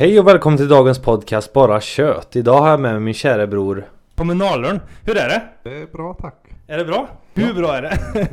Hej 0.00 0.20
och 0.20 0.26
välkommen 0.26 0.56
till 0.56 0.68
dagens 0.68 0.98
podcast 0.98 1.52
Bara 1.52 1.80
Kött. 1.80 2.36
Idag 2.36 2.60
har 2.60 2.70
jag 2.70 2.80
med 2.80 2.92
mig 2.92 3.00
min 3.00 3.14
kära 3.14 3.46
bror 3.46 3.84
Kommunalern, 4.14 4.80
hur 5.04 5.16
är 5.16 5.28
det? 5.28 5.42
Det 5.62 5.82
är 5.82 5.86
bra 5.86 6.14
tack. 6.14 6.34
Är 6.66 6.78
det 6.78 6.84
bra? 6.84 7.08
Hur 7.34 7.54
bra 7.54 7.76
är 7.76 7.82
det? 7.82 7.98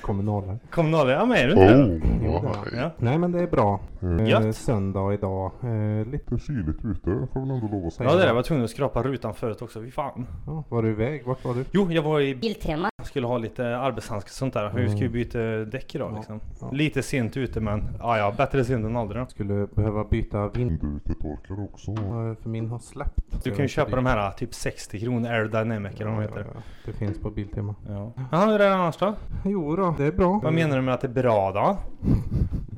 Kommunalare. 0.00 0.58
Kommunalern, 0.70 1.18
ja 1.18 1.24
men 1.26 1.36
är 1.36 1.46
du 1.46 1.52
inte 1.52 1.74
det? 1.74 2.00
Jo, 2.24 2.54
det 2.72 2.76
Ja. 2.76 2.90
Nej 2.98 3.18
men 3.18 3.32
det 3.32 3.40
är 3.40 3.46
bra. 3.46 3.80
Eh, 4.02 4.28
Gött. 4.28 4.56
söndag 4.56 5.14
idag. 5.14 5.50
Eh, 5.62 6.06
lite, 6.06 6.38
kyligt 6.46 6.84
ute 6.84 7.26
får 7.32 7.40
man 7.40 7.50
ändå 7.50 7.68
lov 7.76 7.86
att 7.86 7.92
säga. 7.92 8.10
ja 8.10 8.14
det 8.14 8.20
är 8.20 8.22
det, 8.22 8.28
jag 8.28 8.34
var 8.34 8.42
tvungen 8.42 8.64
att 8.64 8.70
skrapa 8.70 9.02
rutan 9.02 9.34
förut 9.34 9.62
också, 9.62 9.80
fy 9.82 9.90
fan. 9.90 10.26
ja, 10.46 10.64
var 10.68 10.82
du 10.82 10.90
iväg? 10.90 11.26
Vart 11.26 11.44
var 11.44 11.54
du? 11.54 11.64
Jo, 11.72 11.92
jag 11.92 12.02
var 12.02 12.20
i 12.20 12.34
Biltema. 12.34 12.88
Skulle 13.06 13.26
ha 13.26 13.38
lite 13.38 13.76
arbetshandskar 13.76 14.28
och 14.30 14.34
sånt 14.34 14.54
där. 14.54 14.70
Vi 14.74 14.88
ska 14.88 14.98
ju 14.98 15.08
byta 15.08 15.38
däck 15.64 15.94
idag 15.94 16.10
Ja, 16.12 16.16
liksom. 16.16 16.40
ja. 16.60 16.70
Lite 16.72 17.02
sent 17.02 17.36
ute 17.36 17.60
men, 17.60 17.84
ja 17.98 18.18
ja, 18.18 18.34
bättre 18.36 18.64
sent 18.64 18.84
än 18.86 18.96
aldrig. 18.96 19.28
Skulle 19.30 19.66
behöva 19.74 20.04
byta 20.04 20.48
vind 20.48 20.70
Vindrutetorkare 20.70 21.60
också. 21.72 21.94
för 22.42 22.48
min 22.48 22.68
har 22.68 22.78
släppt. 22.78 23.44
Du 23.44 23.50
kan 23.50 23.64
ju 23.64 23.68
köpa 23.68 23.96
de 23.96 24.06
här 24.06 24.30
typ 24.30 24.54
60 24.54 25.00
kronor 25.00 25.28
aerodynamic 25.30 26.00
eller 26.00 26.10
vad 26.10 26.18
de 26.18 26.22
heter. 26.22 26.46
Ja, 26.54 26.60
det 26.86 26.92
finns 26.92 27.18
på 27.18 27.30
Biltema. 27.30 27.74
Ja. 27.88 28.12
Jaha, 28.32 28.46
hur 28.46 28.54
är 28.54 28.58
det 28.58 28.74
annars 28.74 28.96
då? 28.96 29.14
Jo 29.44 29.76
då, 29.76 29.94
det 29.98 30.04
är 30.04 30.12
bra. 30.12 30.40
Vad 30.44 30.52
menar 30.54 30.76
du 30.76 30.82
med 30.82 30.94
att 30.94 31.00
det 31.00 31.06
är 31.06 31.12
bra 31.22 31.52
då? 31.52 31.76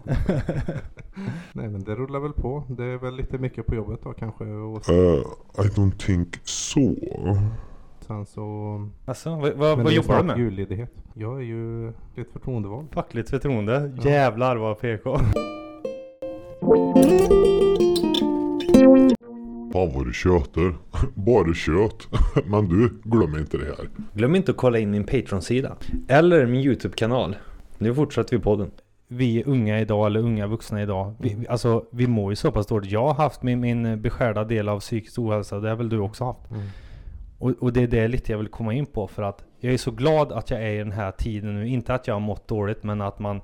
Nej 1.52 1.68
men 1.68 1.84
det 1.84 1.94
rullar 1.94 2.20
väl 2.20 2.32
på. 2.32 2.62
Det 2.68 2.84
är 2.84 2.96
väl 2.98 3.16
lite 3.16 3.38
mycket 3.38 3.66
på 3.66 3.74
jobbet 3.74 4.00
då 4.02 4.12
kanske. 4.12 4.44
Och 4.44 4.88
Uh, 4.88 5.22
I 5.58 5.68
don't 5.68 5.96
think 6.06 6.36
so. 6.44 6.80
Sen 8.06 8.26
så... 8.26 8.88
Alltså, 9.04 9.30
vad, 9.30 9.40
vad, 9.40 9.50
Men 9.52 9.58
vad 9.76 9.86
det 9.86 9.90
är 9.92 9.96
jobbar 9.96 10.16
du 10.18 10.22
med? 10.22 10.38
julledighet. 10.38 10.90
Jag 11.14 11.36
är 11.38 11.44
ju 11.44 11.92
lite 12.16 12.32
förtroendevald. 12.32 12.86
Fackligt 12.92 13.30
förtroende? 13.30 13.92
Jävlar 14.02 14.56
vad 14.56 14.80
PK. 14.80 15.18
Fan 19.72 19.92
vad 19.94 20.06
du 20.06 20.12
tjöter. 20.12 20.74
Bara 21.14 21.54
kött. 21.54 22.08
Men 22.46 22.68
du, 22.68 22.90
glöm 23.04 23.36
inte 23.38 23.56
det 23.58 23.64
här. 23.64 23.88
Glöm 24.12 24.34
inte 24.34 24.50
att 24.50 24.56
kolla 24.56 24.78
in 24.78 24.90
min 24.90 25.04
Patreon-sida 25.04 25.76
Eller 26.08 26.46
min 26.46 26.60
YouTube-kanal 26.60 27.36
Nu 27.78 27.94
fortsätter 27.94 28.36
vi 28.36 28.42
podden 28.42 28.70
vi 29.08 29.44
unga 29.44 29.80
idag, 29.80 30.06
eller 30.06 30.20
unga 30.20 30.46
vuxna 30.46 30.82
idag, 30.82 31.14
vi, 31.18 31.34
vi- 31.34 31.48
alltså 31.48 31.84
vi 31.90 32.06
mår 32.06 32.32
ju 32.32 32.36
så 32.36 32.52
pass 32.52 32.66
dåligt. 32.66 32.90
Jag 32.90 33.06
har 33.06 33.14
haft 33.14 33.42
min, 33.42 33.60
min 33.60 34.02
beskärda 34.02 34.44
del 34.44 34.68
av 34.68 34.80
psykisk 34.80 35.18
ohälsa, 35.18 35.60
det 35.60 35.68
har 35.68 35.76
väl 35.76 35.88
du 35.88 35.98
också 35.98 36.24
haft. 36.24 36.50
Mm. 36.50 36.62
Och, 37.38 37.50
och 37.60 37.72
det 37.72 37.82
är 37.82 37.86
det 37.86 38.08
lite 38.08 38.32
jag 38.32 38.38
vill 38.38 38.48
komma 38.48 38.74
in 38.74 38.86
på 38.86 39.08
för 39.08 39.22
att 39.22 39.44
jag 39.60 39.74
är 39.74 39.78
så 39.78 39.90
glad 39.90 40.32
att 40.32 40.50
jag 40.50 40.62
är 40.62 40.70
i 40.70 40.78
den 40.78 40.92
här 40.92 41.12
tiden 41.12 41.54
nu. 41.54 41.68
Inte 41.68 41.94
att 41.94 42.06
jag 42.06 42.14
har 42.14 42.20
mått 42.20 42.48
dåligt, 42.48 42.82
men 42.82 43.00
att 43.00 43.18
man 43.18 43.40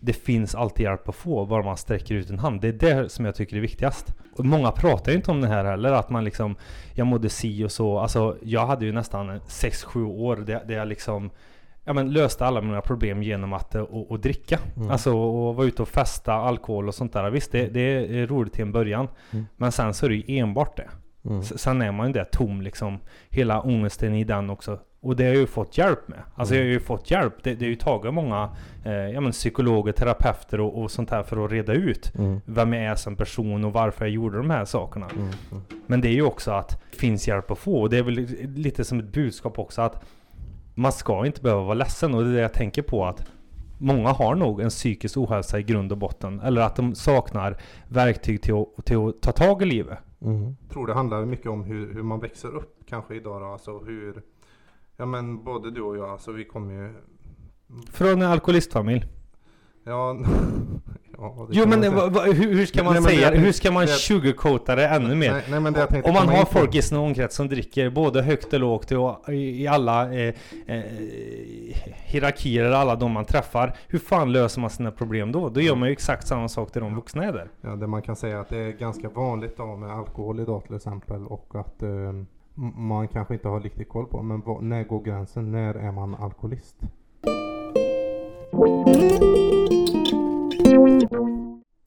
det 0.00 0.12
finns 0.12 0.54
alltid 0.54 0.84
hjälp 0.84 1.08
att 1.08 1.14
få, 1.14 1.46
bara 1.46 1.62
man 1.62 1.76
sträcker 1.76 2.14
ut 2.14 2.30
en 2.30 2.38
hand. 2.38 2.60
Det 2.60 2.68
är 2.68 2.72
det 2.72 3.08
som 3.08 3.24
jag 3.24 3.34
tycker 3.34 3.56
är 3.56 3.60
viktigast. 3.60 4.14
Och 4.36 4.44
många 4.44 4.70
pratar 4.70 5.12
ju 5.12 5.16
inte 5.16 5.30
om 5.30 5.40
det 5.40 5.48
här 5.48 5.64
heller, 5.64 5.92
att 5.92 6.10
man 6.10 6.24
liksom 6.24 6.56
Jag 6.94 7.06
mådde 7.06 7.28
si 7.28 7.64
och 7.64 7.72
så. 7.72 7.98
Alltså, 7.98 8.36
jag 8.42 8.66
hade 8.66 8.84
ju 8.84 8.92
nästan 8.92 9.30
6-7 9.30 10.04
år 10.04 10.36
där, 10.36 10.64
där 10.64 10.74
jag 10.74 10.88
liksom 10.88 11.30
Ja 11.84 11.92
men 11.92 12.12
löste 12.12 12.46
alla 12.46 12.60
mina 12.60 12.80
problem 12.80 13.22
genom 13.22 13.52
att 13.52 13.74
eh, 13.74 13.82
och, 13.82 14.10
och 14.10 14.20
dricka. 14.20 14.58
Mm. 14.76 14.90
Alltså 14.90 15.16
och 15.16 15.56
vara 15.56 15.66
ute 15.66 15.82
och 15.82 15.88
festa, 15.88 16.32
alkohol 16.32 16.88
och 16.88 16.94
sånt 16.94 17.12
där. 17.12 17.30
Visst 17.30 17.52
det, 17.52 17.66
det 17.66 17.80
är 18.20 18.26
roligt 18.26 18.52
till 18.52 18.62
en 18.62 18.72
början. 18.72 19.08
Mm. 19.30 19.46
Men 19.56 19.72
sen 19.72 19.94
så 19.94 20.06
är 20.06 20.10
det 20.10 20.16
ju 20.16 20.38
enbart 20.38 20.76
det. 20.76 20.88
Mm. 21.28 21.42
Sen 21.42 21.82
är 21.82 21.92
man 21.92 22.06
ju 22.06 22.12
där 22.12 22.24
tom 22.24 22.62
liksom. 22.62 22.98
Hela 23.30 23.60
ångesten 23.60 24.14
i 24.14 24.24
den 24.24 24.50
också. 24.50 24.78
Och 25.00 25.16
det 25.16 25.24
har 25.24 25.30
jag 25.30 25.40
ju 25.40 25.46
fått 25.46 25.78
hjälp 25.78 26.08
med. 26.08 26.18
Alltså 26.34 26.54
jag 26.54 26.62
har 26.62 26.68
ju 26.68 26.80
fått 26.80 27.10
hjälp. 27.10 27.34
Det, 27.42 27.54
det 27.54 27.64
har 27.64 27.70
ju 27.70 27.74
tagit 27.76 28.14
många 28.14 28.50
eh, 28.84 28.92
ja, 28.92 29.20
men 29.20 29.32
psykologer, 29.32 29.92
terapeuter 29.92 30.60
och, 30.60 30.82
och 30.82 30.90
sånt 30.90 31.10
här 31.10 31.22
för 31.22 31.44
att 31.44 31.50
reda 31.52 31.72
ut 31.72 32.12
Mm. 32.18 32.40
vem 32.44 32.72
jag 32.72 32.84
är 32.84 32.94
som 32.94 33.16
person 33.16 33.64
och 33.64 33.72
varför 33.72 34.04
jag 34.04 34.12
gjorde 34.14 34.36
de 34.38 34.50
här 34.50 34.64
sakerna. 34.64 35.06
Mm. 35.06 35.28
Mm. 35.50 35.62
Men 35.86 36.00
det 36.00 36.08
är 36.08 36.12
ju 36.12 36.22
också 36.22 36.50
att 36.50 36.82
det 36.90 36.96
finns 36.96 37.28
hjälp 37.28 37.50
att 37.50 37.58
få. 37.58 37.80
Och 37.80 37.90
det 37.90 37.98
är 37.98 38.02
väl 38.02 38.14
li- 38.14 38.46
lite 38.46 38.84
som 38.84 38.98
ett 38.98 39.12
budskap 39.12 39.58
också 39.58 39.82
att 39.82 40.04
man 40.74 40.92
ska 40.92 41.26
inte 41.26 41.40
behöva 41.42 41.62
vara 41.62 41.74
ledsen. 41.74 42.14
Och 42.14 42.22
det 42.24 42.30
är 42.30 42.34
det 42.34 42.40
jag 42.40 42.52
tänker 42.52 42.82
på 42.82 43.06
att 43.06 43.26
Många 43.80 44.08
har 44.08 44.34
nog 44.34 44.60
en 44.60 44.68
psykisk 44.68 45.16
ohälsa 45.16 45.58
i 45.58 45.62
grund 45.62 45.92
och 45.92 45.98
botten. 45.98 46.40
Eller 46.40 46.60
att 46.60 46.76
de 46.76 46.94
saknar 46.94 47.56
verktyg 47.88 48.42
till 48.42 48.54
att, 48.54 48.84
till 48.86 48.96
att 49.08 49.20
ta 49.22 49.32
tag 49.32 49.62
i 49.62 49.64
livet. 49.64 49.98
Mm. 50.20 50.56
Tror 50.72 50.86
det 50.86 50.94
handlar 50.94 51.24
mycket 51.24 51.46
om 51.46 51.64
hur, 51.64 51.94
hur 51.94 52.02
man 52.02 52.20
växer 52.20 52.48
upp 52.56 52.82
kanske 52.86 53.14
idag 53.14 53.40
då. 53.40 53.46
Alltså 53.46 53.78
hur, 53.78 54.22
ja 54.96 55.06
men 55.06 55.44
både 55.44 55.70
du 55.70 55.80
och 55.82 55.96
jag, 55.96 56.08
alltså 56.08 56.32
vi 56.32 56.44
kommer 56.44 56.72
ju, 56.72 56.94
Från 57.90 58.08
en 58.08 58.22
alkoholistfamilj. 58.22 59.04
ja, 59.84 60.16
ja 61.20 61.46
Jo 61.50 61.66
men 61.68 61.94
va, 61.94 62.06
va, 62.08 62.22
hur, 62.22 62.54
hur 62.54 62.66
ska 62.66 62.82
Nej, 62.82 62.84
man 62.92 63.02
det 63.02 63.08
säga 63.08 63.30
det? 63.30 63.36
Hur 63.36 63.42
tänkte- 63.44 63.52
ska 63.58 63.72
man 63.72 63.86
det- 63.86 63.92
sugarcoata 63.92 64.74
det 64.76 64.88
ännu 64.88 65.14
mer? 65.14 65.32
Nej, 65.32 65.42
nej 65.50 65.60
men 65.60 65.72
det 65.72 65.86
tänkte 65.86 66.10
Om 66.10 66.14
man 66.14 66.28
har 66.28 66.44
folk 66.44 66.74
i 66.74 66.82
sin 66.82 66.98
omkrets 66.98 67.36
som 67.36 67.48
dricker 67.48 67.90
både 67.90 68.22
högt 68.22 68.52
och 68.52 68.60
lågt 68.60 68.90
och 68.92 69.28
i, 69.28 69.62
i 69.62 69.66
alla 69.66 70.12
eh, 70.14 70.34
eh, 70.66 70.82
hierarkier 71.94 72.64
alla 72.70 72.96
de 72.96 73.12
man 73.12 73.24
träffar. 73.24 73.76
Hur 73.88 73.98
fan 73.98 74.32
löser 74.32 74.60
man 74.60 74.70
sina 74.70 74.90
problem 74.90 75.32
då? 75.32 75.48
Då 75.48 75.60
gör 75.60 75.74
man 75.74 75.88
ju 75.88 75.92
exakt 75.92 76.26
samma 76.26 76.48
sak 76.48 76.72
till 76.72 76.80
de 76.80 76.94
vuxna 76.94 77.24
är 77.24 77.32
där. 77.32 77.48
Ja, 77.60 77.68
det 77.76 77.86
man 77.86 78.02
kan 78.02 78.16
säga 78.16 78.40
att 78.40 78.48
det 78.48 78.58
är 78.58 78.70
ganska 78.72 79.08
vanligt 79.08 79.56
då 79.56 79.76
med 79.76 79.90
alkohol 79.90 80.40
idag 80.40 80.64
till 80.66 80.76
exempel 80.76 81.26
och 81.26 81.50
att 81.54 81.82
eh, 81.82 81.88
man 82.76 83.08
kanske 83.08 83.34
inte 83.34 83.48
har 83.48 83.60
riktigt 83.60 83.88
koll 83.88 84.06
på 84.06 84.22
men 84.22 84.40
vad, 84.46 84.62
när 84.62 84.84
går 84.84 85.02
gränsen? 85.02 85.52
När 85.52 85.74
är 85.74 85.92
man 85.92 86.14
alkoholist? 86.14 86.76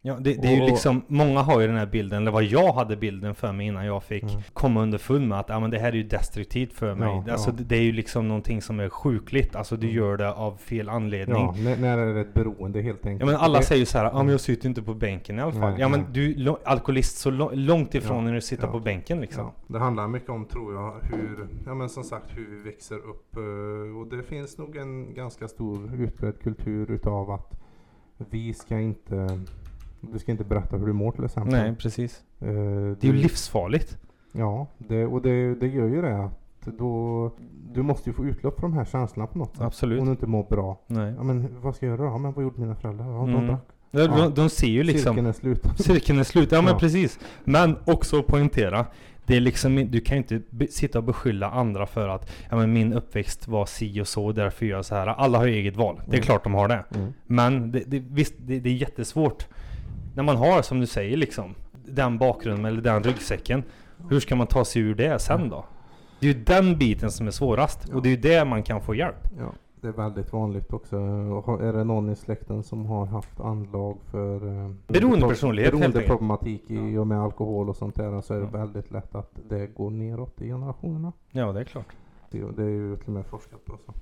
Ja, 0.04 0.14
det, 0.20 0.34
det 0.42 0.48
är 0.48 0.56
ju 0.56 0.62
Och- 0.62 0.68
liksom, 0.70 1.02
många 1.08 1.40
har 1.42 1.62
ju 1.62 1.68
den 1.68 1.76
här 1.78 1.86
bilden, 1.86 2.22
eller 2.22 2.32
vad 2.32 2.44
jag 2.44 2.74
hade 2.74 2.96
bilden 2.98 3.36
för 3.36 3.52
mig 3.52 3.68
innan 3.68 3.86
jag 3.86 4.04
fick 4.04 4.24
Mm. 4.24 4.36
komma 4.54 4.82
underfund 4.82 5.28
med 5.28 5.40
att 5.40 5.50
ja, 5.50 5.60
men 5.60 5.70
det 5.72 5.80
här 5.80 5.88
är 5.92 5.96
ju 5.96 6.04
destruktivt 6.04 6.74
för 6.74 6.96
mig. 6.96 7.24
Ja, 7.28 7.32
alltså 7.34 7.50
ja. 7.50 7.56
det, 7.60 7.76
är 7.76 7.82
ju 7.82 7.92
liksom 7.92 8.28
någonting 8.28 8.62
som 8.62 8.80
är 8.80 8.90
sjukligt, 8.90 9.56
alltså 9.56 9.76
du 9.78 9.88
Mm. 9.88 9.98
gör 9.98 10.18
det 10.18 10.34
av 10.34 10.56
fel 10.58 10.90
anledning. 10.90 11.38
Ja, 11.38 11.56
när, 11.58 11.78
när 11.78 11.98
är 11.98 12.14
det 12.14 12.22
ett 12.22 12.34
beroende 12.34 12.82
helt 12.82 13.06
enkelt? 13.06 13.20
Ja 13.20 13.26
men 13.26 13.36
alla 13.46 13.58
Det- 13.60 13.66
säger 13.66 13.80
ju 13.80 13.86
så 13.86 13.98
här, 13.98 14.14
men 14.14 14.30
jag 14.30 14.40
sitter 14.42 14.70
inte 14.70 14.82
på 14.82 14.94
bänken 14.94 15.40
i 15.40 15.42
alla 15.42 15.52
fall. 15.52 15.72
Nej, 15.72 15.80
ja 15.80 15.88
men 15.88 16.06
du 16.14 16.32
är 16.48 16.56
alkoholist 16.66 17.18
så 17.18 17.30
långt 17.54 17.96
ifrån 17.96 18.18
Ja, 18.18 18.22
när 18.24 18.34
du 18.34 18.42
sitter 18.42 18.68
på 18.68 18.80
bänken 18.80 19.22
liksom. 19.22 19.52
Det 19.68 19.80
handlar 19.80 20.08
mycket 20.08 20.30
om 20.30 20.46
tror 20.46 20.74
jag 20.74 20.94
hur, 21.02 21.48
ja 21.66 21.74
men 21.74 21.90
som 21.90 22.04
sagt 22.04 22.26
hur 22.38 22.48
vi 22.58 22.64
växer 22.70 22.96
upp 22.98 23.36
eh, 23.38 23.98
och 24.00 24.08
det 24.08 24.24
finns 24.24 24.58
nog 24.58 24.78
en 24.78 25.14
ganska 25.14 25.48
stor 25.48 25.96
utbredd 25.96 26.40
kultur 26.42 26.92
utav 26.92 27.32
att 27.32 27.58
vi 28.30 28.54
ska 28.54 28.80
inte, 28.80 29.40
du 30.02 30.20
ska 30.20 30.32
inte 30.32 30.44
berätta 30.44 30.78
hur 30.78 30.86
du 30.88 30.94
mår 30.94 31.12
till 31.12 31.26
exempel. 31.26 31.52
Nej 31.54 31.76
precis. 31.76 32.24
Eh, 32.40 32.48
Det 32.48 33.04
är 33.04 33.06
ju 33.06 33.14
livsfarligt. 33.14 33.98
Ja, 34.32 34.68
det, 34.78 35.06
och 35.06 35.22
det, 35.22 35.56
det 35.56 35.68
gör 35.68 35.88
ju 35.88 36.02
det 36.02 36.18
att 36.26 36.38
då, 36.78 37.32
du 37.74 37.82
måste 37.84 38.10
ju 38.10 38.14
få 38.14 38.26
utlopp 38.26 38.56
för 38.56 38.62
de 38.62 38.74
här 38.74 38.86
känslorna 38.86 39.28
på 39.28 39.38
något 39.38 39.52
sätt. 39.56 39.62
Absolut. 39.66 40.00
Om 40.00 40.06
du 40.06 40.12
inte 40.12 40.28
mår 40.28 40.44
bra. 40.44 40.80
Nej. 40.88 41.14
Ja 41.18 41.24
men 41.24 41.48
vad 41.62 41.76
ska 41.76 41.86
jag 41.86 41.98
göra 41.98 42.08
då? 42.10 42.14
Ja 42.14 42.18
men 42.18 42.34
vad 42.34 42.44
gjorde 42.44 42.62
mina 42.62 42.76
föräldrar? 42.76 43.06
Ja, 43.06 43.18
de 43.20 43.30
Mm. 43.30 43.48
drack. 43.48 43.62
Ja. 43.92 44.08
de, 44.08 44.34
de 44.34 44.50
ser 44.50 44.68
ju 44.68 44.84
liksom 44.84 45.04
Cirkeln 45.16 45.28
är 45.28 45.32
slut. 45.34 45.64
Cirkeln 45.80 46.20
är 46.20 46.24
slut, 46.24 46.52
ja 46.52 46.62
men 46.62 46.74
Ja. 46.74 46.80
precis. 46.80 47.20
Men 47.44 47.76
också 47.86 48.24
poängtera. 48.24 48.86
Det 49.26 49.36
är 49.36 49.40
liksom, 49.40 49.76
du 49.92 50.00
kan 50.00 50.18
ju 50.18 50.22
inte 50.22 50.42
be, 50.50 50.68
sitta 50.68 50.98
och 50.98 51.04
beskylla 51.04 51.50
andra 51.52 51.86
för 51.86 52.08
att 52.10 52.32
ja, 52.50 52.56
men 52.58 52.74
min 52.74 52.94
uppväxt 52.94 53.48
var 53.48 53.66
si 53.66 54.02
och 54.02 54.08
så, 54.08 54.32
därför 54.32 54.66
gör 54.66 54.76
jag 54.78 54.86
så 54.86 54.96
här. 54.96 55.08
Alla 55.08 55.38
har 55.38 55.46
ju 55.46 55.54
eget 55.54 55.76
val. 55.76 55.96
Det 55.96 56.12
är 56.12 56.14
Mm. 56.14 56.22
klart 56.26 56.44
de 56.44 56.54
har 56.54 56.68
det. 56.68 56.84
Mm. 56.96 57.14
Men 57.28 57.72
det, 57.72 57.84
det, 57.88 58.00
visst, 58.00 58.34
det, 58.38 58.60
det 58.60 58.70
är 58.70 58.74
jättesvårt. 58.74 59.48
När 60.16 60.24
man 60.24 60.38
har, 60.38 60.62
som 60.62 60.80
du 60.80 60.88
säger, 60.88 61.18
liksom 61.18 61.56
den 61.86 62.18
bakgrunden 62.18 62.66
eller 62.66 62.82
den 62.82 63.04
ryggsäcken. 63.04 63.64
Hur 64.10 64.20
ska 64.20 64.36
man 64.36 64.48
ta 64.48 64.66
sig 64.66 64.82
ur 64.82 64.96
det 64.96 65.20
sen 65.20 65.50
då? 65.50 65.66
Det 66.20 66.30
är 66.30 66.34
ju 66.34 66.44
den 66.44 66.78
biten 66.78 67.12
som 67.12 67.28
är 67.28 67.32
svårast. 67.32 67.86
Ja. 67.90 67.96
Och 67.96 68.02
det 68.02 68.10
är 68.10 68.12
ju 68.12 68.22
det 68.22 68.46
man 68.46 68.64
kan 68.64 68.82
få 68.82 68.96
hjälp. 68.96 69.16
Ja, 69.40 69.54
det 69.82 69.88
är 69.88 69.92
väldigt 69.92 70.34
vanligt 70.34 70.74
också. 70.74 70.96
Är 71.62 71.74
det 71.74 71.84
någon 71.84 72.10
i 72.10 72.16
släkten 72.16 72.64
som 72.64 72.86
har 72.86 73.06
haft 73.06 73.40
anlag 73.40 73.98
för 74.12 74.36
eh, 74.66 74.72
Beroendepersonlighet, 74.88 75.74
helt 75.74 75.94
beroendeproblematik 75.94 76.64
i 76.72 76.98
och 76.98 77.08
med 77.08 77.22
alkohol 77.22 77.70
och 77.70 77.76
sånt 77.76 77.96
där 77.96 78.22
så 78.22 78.34
är 78.34 78.38
det 78.38 78.44
Ja. 78.52 78.58
väldigt 78.60 78.92
lätt 78.92 79.16
att 79.16 79.32
det 79.50 79.68
går 79.68 79.90
neråt 79.90 80.42
i 80.42 80.48
generationerna. 80.48 81.14
Ja, 81.32 81.52
det 81.52 81.60
är 81.60 81.64
klart. 81.64 81.86
Det 82.32 82.38
det 82.56 82.64
är 82.64 82.70
ju 82.70 82.96
till 82.96 83.08
och 83.08 83.14
med 83.14 83.26
forskat 83.26 83.66
på. 83.66 83.78
Så. 83.86 83.94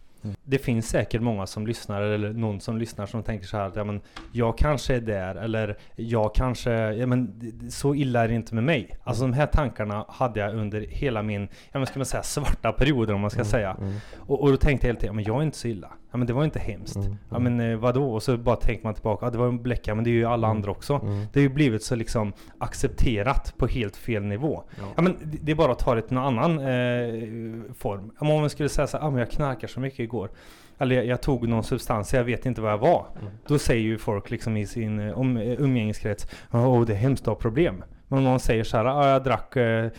Det 0.43 0.57
finns 0.57 0.89
säkert 0.89 1.21
många 1.21 1.45
som 1.47 1.67
lyssnar 1.67 2.01
eller 2.01 2.33
någon 2.33 2.61
som 2.61 2.77
lyssnar 2.77 3.05
som 3.05 3.23
tänker 3.23 3.47
så 3.47 3.57
här 3.57 3.67
att 3.67 3.75
ja, 3.75 3.83
men 3.83 4.01
jag 4.31 4.57
kanske 4.57 4.95
är 4.95 5.01
där 5.01 5.35
eller 5.35 5.77
jag 5.95 6.35
kanske, 6.35 6.71
ja 6.73 7.05
men 7.07 7.51
så 7.69 7.95
illa 7.95 8.23
är 8.23 8.27
det 8.27 8.33
inte 8.33 8.55
med 8.55 8.63
mig. 8.63 8.97
Alltså 9.03 9.23
de 9.23 9.33
här 9.33 9.45
tankarna 9.47 10.05
hade 10.09 10.39
jag 10.39 10.55
under 10.55 10.81
hela 10.81 11.23
min, 11.23 11.41
ja 11.71 11.79
men 11.79 11.85
ska 11.87 11.99
man 11.99 12.05
säga 12.05 12.23
svarta 12.23 12.71
perioder 12.71 13.13
om 13.13 13.21
man 13.21 13.29
ska 13.29 13.39
Mm, 13.39 13.51
säga. 13.51 13.77
mm. 13.81 13.93
Och, 14.17 14.41
och 14.41 14.49
då 14.51 14.57
tänkte 14.57 14.87
jag 14.87 14.93
hela 14.93 14.99
tiden, 14.99 15.13
ja, 15.13 15.15
men 15.15 15.23
jag 15.25 15.37
är 15.39 15.43
inte 15.43 15.57
så 15.57 15.67
illa. 15.67 15.89
Ja 16.11 16.17
men 16.17 16.27
det 16.27 16.33
var 16.33 16.43
inte 16.43 16.59
hemskt. 16.59 16.95
Mm, 16.95 17.15
Ja 17.29 17.37
mm. 17.37 17.55
men 17.57 17.71
eh, 17.71 17.77
vadå? 17.77 18.13
Och 18.13 18.23
så 18.23 18.37
bara 18.37 18.55
tänker 18.55 18.83
man 18.83 18.93
tillbaka, 18.93 19.25
ja 19.25 19.29
det 19.29 19.37
var 19.37 19.47
en 19.47 19.61
bläcka 19.61 19.95
men 19.95 20.03
det 20.03 20.09
är 20.09 20.11
ju 20.11 20.25
alla 20.25 20.47
Mm, 20.47 20.57
andra 20.57 20.71
också. 20.71 20.93
Mm. 20.93 21.19
Det 21.33 21.39
har 21.39 21.41
ju 21.41 21.49
blivit 21.49 21.83
så 21.83 21.95
liksom 21.95 22.33
accepterat 22.57 23.53
på 23.57 23.67
helt 23.67 23.95
fel 23.97 24.23
nivå. 24.23 24.63
Ja. 24.79 24.83
Ja 24.95 25.01
men 25.01 25.17
det- 25.41 25.51
är 25.51 25.55
bara 25.55 25.71
att 25.71 25.79
ta 25.79 25.95
det 25.95 26.01
till 26.01 26.13
någon 26.15 26.39
annan 26.39 26.59
eh, 26.59 27.73
form. 27.73 28.11
Om 28.19 28.27
man 28.27 28.49
skulle 28.49 28.69
säga 28.69 28.87
så 28.87 28.97
här, 28.97 29.05
ah, 29.07 29.09
men 29.09 29.19
jag 29.19 29.31
knarkar 29.31 29.67
så 29.67 29.79
mycket 29.79 29.99
igår. 29.99 30.29
eller 30.81 30.95
jag, 30.95 31.05
jag 31.05 31.21
tog 31.21 31.47
någon 31.47 31.63
substans, 31.63 32.13
jag 32.13 32.23
vet 32.23 32.45
inte 32.45 32.61
vad 32.61 32.71
jag 32.71 32.77
var. 32.77 33.05
Mm. 33.21 33.33
Då 33.47 33.59
säger 33.59 33.81
ju 33.83 33.97
folk 33.97 34.29
liksom 34.29 34.57
i 34.57 34.65
sin 34.67 34.99
eh, 34.99 35.13
umgängeskrets, 35.59 36.27
åh 36.51 36.85
det 36.85 36.93
är 36.93 36.97
hemskt 36.97 37.21
att 37.23 37.27
ha 37.27 37.35
problem. 37.35 37.83
Men 38.11 38.17
om 38.19 38.23
någon 38.25 38.39
säger 38.39 38.63
så 38.63 38.77
här, 38.77 38.85
ah, 38.85 39.09
jag 39.09 39.23
drack 39.23 39.55
eh, 39.55 39.85
eh, 39.85 39.91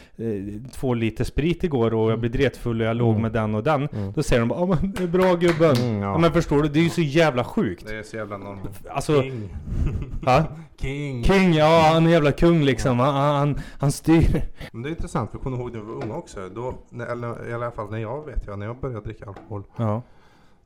två 0.72 0.94
liter 0.94 1.24
sprit 1.24 1.64
igår 1.64 1.94
och 1.94 2.10
jag 2.12 2.20
blev 2.20 2.32
dretfull 2.32 2.80
och 2.80 2.86
jag 2.86 2.96
låg 2.96 3.10
Mm. 3.10 3.22
med 3.22 3.32
den 3.32 3.54
och 3.54 3.62
den. 3.62 3.88
Mm. 3.92 4.12
Då 4.12 4.22
säger 4.22 4.40
de 4.40 4.48
bara, 4.48 4.60
ja 4.60 4.66
men 4.66 4.92
det 4.92 5.02
är 5.02 5.06
bra 5.08 5.34
gubben. 5.34 5.76
Mm, 5.76 6.02
ja. 6.02 6.12
ja. 6.12 6.18
men 6.18 6.32
förstår 6.32 6.62
du, 6.62 6.68
det 6.68 6.78
är 6.78 6.82
ju 6.82 6.90
så 6.90 7.00
jävla 7.00 7.44
sjukt. 7.44 7.86
Det 7.86 7.98
är 7.98 8.02
så 8.02 8.16
jävla 8.16 8.36
normalt. 8.38 8.86
Alltså, 8.90 9.22
King. 9.22 9.48
ja? 10.26 10.44
King. 10.80 11.24
King, 11.24 11.52
ja 11.54 11.82
han 11.92 12.02
är 12.02 12.06
en 12.06 12.12
jävla 12.12 12.32
kung 12.32 12.62
liksom. 12.62 12.98
Han, 12.98 13.14
han, 13.14 13.60
han 13.78 13.92
styr. 13.92 14.42
Men 14.72 14.82
det 14.82 14.88
är 14.88 14.90
intressant 14.90 15.30
för 15.30 15.36
jag 15.38 15.42
kommer 15.42 15.58
ihåg 15.58 15.72
när 15.72 15.80
vi 15.80 15.86
var 15.86 16.04
unga 16.04 16.14
också. 16.14 16.48
Då, 16.54 16.74
eller 17.10 17.50
i 17.50 17.52
alla 17.52 17.70
fall 17.70 17.90
när 17.90 17.98
jag 17.98 18.26
vet 18.26 18.46
jag, 18.46 18.58
när 18.58 18.66
jag 18.66 18.80
började 18.80 19.04
dricka 19.04 19.26
alkohol. 19.26 19.62
Ja. 19.76 20.02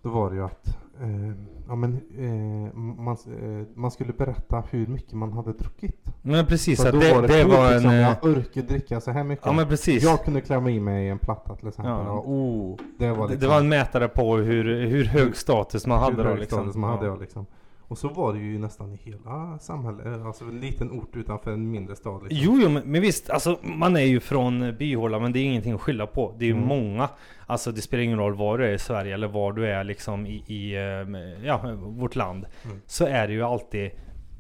Då 0.03 0.09
var 0.09 0.31
det 0.31 0.37
ju 0.37 0.45
att 0.45 0.79
eh, 1.01 1.33
ja, 1.69 1.75
men, 1.75 1.93
eh, 2.19 2.75
man, 2.77 3.17
eh, 3.27 3.67
man 3.75 3.91
skulle 3.91 4.13
berätta 4.13 4.63
hur 4.71 4.87
mycket 4.87 5.13
man 5.13 5.33
hade 5.33 5.53
druckit. 5.53 6.05
Men 6.23 6.47
precis, 6.47 6.81
Så 6.81 6.87
att 6.89 6.95
då 6.95 7.01
det, 7.01 7.15
var 7.15 7.23
det, 7.23 7.29
det, 7.29 7.45
var 7.45 7.67
en... 7.67 7.73
liksom, 7.73 7.91
eh, 7.91 7.97
Jag 7.97 8.25
orkar 8.25 8.63
dricka 8.63 9.01
så 9.01 9.11
här 9.11 9.25
mycket. 9.25 9.47
Ja 9.47 9.53
men 9.53 9.69
precis. 9.69 10.03
Jag 10.03 10.25
kunde 10.25 10.41
klämma 10.41 10.71
i 10.71 10.81
mig 10.81 11.09
en 11.09 11.19
platta 11.19 11.57
till 11.57 11.69
exempel. 11.69 11.93
Ja. 11.93 12.05
Ja. 12.07 12.23
oh, 12.27 12.77
det 12.99 13.11
var 13.11 13.17
Det, 13.17 13.23
liksom, 13.23 13.41
det 13.41 13.47
var 13.55 13.61
en 13.61 13.69
mätare 13.69 14.09
på 14.09 14.37
hur, 14.37 14.87
hur 14.87 15.05
hög 15.05 15.37
status 15.37 15.87
man 15.87 15.99
hade 15.99 16.17
hur 16.17 16.23
då 16.25 16.29
hög 16.31 16.39
liksom. 16.39 16.59
status 16.59 16.77
man 16.77 16.91
hade 16.91 17.07
Ja. 17.07 17.17
liksom. 17.17 17.47
Och 17.89 17.99
så 17.99 18.09
var 18.09 18.33
det 18.33 18.39
ju 18.39 18.59
nästan 18.59 18.93
i 18.93 18.97
hela 18.97 19.59
samhället. 19.61 20.07
eh, 20.07 20.27
Alltså 20.27 20.45
en 20.45 20.61
liten 20.61 20.91
ort 20.91 21.17
utanför 21.17 21.53
en 21.53 21.71
mindre 21.71 21.97
stad. 21.97 22.23
Liksom. 22.23 22.39
Jo, 22.45 22.59
jo 22.63 22.69
men, 22.69 22.83
men 22.87 23.01
visst, 23.03 23.31
alltså 23.31 23.59
man 23.63 23.97
är 23.97 24.01
ju 24.01 24.21
från 24.21 24.77
byhåla 24.79 25.19
men 25.19 25.33
det 25.33 25.39
är 25.39 25.45
ingenting 25.45 25.73
att 25.73 25.81
skylla 25.81 26.07
på. 26.07 26.35
Det 26.39 26.45
är 26.45 26.47
ju 26.47 26.53
Mm. 26.55 26.67
många. 26.69 27.09
Alltså 27.47 27.73
det 27.73 27.81
spelar 27.81 28.03
ingen 28.05 28.19
roll 28.19 28.35
var 28.35 28.59
du 28.59 28.67
är 28.67 28.73
i 28.73 28.79
Sverige 28.79 29.15
eller 29.15 29.29
var 29.29 29.53
du 29.53 29.67
är 29.67 29.85
liksom 29.85 30.27
i, 30.27 30.45
i 30.47 30.75
eh, 30.75 31.47
ja, 31.47 31.61
vårt 31.77 32.17
land. 32.17 32.47
Mm. 32.65 32.81
Så 32.87 33.07
är 33.07 33.27
det 33.27 33.33
ju 33.33 33.43
alltid 33.43 33.91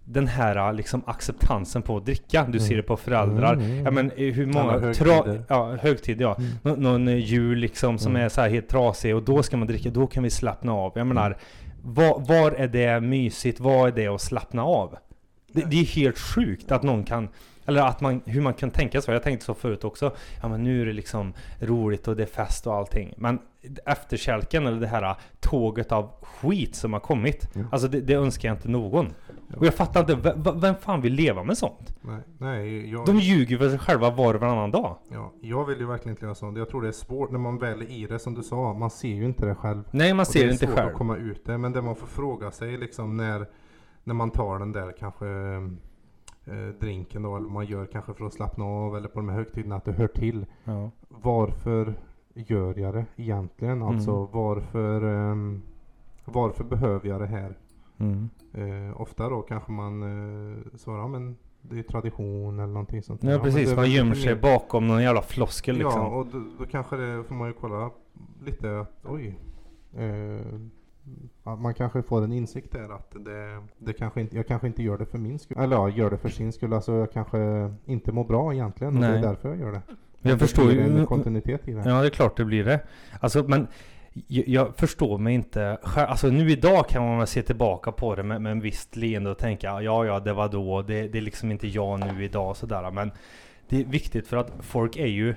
den 0.06 0.26
här 0.26 0.72
liksom 0.72 1.02
acceptansen 1.06 1.82
på 1.82 1.96
att 1.96 2.06
dricka. 2.06 2.46
Du 2.48 2.58
ser 2.58 2.66
Mm. 2.66 2.76
det 2.76 2.82
på 2.82 2.96
föräldrar. 2.96 3.52
Mm, 3.54 3.70
mm. 3.70 3.84
Ja 3.84 3.90
men 3.90 4.10
eh, 4.10 4.34
hur 4.34 4.46
många... 4.46 4.78
Högtider. 4.78 5.44
ja, 5.48 5.76
högtid 5.80 6.20
ja. 6.20 6.36
Mm. 6.38 6.50
Nå, 6.62 6.76
någon 6.76 7.08
eh, 7.08 7.16
jul 7.16 7.58
liksom 7.58 7.98
som 7.98 8.12
Mm. 8.12 8.24
är 8.24 8.28
så 8.28 8.40
här 8.40 8.48
helt 8.48 8.68
trasig 8.68 9.16
och 9.16 9.22
då 9.22 9.42
ska 9.42 9.56
man 9.56 9.66
dricka, 9.66 9.90
då 9.90 10.06
kan 10.06 10.22
vi 10.22 10.30
slappna 10.30 10.72
av. 10.72 10.92
Jag 10.94 11.06
menar, 11.06 11.36
var, 11.84 12.20
var 12.20 12.52
är 12.52 12.68
det 12.68 13.00
mysigt? 13.00 13.60
Var 13.60 13.88
är 13.88 13.92
det 13.92 14.06
att 14.06 14.22
slappna 14.22 14.64
av? 14.64 14.96
Det, 15.52 15.62
det 15.70 15.80
är 15.80 15.84
helt 15.84 16.18
sjukt 16.18 16.72
att 16.72 16.82
någon 16.82 17.04
kan 17.04 17.28
eller 17.66 17.82
att 17.82 18.00
man, 18.00 18.20
hur 18.24 18.40
man 18.40 18.54
kan 18.54 18.70
tänka 18.70 19.00
så. 19.00 19.12
Jag 19.12 19.22
tänkte 19.22 19.46
så 19.46 19.54
förut 19.54 19.84
också. 19.84 20.12
Ja 20.42 20.48
men 20.48 20.62
nu 20.64 20.82
är 20.82 20.86
det 20.86 20.92
liksom 20.92 21.32
roligt 21.60 22.08
och 22.08 22.16
det 22.16 22.22
är 22.22 22.26
fest 22.26 22.66
och 22.66 22.74
allting. 22.74 23.14
Men 23.16 23.38
efterkälken 23.86 24.66
eller 24.66 24.80
det 24.80 24.86
här 24.86 25.16
tåget 25.40 25.92
av 25.92 26.10
skit 26.22 26.74
som 26.74 26.92
har 26.92 27.00
kommit. 27.00 27.48
Ja. 27.52 27.62
Alltså 27.72 27.88
det, 27.88 28.00
det 28.00 28.14
önskar 28.14 28.48
jag 28.48 28.56
inte 28.56 28.68
någon. 28.68 29.06
Och 29.56 29.66
jag 29.66 29.74
fattar 29.74 30.00
inte, 30.00 30.34
vem 30.54 30.74
fan 30.74 31.00
vill 31.00 31.12
leva 31.12 31.42
med 31.42 31.58
sånt? 31.58 31.96
Nej, 32.00 32.20
nej 32.38 32.90
jag, 32.90 33.06
De 33.06 33.18
ljuger 33.18 33.58
för 33.58 33.68
sig 33.68 33.78
själva 33.78 34.10
var 34.10 34.34
och 34.34 34.40
varannan 34.40 34.70
dag. 34.70 34.96
ja, 35.10 35.32
jag 35.40 35.64
vill 35.64 35.78
ju 35.78 35.86
verkligen 35.86 36.10
inte 36.16 36.24
göra 36.24 36.34
sånt. 36.34 36.58
Jag 36.58 36.68
tror 36.68 36.82
det 36.82 36.88
är 36.88 36.92
svårt 36.92 37.30
när 37.30 37.38
man 37.38 37.58
väl 37.58 37.82
är 37.82 37.90
i 37.90 38.06
det 38.06 38.18
som 38.18 38.34
du 38.34 38.42
sa. 38.42 38.72
Man 38.72 38.90
ser 38.90 39.08
ju 39.08 39.24
inte 39.24 39.46
det 39.46 39.54
själv. 39.54 39.82
Nej 39.90 40.14
man 40.14 40.26
ser 40.26 40.40
det 40.40 40.44
det 40.46 40.50
är 40.50 40.52
inte 40.52 40.66
svårt 40.66 40.74
själv. 40.76 40.88
att 40.88 40.94
komma 40.94 41.16
ut 41.16 41.44
det. 41.44 41.58
Men 41.58 41.72
det 41.72 41.82
man 41.82 41.96
får 41.96 42.06
fråga 42.06 42.50
sig 42.50 42.76
liksom 42.76 43.16
när, 43.16 43.46
när 44.04 44.14
man 44.14 44.30
tar 44.30 44.58
den 44.58 44.72
där 44.72 44.92
kanske 44.98 45.24
drinken 46.80 47.22
då. 47.22 47.36
Eller 47.36 47.48
man 47.48 47.66
gör 47.66 47.86
kanske 47.86 48.14
för 48.14 48.26
att 48.26 48.32
slappna 48.34 48.64
av. 48.64 48.96
Eller 48.96 49.08
på 49.08 49.18
de 49.20 49.28
här 49.28 49.36
högtiderna 49.36 49.76
att 49.76 49.84
det 49.84 49.92
hör 49.92 50.08
till. 50.08 50.46
Ja. 50.64 50.90
Varför 51.08 51.94
gör 52.34 52.78
jag 52.78 52.94
det 52.94 53.06
egentligen? 53.16 53.82
Alltså 53.82 54.10
Mm. 54.10 54.28
varför, 54.32 55.02
ehm, 55.02 55.62
varför 56.24 56.64
behöver 56.64 57.08
jag 57.08 57.20
det 57.20 57.26
här? 57.26 57.58
Mm. 57.98 58.28
Eh, 58.52 59.00
ofta 59.00 59.28
då 59.28 59.42
kanske 59.42 59.72
man 59.72 60.02
eh, 60.02 60.56
svarar 60.76 60.98
ja, 60.98 61.08
men 61.08 61.36
det 61.62 61.78
är 61.78 61.82
tradition 61.82 62.58
eller 62.58 62.72
någonting 62.72 63.02
sånt. 63.02 63.22
Ja 63.22 63.28
men 63.30 63.40
precis, 63.40 63.76
man 63.76 63.90
gömmer 63.90 64.14
sig 64.14 64.36
bakom 64.36 64.86
någon 64.88 65.02
jävla 65.02 65.22
floskel 65.22 65.76
liksom. 65.76 66.00
Ja, 66.00 66.06
och 66.08 66.26
då, 66.26 66.44
då 66.58 66.66
kanske 66.66 66.96
det 66.96 67.24
får 67.24 67.34
man 67.34 67.48
ju 67.48 67.54
kolla 67.60 67.90
lite 68.44 68.80
att 68.80 69.04
oj. 69.04 69.38
Eh, 69.96 70.60
man 71.42 71.74
kanske 71.74 72.02
får 72.02 72.24
en 72.24 72.32
insikt 72.32 72.72
där 72.72 72.94
att 72.94 73.10
det, 73.24 73.62
det 73.78 73.92
kanske 73.92 74.20
inte, 74.20 74.36
jag 74.36 74.46
kanske 74.46 74.66
inte 74.66 74.82
gör 74.82 74.98
det 74.98 75.06
för 75.06 75.18
min 75.18 75.38
skull. 75.38 75.58
Eller 75.58 75.76
ja, 75.76 75.88
gör 75.88 76.10
det 76.10 76.18
för 76.18 76.28
sin 76.28 76.52
skull. 76.52 76.72
Alltså 76.72 76.92
jag 76.92 77.12
kanske 77.12 77.38
inte 77.86 78.12
mår 78.12 78.24
bra 78.24 78.54
egentligen 78.54 78.96
och 78.96 79.00
det 79.02 79.06
är 79.06 79.22
därför 79.22 79.48
jag 79.48 79.58
gör 79.58 79.72
det. 79.72 79.82
Jag 80.22 80.34
Det 80.34 80.38
förstår 80.38 80.72
ju. 80.72 80.80
en 80.80 81.06
kontinuitet 81.06 81.68
i 81.68 81.72
det. 81.72 81.82
Ja 81.86 82.00
det 82.00 82.06
är 82.06 82.10
klart 82.10 82.36
det 82.36 82.44
blir 82.44 82.64
det. 82.64 82.80
Alltså 83.20 83.44
men 83.48 83.66
jag, 84.26 84.48
jag 84.48 84.76
förstår 84.76 85.18
mig 85.18 85.34
inte. 85.34 85.78
Alltså 85.82 86.28
nu 86.28 86.50
idag 86.50 86.88
kan 86.88 87.02
man 87.02 87.18
väl 87.18 87.26
se 87.26 87.42
tillbaka 87.42 87.92
på 87.92 88.14
det 88.14 88.22
med, 88.22 88.42
med 88.42 88.52
en 88.52 88.60
visst 88.60 88.96
leende 88.96 89.30
och 89.30 89.38
tänka 89.38 89.82
ja 89.82 90.04
ja 90.04 90.20
det 90.20 90.32
var 90.32 90.48
då. 90.48 90.82
Det, 90.82 91.08
det 91.08 91.18
är 91.18 91.22
liksom 91.22 91.50
inte 91.50 91.68
jag 91.68 92.00
nu 92.00 92.24
idag 92.24 92.50
och 92.50 92.56
sådär. 92.56 92.90
Men 92.90 93.10
det 93.68 93.80
är 93.80 93.84
viktigt 93.84 94.26
för 94.26 94.36
att 94.36 94.52
folk 94.60 94.96
är 94.96 95.06
ju 95.06 95.34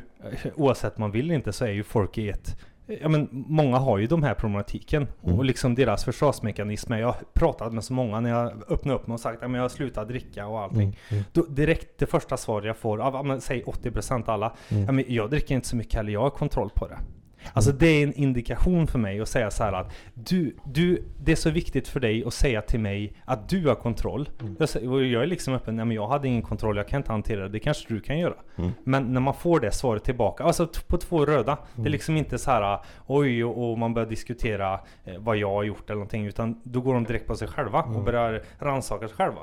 oavsett 0.55 0.97
man 0.97 1.11
vill 1.11 1.31
inte 1.31 1.53
så 1.53 1.65
är 1.65 1.71
ju 1.71 1.83
folk 1.83 2.17
i 2.17 2.29
ett 2.29 2.57
Ja 3.01 3.09
men 3.09 3.27
många 3.31 3.77
har 3.77 3.97
ju 3.97 4.07
de 4.07 4.23
här 4.23 4.33
problematiken 4.33 5.07
Mm. 5.23 5.37
och 5.39 5.45
liksom 5.45 5.75
deras 5.75 6.05
försvarsmekanismer. 6.05 6.99
Jag 6.99 7.07
har 7.07 7.15
pratat 7.33 7.73
med 7.73 7.83
så 7.83 7.93
många 7.93 8.19
när 8.19 8.29
jag 8.29 8.51
öppnar 8.71 8.93
upp 8.95 9.07
mig 9.07 9.13
och 9.13 9.19
sagt 9.19 9.43
att 9.43 9.51
jag 9.51 9.61
har 9.61 9.69
slutat 9.69 10.07
dricka 10.07 10.47
och 10.47 10.59
allting. 10.59 10.81
Mm, 10.81 10.93
mm, 11.09 11.23
Då, 11.31 11.41
direkt 11.45 11.99
det 11.99 12.05
första 12.05 12.37
svar 12.37 12.61
jag 12.61 12.77
får 12.77 12.97
av, 13.01 13.39
säg 13.39 13.63
80% 13.63 14.29
alla. 14.29 14.53
mm. 14.69 15.05
Jag 15.07 15.29
dricker 15.29 15.55
inte 15.55 15.67
så 15.67 15.75
mycket 15.75 15.93
heller, 15.93 16.11
jag 16.11 16.21
har 16.21 16.29
kontroll 16.29 16.69
på 16.75 16.87
det. 16.87 16.97
Alltså 17.53 17.71
det 17.71 17.87
är 17.87 18.03
en 18.03 18.13
indikation 18.13 18.87
för 18.87 18.99
mig 18.99 19.19
att 19.21 19.29
säga 19.29 19.51
så 19.51 19.63
här 19.63 19.73
att 19.73 19.93
du, 20.13 20.55
du, 20.65 21.03
det 21.23 21.31
är 21.31 21.35
så 21.35 21.49
viktigt 21.49 21.87
för 21.87 21.99
dig 21.99 22.23
att 22.25 22.33
säga 22.33 22.61
till 22.61 22.79
mig 22.79 23.13
att 23.25 23.49
du 23.49 23.67
har 23.67 23.75
kontroll. 23.75 24.29
Mm. 24.41 24.55
Jag, 24.59 25.03
jag 25.05 25.23
är 25.23 25.27
liksom 25.27 25.53
öppen, 25.53 25.75
nej 25.75 25.85
men 25.85 25.95
jag 25.95 26.07
hade 26.07 26.27
ingen 26.27 26.41
kontroll, 26.41 26.77
jag 26.77 26.87
kan 26.87 26.97
inte 26.99 27.11
hantera 27.11 27.41
det, 27.43 27.49
det 27.49 27.59
kanske 27.59 27.93
du 27.93 27.99
kan 27.99 28.19
göra. 28.19 28.33
Mm. 28.55 28.71
Men 28.83 29.13
när 29.13 29.21
man 29.21 29.33
får 29.33 29.59
det 29.59 29.71
svaret 29.71 30.03
tillbaka, 30.03 30.43
alltså 30.43 30.67
på 30.87 30.97
två 30.97 31.25
röda. 31.25 31.55
Det 31.55 31.75
är 31.75 31.79
Mm. 31.79 31.91
liksom 31.91 32.17
inte 32.17 32.37
så 32.37 32.51
här 32.51 32.79
oj 33.07 33.43
och, 33.45 33.77
man 33.77 33.93
börjar 33.93 34.09
diskutera 34.09 34.73
eh, 35.05 35.17
vad 35.19 35.37
jag 35.37 35.49
har 35.49 35.63
gjort 35.63 35.89
eller 35.89 35.95
någonting. 35.95 36.25
Utan 36.25 36.61
då 36.63 36.81
går 36.81 36.93
de 36.93 37.03
direkt 37.03 37.27
på 37.27 37.35
sig 37.35 37.47
själva 37.47 37.79
och 37.81 37.91
Mm. 37.91 38.03
börjar 38.05 38.41
rannsaka 38.59 39.07
sig 39.07 39.17
själva. 39.17 39.41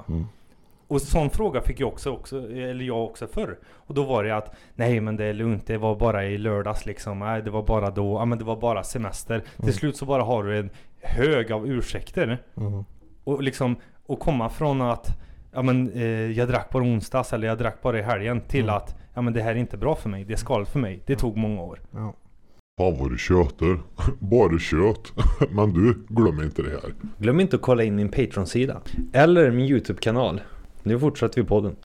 Mm. 0.95 1.03
Och 1.03 1.03
sån 1.03 1.31
fråga 1.31 1.61
fick 1.61 1.81
jag 1.81 1.89
också, 1.89 2.11
också, 2.11 2.51
eller 2.51 2.85
jag 2.85 3.05
också 3.05 3.27
förr. 3.27 3.59
Och 3.73 3.95
då 3.95 4.05
var 4.05 4.25
det 4.25 4.37
att 4.37 4.55
Nej 4.75 5.01
men 5.01 5.17
det 5.17 5.25
är 5.25 5.33
lugnt, 5.33 5.67
det 5.67 5.79
var 5.79 5.97
bara 5.97 6.25
i 6.25 6.39
lördags 6.39 6.87
liksom. 6.87 7.19
Nej 7.19 7.43
det 7.43 7.51
var 7.51 7.63
bara 7.63 7.91
då, 7.91 8.15
ja 8.15 8.25
men 8.25 8.39
det 8.39 8.45
var 8.45 8.57
bara 8.61 8.83
semester. 8.83 9.35
Mm. 9.35 9.47
Till 9.63 9.75
slut 9.75 9.97
så 9.97 10.05
bara 10.07 10.23
har 10.23 10.45
du 10.45 10.59
en 10.59 10.71
hög 11.01 11.53
av 11.53 11.67
ursäkter. 11.69 12.43
Mm. 12.57 12.85
Och 13.25 13.43
liksom, 13.43 13.77
och 14.07 14.21
komma 14.21 14.49
från 14.49 14.83
att 14.83 15.19
Ja 15.53 15.63
men 15.63 15.93
eh, 15.93 16.31
jag 16.31 16.49
drack 16.49 16.71
bara 16.71 16.83
onsdags 16.83 17.33
eller 17.33 17.49
jag 17.49 17.59
drack 17.59 17.83
bara 17.83 17.99
i 17.99 18.03
helgen 18.03 18.41
till 18.41 18.65
Mm. 18.65 18.75
att 18.75 18.97
Ja 19.15 19.23
men 19.23 19.33
det 19.33 19.43
här 19.43 19.51
är 19.51 19.59
inte 19.59 19.77
bra 19.77 19.95
för 19.95 20.09
mig, 20.09 20.25
det 20.25 20.33
är 20.33 20.37
skadligt 20.37 20.71
för 20.71 20.79
mig. 20.79 21.03
Det 21.07 21.17
tog 21.17 21.37
många 21.37 21.63
år. 21.63 21.81
Ja. 21.91 22.15
Fan 22.79 22.99
vad 22.99 23.11
du 23.11 23.19
tjötar. 23.19 23.79
Bara 24.19 24.59
kött. 24.59 25.13
Men 25.51 25.73
du, 25.73 25.95
glöm 26.09 26.43
inte 26.43 26.63
det 26.63 26.71
här. 26.71 26.95
Glöm 27.19 27.41
inte 27.41 27.57
att 27.57 27.63
kolla 27.63 27.83
in 27.83 27.95
min 27.95 28.09
Patreon-sida. 28.09 28.81
Eller 29.13 29.51
min 29.51 29.67
YouTube-kanal. 29.67 30.41
Nu 30.87 30.99
fortsätter 30.99 31.43
vi 31.43 31.47
podden. 31.49 31.77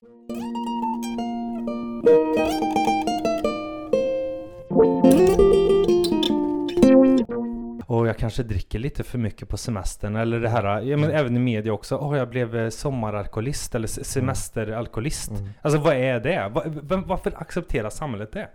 Och 7.86 8.06
jag 8.06 8.16
kanske 8.18 8.42
dricker 8.42 8.78
lite 8.78 9.02
för 9.04 9.18
mycket 9.18 9.48
på 9.48 9.56
semestern 9.56 10.16
eller 10.16 10.40
det 10.40 10.48
här, 10.48 10.80
ja 10.80 10.96
men 10.96 11.10
även 11.10 11.36
i 11.36 11.38
media 11.40 11.72
också. 11.72 11.96
Åh 11.96 12.16
jag 12.18 12.28
blev 12.28 12.56
eh, 12.56 12.68
sommaralkoholist 12.68 13.74
eller 13.74 13.88
se- 13.88 14.04
semesteralkoholist. 14.04 15.30
Mm. 15.30 15.48
Alltså 15.62 15.80
vad 15.80 15.94
är 15.94 16.20
det? 16.20 16.48
Va, 16.54 16.62
vem, 16.82 17.02
varför 17.06 17.32
accepterar 17.36 17.90
samhället 17.90 18.32
det? 18.32 18.48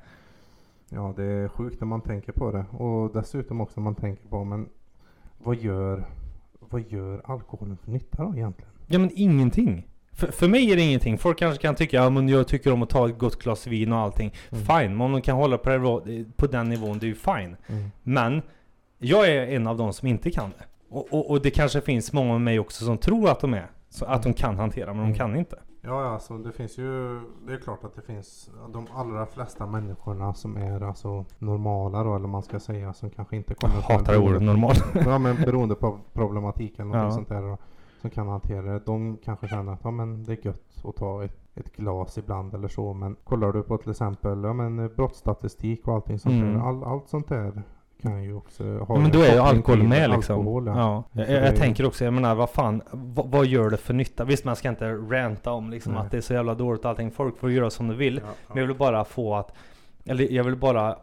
Ja, 0.89 1.13
det 1.15 1.23
är 1.23 1.47
sjukt 1.47 1.81
när 1.81 1.87
man 1.87 2.01
tänker 2.01 2.31
på 2.31 2.51
det. 2.51 2.65
Och 2.77 3.13
dessutom 3.13 3.61
också 3.61 3.79
när 3.79 3.83
man 3.83 3.95
tänker 3.95 4.27
på, 4.27 4.43
men 4.43 4.69
vad 5.43 5.55
gör, 5.55 6.05
vad 6.59 6.81
gör 6.91 7.21
alkoholen 7.25 7.77
för 7.77 7.91
nytta 7.91 8.23
då 8.23 8.35
egentligen? 8.35 8.71
Ja 8.87 8.99
men 8.99 9.09
ingenting. 9.13 9.87
För, 10.15 10.27
för 10.27 10.47
mig 10.47 10.71
är 10.71 10.75
det 10.75 10.81
ingenting. 10.81 11.17
Folk 11.17 11.39
kanske 11.39 11.61
kan 11.61 11.75
tycka, 11.75 11.97
ja 11.97 12.09
men 12.09 12.29
jag 12.29 12.47
tycker 12.47 12.73
om 12.73 12.83
att 12.83 12.89
ta 12.89 13.09
ett 13.09 13.17
gott 13.17 13.43
glas 13.43 13.67
vin 13.67 13.91
och 13.93 13.99
allting. 13.99 14.33
Mm. 14.51 14.65
Fine, 14.65 14.97
men 14.97 15.01
om 15.01 15.11
de 15.11 15.21
kan 15.21 15.35
hålla 15.37 15.57
på, 15.57 16.01
det, 16.05 16.37
på 16.37 16.47
den 16.47 16.69
nivån, 16.69 16.99
det 16.99 17.05
är 17.05 17.07
ju 17.07 17.15
fine. 17.15 17.55
Men 18.03 18.41
jag 18.97 19.29
är 19.29 19.47
en 19.47 19.67
av 19.67 19.77
de 19.77 19.93
som 19.93 20.07
inte 20.07 20.31
kan 20.31 20.49
det. 20.49 20.65
Och, 20.89 21.13
och, 21.13 21.29
och 21.31 21.41
det 21.41 21.49
kanske 21.51 21.81
finns 21.81 22.13
många 22.13 22.31
med 22.31 22.41
mig 22.41 22.59
också 22.59 22.85
som 22.85 22.97
tror 22.97 23.29
att 23.29 23.39
de 23.39 23.53
är. 23.53 23.67
Så 23.89 24.05
att 24.05 24.23
de 24.23 24.33
kan 24.33 24.57
hantera, 24.59 24.85
men 24.87 24.97
de 24.97 25.03
Mm. 25.05 25.15
kan 25.17 25.35
inte. 25.35 25.59
Ja, 25.81 26.01
ja, 26.03 26.13
alltså 26.13 26.37
det 26.37 26.51
finns 26.51 26.77
ju, 26.77 27.19
det 27.47 27.53
är 27.53 27.57
klart 27.63 27.83
att 27.83 27.95
det 27.95 28.01
finns 28.01 28.49
de 28.73 28.87
allra 28.95 29.25
flesta 29.25 29.65
människorna 29.65 30.33
som 30.33 30.57
är 30.57 30.83
alltså 30.83 31.25
normala 31.39 32.03
då, 32.03 32.15
eller 32.15 32.27
man 32.27 32.43
ska 32.43 32.59
säga, 32.59 32.93
som 32.93 33.09
kanske 33.09 33.35
inte 33.35 33.51
Jag 33.51 33.57
kommer 33.57 33.81
från 33.81 33.95
hatar 33.99 34.17
ordet 34.17 34.29
beroende- 34.41 34.45
normal. 34.45 34.75
Ja, 35.05 35.17
men 35.17 35.35
beroende 35.35 35.75
på 35.75 35.99
problematik 36.13 36.73
eller 36.79 36.85
något 36.85 36.95
Ja. 36.97 37.11
sånt 37.11 37.29
där 37.29 37.41
då, 37.41 37.57
som 38.01 38.09
kan 38.09 38.27
hantera 38.27 38.61
det. 38.73 38.79
De 38.85 39.17
kanske 39.25 39.47
känner 39.47 39.73
att 39.73 39.79
ja, 39.83 39.91
men 39.91 40.23
det 40.23 40.31
är 40.33 40.45
gött 40.47 40.61
att 40.83 40.95
ta 40.95 41.23
ett, 41.23 41.37
ett 41.55 41.75
glas 41.75 42.17
ibland 42.17 42.53
eller 42.53 42.67
så. 42.67 42.93
Men 42.93 43.15
kollar 43.23 43.51
du 43.51 43.63
på 43.63 43.77
till 43.77 43.91
exempel 43.91 44.43
ja, 44.43 44.53
men, 44.53 44.87
brottsstatistik 44.95 45.87
och 45.87 45.93
allting 45.93 46.19
sånt 46.19 46.35
Mm. 46.35 46.53
där. 46.53 46.61
All, 46.61 46.83
allt 46.83 47.09
sånt 47.09 47.27
där 47.29 47.61
kan 48.01 48.23
ju 48.23 48.33
också 48.33 48.63
ha 48.63 48.71
Ja, 48.79 48.85
men 48.95 49.05
en 49.05 49.11
då 49.11 49.19
är 49.19 49.33
ju 49.33 49.39
alkohol 49.39 49.83
med 49.83 50.09
liksom. 50.09 50.35
alkohol, 50.39 50.67
ja. 50.67 50.73
ja. 50.77 51.03
Jag, 51.21 51.29
jag, 51.29 51.47
är- 51.47 51.55
tänker 51.55 51.85
också, 51.85 52.05
jag 52.05 52.13
menar 52.13 52.35
vad 52.35 52.49
fan, 52.49 52.81
vad, 52.91 53.27
vad 53.31 53.45
gör 53.45 53.69
det 53.69 53.77
för 53.77 53.93
nytta? 53.93 54.23
Visst 54.25 54.45
man 54.45 54.55
ska 54.55 54.69
inte 54.69 54.91
ranta 54.93 55.51
om 55.51 55.69
liksom 55.69 55.93
Nej. 55.93 56.01
att 56.01 56.11
det 56.11 56.17
är 56.17 56.21
så 56.21 56.33
jävla 56.33 56.55
dåligt 56.55 56.83
och 56.85 56.89
allting. 56.89 57.11
Folk 57.11 57.37
får 57.37 57.51
göra 57.51 57.69
som 57.69 57.87
de 57.87 57.93
vill. 57.97 58.21
Ja, 58.23 58.31
Men 58.47 58.57
jag 58.57 58.67
vill 58.67 58.77
bara 58.77 59.05
få 59.05 59.35
att, 59.35 59.53
eller 60.05 60.31
jag 60.31 60.43
vill 60.43 60.55
bara 60.55 60.95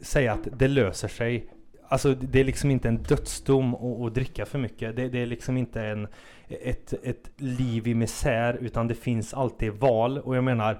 säga 0.00 0.32
att 0.32 0.48
det 0.52 0.68
löser 0.68 1.08
sig. 1.08 1.50
Alltså 1.90 2.14
det 2.14 2.40
är 2.40 2.44
liksom 2.44 2.70
inte 2.70 2.88
en 2.88 3.02
dödsdom 3.02 3.74
att, 3.74 4.00
att 4.00 4.14
dricka 4.14 4.46
för 4.46 4.58
mycket. 4.58 4.96
Det, 4.96 5.08
det 5.08 5.18
är 5.18 5.26
liksom 5.26 5.56
inte 5.56 5.82
en, 5.82 6.08
ett, 6.48 6.94
ett 7.02 7.30
liv 7.36 7.88
i 7.88 7.94
misär 7.94 8.58
utan 8.60 8.88
det 8.88 8.94
finns 8.94 9.34
alltid 9.34 9.72
val. 9.72 10.18
Och 10.18 10.36
jag 10.36 10.44
menar, 10.44 10.78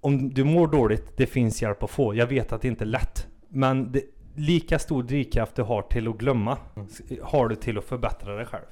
om 0.00 0.30
du 0.30 0.44
mår 0.44 0.66
dåligt, 0.66 1.16
det 1.16 1.26
finns 1.26 1.62
hjälp 1.62 1.82
att 1.82 1.90
få. 1.90 2.14
Jag 2.14 2.26
vet 2.26 2.52
att 2.52 2.62
det 2.62 2.68
inte 2.68 2.84
är 2.84 2.86
lätt. 2.86 3.26
Men 3.48 3.92
det, 3.92 4.02
lika 4.34 4.78
stor 4.78 5.02
drivkraft 5.02 5.54
du 5.54 5.62
har 5.62 5.82
till 5.82 6.08
att 6.08 6.18
glömma 6.18 6.58
Mm. 6.76 6.88
har 7.22 7.48
du 7.48 7.56
till 7.56 7.78
att 7.78 7.84
förbättra 7.84 8.36
dig 8.36 8.46
själv. 8.46 8.64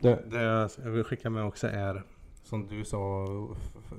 Det, 0.00 0.18
det 0.30 0.42
jag 0.82 0.90
vill 0.90 1.04
skicka 1.04 1.30
med 1.30 1.44
också 1.44 1.66
är 1.66 2.02
som 2.42 2.66
du 2.66 2.84
sa, 2.84 3.26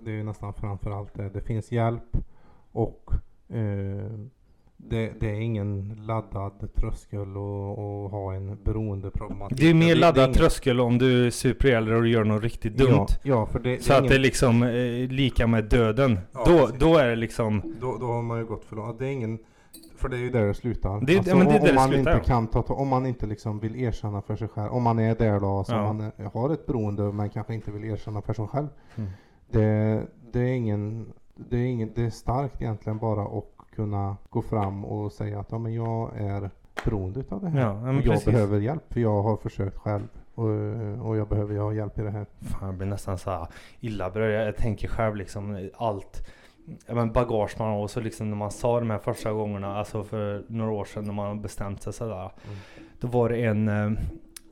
det 0.04 0.12
är 0.12 0.16
ju 0.16 0.24
nästan 0.24 0.54
framförallt 0.54 1.14
det. 1.14 1.30
Det 1.30 1.42
finns 1.42 1.72
hjälp 1.72 2.18
och 2.72 3.12
eh, 3.50 4.20
det, 4.82 5.12
det 5.20 5.30
är 5.30 5.40
ingen 5.40 6.00
laddad 6.08 6.74
tröskel 6.76 7.22
att 7.22 8.12
ha 8.12 8.34
en 8.34 8.58
beroendeproblematik. 8.64 9.58
Det 9.60 9.70
är 9.70 9.74
mer 9.74 9.96
laddad 9.96 10.24
ingen- 10.24 10.34
tröskel 10.34 10.80
om 10.80 10.98
du 10.98 11.32
super 11.32 11.68
ihjäl 11.68 11.92
och 11.94 12.08
gör 12.08 12.24
något 12.24 12.44
riktigt 12.44 12.78
dumt. 12.78 13.06
Ja, 13.24 13.48
ja 13.54 13.60
det, 13.64 13.84
Så 13.84 13.92
det 13.94 13.98
att 13.98 14.04
det 14.04 14.10
är 14.10 14.12
ingen, 14.16 14.22
liksom 14.22 14.64
eh, 14.64 15.10
lika 15.10 15.48
med 15.48 15.64
döden. 15.64 16.20
Ja, 16.34 16.44
då, 16.46 16.58
precis. 16.66 16.80
då 16.80 16.98
är 16.98 17.08
det 17.08 17.16
liksom... 17.16 17.76
då, 17.82 17.98
då 17.98 18.06
har 18.06 18.22
man 18.22 18.40
ju 18.40 18.46
gått 18.46 18.66
för 18.66 18.76
långt. 18.76 19.00
Det 19.00 19.06
är 19.08 19.12
ingen, 19.12 19.40
för 19.98 20.10
det 20.10 20.18
är 20.18 20.22
ju 20.22 20.30
där 20.30 20.46
det 20.48 20.54
slutar. 20.54 20.90
Alltså, 20.90 21.06
Det 21.06 21.14
är- 21.14 21.16
ja, 21.18 21.24
det 21.24 21.32
om, 21.70 21.76
man 21.76 21.90
slutar, 21.90 22.16
inte 22.16 22.28
kan 22.28 22.48
ta, 22.48 22.60
om 22.62 22.88
man 22.88 23.06
inte 23.06 23.26
liksom 23.26 23.60
vill 23.60 23.76
erkänna 23.76 24.22
för 24.22 24.36
sig 24.36 24.48
själv, 24.48 24.72
om 24.74 24.84
man 24.84 25.00
är 25.00 25.16
där 25.16 25.40
då, 25.40 25.64
så 25.64 25.74
Ja. 25.74 25.94
man 25.94 26.02
är, 26.18 26.24
har 26.34 26.50
ett 26.50 26.66
beroende 26.66 27.04
men 27.12 27.30
kanske 27.30 27.54
inte 27.54 27.72
vill 27.72 27.84
erkänna 27.86 28.22
för 28.22 28.34
sig 28.34 28.48
själv. 28.48 28.68
Mm. 28.96 29.10
Det, 29.52 30.02
det 30.32 30.40
är 30.40 30.54
ingen, 30.54 31.06
det 31.36 31.58
är 31.58 31.66
ingen, 31.66 31.92
det 31.96 32.06
är 32.06 32.10
starkt 32.10 32.62
egentligen 32.62 32.98
bara 32.98 33.22
att 33.22 33.46
kunna 33.76 34.18
gå 34.30 34.42
fram 34.42 34.86
och 34.86 35.12
säga 35.12 35.40
att 35.40 35.52
ja, 35.52 35.58
men 35.58 35.74
jag 35.74 36.18
är 36.18 36.50
beroende 36.86 37.20
utav 37.20 37.42
det 37.42 37.50
här. 37.50 37.60
Ja, 37.62 37.74
men 37.82 37.98
och 37.98 38.02
jag 38.02 38.14
precis. 38.14 38.26
behöver 38.26 38.60
hjälp 38.60 38.94
för 38.94 39.00
jag 39.00 39.24
har 39.24 39.38
försökt 39.38 39.78
själv 39.78 40.08
och, 40.36 40.50
och 41.08 41.18
jag 41.18 41.28
behöver 41.28 41.58
ha 41.58 41.74
hjälp 41.74 42.00
i 42.00 42.02
det 42.02 42.12
här. 42.12 42.26
Fan, 42.42 42.66
jag 42.68 42.74
blir 42.74 42.88
nästan 42.88 43.18
så 43.18 43.30
här 43.30 43.48
illa 43.80 44.10
berörd. 44.10 44.48
Jag, 44.48 44.56
tänker 44.56 44.88
själv 44.88 45.16
liksom 45.16 45.56
eh, 45.56 45.66
allt 45.74 46.28
men 46.88 47.12
bagage 47.12 47.56
man 47.60 47.68
har 47.68 47.78
och 47.78 47.92
så 47.92 48.00
liksom 48.00 48.30
när 48.30 48.38
man 48.38 48.52
sa 48.52 48.80
de 48.80 48.90
här 48.90 48.98
första 48.98 49.32
gångerna, 49.32 49.78
alltså 49.78 50.04
för 50.04 50.44
några 50.48 50.72
år 50.72 50.86
sedan 50.86 51.04
när 51.04 51.14
man 51.14 51.42
bestämt 51.42 51.84
sig 51.84 51.94
sådär. 51.94 52.32
Mm. 52.46 52.58
Då 53.00 53.08
var 53.08 53.30
det 53.30 53.46
en, 53.46 53.98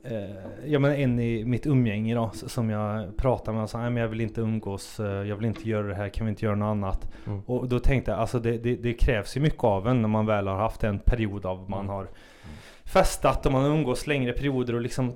eh, 0.04 0.36
ja 0.66 0.78
men 0.78 0.92
en 0.92 1.18
i 1.20 1.44
mitt 1.44 1.66
umgänge 1.66 2.14
då 2.14 2.30
som 2.34 2.70
jag 2.70 3.16
pratade 3.16 3.54
med 3.54 3.62
och 3.62 3.70
sa, 3.70 3.78
nej 3.78 3.90
men 3.90 4.02
jag 4.02 4.08
vill 4.08 4.20
inte 4.20 4.40
umgås, 4.40 5.00
eh, 5.00 5.06
jag 5.06 5.36
vill 5.36 5.44
inte 5.46 5.68
göra 5.68 5.86
det 5.86 5.94
här, 5.94 6.08
kan 6.08 6.26
vi 6.26 6.30
inte 6.30 6.44
göra 6.44 6.54
något 6.56 6.66
annat? 6.66 7.08
Mm. 7.26 7.40
Och 7.46 7.68
då 7.68 7.78
tänkte 7.78 8.10
jag, 8.10 8.20
alltså 8.20 8.38
det, 8.38 8.58
det, 8.58 8.76
det 8.76 8.92
krävs 8.92 9.36
ju 9.36 9.40
mycket 9.40 9.64
av 9.64 9.88
en 9.88 10.02
när 10.02 10.08
man 10.08 10.26
väl 10.26 10.46
har 10.46 10.56
haft 10.56 10.84
en 10.84 10.98
period 10.98 11.46
av 11.46 11.70
man 11.70 11.78
Mm. 11.80 11.90
har 11.90 12.08
festat 12.92 13.46
och 13.46 13.52
man 13.52 13.62
har 13.62 13.70
umgås 13.70 14.06
längre 14.06 14.32
perioder 14.32 14.74
och 14.74 14.80
liksom 14.80 15.12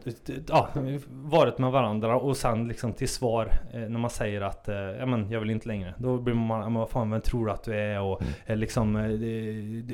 ja, 0.49 0.69
varit 1.11 1.59
med 1.59 1.73
varandra 1.73 2.17
och 2.17 2.37
sen 2.37 2.69
liksom 2.69 2.93
till 2.93 3.09
svar 3.09 3.49
eh, 3.73 3.81
när 3.81 3.99
man 3.99 4.11
säger 4.11 4.41
att 4.41 4.69
eh, 4.69 4.75
ja, 4.77 5.07
men 5.07 5.31
jag 5.31 5.41
vill 5.41 5.51
inte 5.51 5.69
längre. 5.69 5.95
Då 5.99 6.19
blir 6.19 6.35
man, 6.35 6.61
men 6.61 6.75
vad 6.75 6.91
fan 6.91 7.11
vem 7.11 7.21
tror 7.21 7.47
du 7.47 7.53
att 7.53 7.65
du 7.65 7.75
är 7.75 8.01
och 8.01 8.23
Mm. 8.23 8.33
eh, 8.47 8.57
liksom 8.57 8.97
eh, 8.97 9.09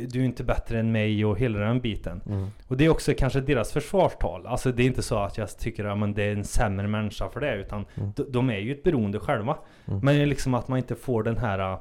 du 0.09 0.21
är 0.21 0.25
inte 0.25 0.45
bättre 0.45 0.79
än 0.81 0.93
mig 0.93 1.25
och 1.25 1.39
hela 1.39 1.59
den 1.59 1.81
biten. 1.81 2.21
Mm. 2.29 2.47
Och 2.69 2.77
det 2.77 2.85
är 2.85 2.89
också 2.89 3.13
kanske 3.19 3.41
deras 3.41 3.73
försvarstal. 3.73 4.47
Alltså 4.47 4.73
det 4.73 4.83
är 4.83 4.87
inte 4.87 5.03
så 5.03 5.19
att 5.19 5.39
jag 5.39 5.59
tycker 5.59 5.85
att 5.85 5.99
ja, 6.01 6.07
det 6.07 6.23
är 6.23 6.33
en 6.33 6.45
sämre 6.45 6.89
människa 6.89 7.29
för 7.29 7.41
det 7.41 7.55
utan 7.57 7.85
Mm. 7.97 8.13
de, 8.17 8.23
de 8.33 8.51
är 8.51 8.59
ju 8.59 8.73
ett 8.73 8.83
beroende 8.83 9.21
själva. 9.21 9.57
Mm. 9.89 10.01
Men 10.03 10.29
liksom 10.29 10.55
att 10.55 10.69
man 10.69 10.79
inte 10.79 10.95
får 10.95 11.23
den 11.23 11.37
här 11.39 11.79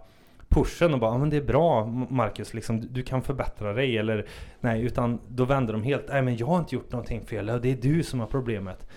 pushen 0.49 0.93
och 0.93 0.99
bara 0.99 1.11
ja, 1.11 1.17
men 1.17 1.29
det 1.29 1.37
är 1.37 1.41
bra 1.41 1.85
Marcus, 2.09 2.53
liksom, 2.53 2.93
du- 2.93 3.03
kan 3.03 3.21
förbättra 3.21 3.73
dig 3.73 3.97
eller 3.97 4.25
nej, 4.59 4.81
utan 4.81 5.19
då 5.27 5.45
vänder 5.45 5.73
de 5.73 5.83
helt, 5.83 6.05
nej 6.09 6.21
men 6.21 6.37
jag 6.37 6.47
har 6.47 6.59
inte 6.59 6.75
gjort 6.75 6.91
någonting 6.91 7.25
fel, 7.25 7.45
det 7.45 7.71
är 7.71 7.81
du 7.81 8.03
som 8.03 8.19
har 8.19 8.27
problemet. 8.27 8.87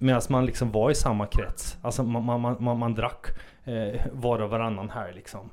Medan 0.00 0.22
man 0.28 0.46
liksom 0.46 0.72
var 0.72 0.90
i 0.90 0.94
samma 0.94 1.26
krets, 1.26 1.78
alltså 1.82 2.02
man, 2.02 2.40
man, 2.40 2.56
man, 2.60 2.78
man, 2.78 2.94
drack 2.94 3.26
eh, 3.64 4.00
var 4.12 4.42
och 4.42 4.50
varannan 4.50 4.90
här 4.90 5.12
liksom. 5.12 5.50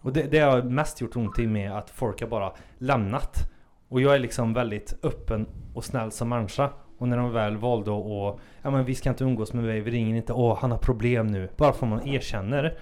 Och 0.00 0.12
det, 0.12 0.22
det 0.22 0.38
har 0.38 0.62
mest 0.62 1.00
gjort 1.00 1.16
ont 1.16 1.38
i 1.38 1.46
med 1.46 1.72
att 1.72 1.90
folk 1.90 2.20
har 2.20 2.28
bara 2.28 2.52
lämnat. 2.78 3.50
Och 3.88 4.00
jag 4.00 4.14
är 4.14 4.18
liksom 4.18 4.54
väldigt 4.54 4.98
öppen 5.02 5.46
och 5.74 5.84
snäll 5.84 6.10
som 6.10 6.28
människa. 6.28 6.70
Och 6.98 7.08
när 7.08 7.16
de 7.16 7.32
väl 7.32 7.56
valde 7.56 7.90
att, 7.90 8.38
ja 8.62 8.70
men 8.70 8.84
vi 8.84 8.94
ska 8.94 9.08
inte 9.10 9.24
umgås 9.24 9.52
med 9.52 9.64
mig, 9.64 9.80
vi 9.80 9.90
ringer 9.90 10.16
inte, 10.16 10.32
åh 10.32 10.58
han 10.60 10.70
har 10.70 10.78
problem 10.78 11.26
nu. 11.26 11.48
Bara 11.56 11.72
för 11.72 11.86
man 11.86 12.08
erkänner. 12.08 12.78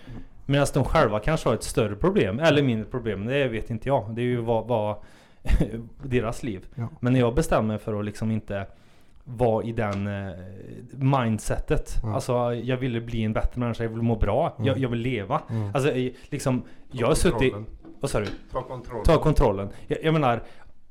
Medan 0.47 0.67
de 0.75 0.85
själva 0.85 1.21
kanske 1.21 1.49
har 1.49 1.55
ett 1.55 1.63
större 1.63 1.97
problem, 1.97 2.39
eller 2.41 2.63
mindre 2.63 2.85
problem, 2.91 3.27
det 3.27 3.49
vet 3.49 3.71
inte 3.71 3.89
jag. 3.89 4.11
Det 4.15 4.21
är 4.23 4.27
ju 4.27 4.37
vad, 4.41 4.67
vad 4.67 4.97
deras 6.03 6.43
liv. 6.43 6.67
Ja. 6.75 6.89
Men 7.01 7.13
när 7.13 7.21
jag 7.21 7.35
bestämmer 7.35 7.69
mig 7.69 7.79
för 7.79 7.99
att 7.99 8.05
liksom 8.05 8.31
inte 8.31 8.67
vara 9.25 9.65
i 9.65 9.73
den 9.73 10.07
eh, 10.07 10.33
mindsetet. 10.91 11.95
Ja. 12.03 12.15
Alltså 12.15 12.55
jag 12.55 12.77
ville 12.77 13.01
bli 13.01 13.23
en 13.25 13.33
bättre 13.33 13.61
människa, 13.61 13.83
jag 13.85 13.91
vill 13.91 14.03
må 14.03 14.17
bra, 14.17 14.55
Mm. 14.57 14.67
jag, 14.69 14.79
jag 14.79 14.89
vill 14.89 14.99
leva. 15.01 15.41
Mm. 15.51 15.71
Alltså 15.75 15.93
liksom, 16.31 16.61
Ta 16.61 16.67
jag 16.91 17.07
har 17.07 17.15
suttit... 17.15 17.53
kontrollen. 17.53 17.67
Vad 18.01 18.11
sa 18.11 18.21
du? 18.21 18.27
Ta 18.53 18.63
kontroll. 18.63 19.05
Ta 19.05 19.19
kontrollen. 19.19 19.69
Jag, 19.87 19.99
jag 20.05 20.13
menar, 20.13 20.43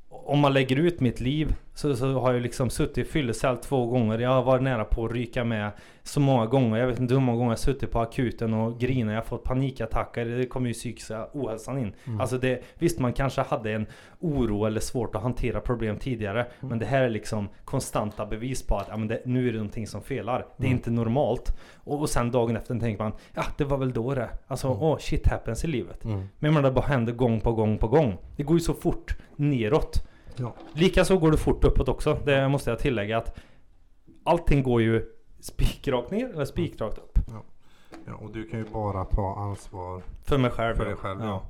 om 0.10 0.39
man 0.39 0.53
lägger 0.53 0.75
ut 0.75 1.00
mitt 1.00 1.19
liv 1.19 1.55
så, 1.75 1.95
så 1.95 2.19
har 2.19 2.33
jag 2.33 2.41
liksom 2.41 2.69
suttit 2.69 2.97
i 2.97 3.03
fyllecell 3.03 3.57
två 3.57 3.85
gånger. 3.85 4.19
Jag 4.19 4.29
har 4.29 4.43
varit 4.43 4.61
nära 4.63 4.85
på 4.85 5.05
att 5.05 5.11
ryka 5.11 5.43
med 5.43 5.71
så 6.03 6.19
många 6.19 6.45
gånger. 6.45 6.77
Jag 6.77 6.87
vet 6.87 6.99
inte 6.99 7.13
hur 7.13 7.21
många 7.21 7.37
gånger 7.37 7.51
jag 7.51 7.57
har 7.57 7.73
suttit 7.73 7.91
på 7.91 7.99
akuten 7.99 8.53
och 8.53 8.79
grinat. 8.79 9.11
Jag 9.13 9.21
har 9.21 9.25
fått 9.25 9.43
panikattacker. 9.43 10.25
Det 10.25 10.45
kommer 10.45 10.67
ju 10.67 10.73
psykiska 10.73 11.27
ohälsan 11.33 11.77
in. 11.77 11.93
Mm. 12.07 12.21
Alltså 12.21 12.37
det, 12.37 12.61
visst, 12.79 12.99
man 12.99 13.13
kanske 13.13 13.41
hade 13.41 13.71
en 13.71 13.85
oro 14.19 14.65
eller 14.65 14.79
svårt 14.79 15.15
att 15.15 15.21
hantera 15.21 15.59
problem 15.61 15.97
tidigare. 15.97 16.39
Mm. 16.41 16.49
Men 16.69 16.79
det 16.79 16.85
här 16.85 17.01
är 17.03 17.09
liksom 17.09 17.49
konstanta 17.65 18.25
bevis 18.25 18.63
på 18.67 18.75
att 18.77 18.87
ja, 18.89 18.97
men 18.97 19.07
det, 19.07 19.21
nu 19.25 19.47
är 19.47 19.51
det 19.51 19.57
någonting 19.57 19.87
som 19.87 20.01
felar. 20.01 20.45
Det 20.57 20.63
är 20.63 20.67
Mm. 20.67 20.77
inte 20.77 20.91
normalt. 20.91 21.57
Och, 21.75 21.99
och 21.99 22.09
sen 22.09 22.31
dagen 22.31 22.55
efter 22.55 22.79
tänker 22.79 23.03
man, 23.03 23.11
ja 23.33 23.43
det 23.57 23.63
var 23.63 23.77
väl 23.77 23.93
då 23.93 24.13
det. 24.15 24.29
Alltså, 24.47 24.67
Mm. 24.67 24.79
åh, 24.81 24.97
shit 24.97 25.27
happens 25.27 25.63
i 25.63 25.67
livet. 25.67 26.05
Mm. 26.05 26.23
Men 26.39 26.53
menar, 26.53 26.69
det 26.69 26.75
bara 26.75 26.85
händer 26.85 27.13
gång 27.13 27.39
på 27.41 27.51
gång 27.53 27.77
på 27.77 27.87
gång. 27.87 28.17
Det 28.35 28.43
går 28.43 28.55
ju 28.57 28.61
så 28.61 28.73
fort 28.73 29.17
neråt. 29.35 30.07
Ja. 30.39 30.53
Likaså 30.73 31.17
går 31.17 31.31
det 31.31 31.37
fort 31.37 31.63
uppåt 31.63 31.89
också. 31.89 32.17
Det 32.25 32.47
måste 32.49 32.69
jag 32.69 32.79
tillägga 32.79 33.17
att 33.17 33.37
allting 34.23 34.63
går 34.63 34.81
ju 34.81 35.05
spikrakt 35.39 36.11
ner 36.11 36.29
eller 36.33 36.45
spikrakt 36.45 36.97
upp. 36.97 37.19
ja, 38.07 38.13
och 38.15 38.31
du 38.31 38.43
kan 38.49 38.59
ju 38.59 38.65
bara 38.73 39.05
ta 39.05 39.35
ansvar 39.37 40.01
För 40.23 40.37
mig 40.37 40.51
själv. 40.51 40.75
för 40.75 40.83
ja. 40.83 40.89
dig 40.89 40.97
själv. 40.97 41.19
Ja. 41.21 41.25
Ja. 41.27 41.41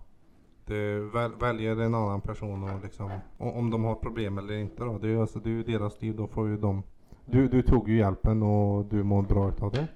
Du 0.65 1.09
väl, 1.09 1.31
väljer 1.39 1.71
en 1.81 1.95
annan 1.95 2.21
person 2.21 2.63
och 2.63 2.83
liksom, 2.83 3.11
o- 3.37 3.51
om 3.55 3.69
de 3.69 3.83
har 3.83 3.95
problem 3.95 4.37
eller 4.37 4.53
inte 4.53 4.83
då. 4.83 4.97
Det 4.97 5.07
är 5.07 5.11
ju 5.11 5.21
alltså, 5.21 5.39
det 5.39 5.49
är 5.49 5.53
ju 5.53 5.63
deras 5.63 6.01
liv, 6.01 6.15
då 6.15 6.27
får 6.27 6.47
ju 6.47 6.57
de 6.57 6.83
du, 7.25 7.47
du 7.47 7.61
tog 7.61 7.89
ju 7.89 7.97
hjälpen 7.97 8.43
och 8.43 8.85
du 8.85 9.03
mår 9.03 9.21
bra 9.21 9.49
utav 9.49 9.71
det. 9.71 9.87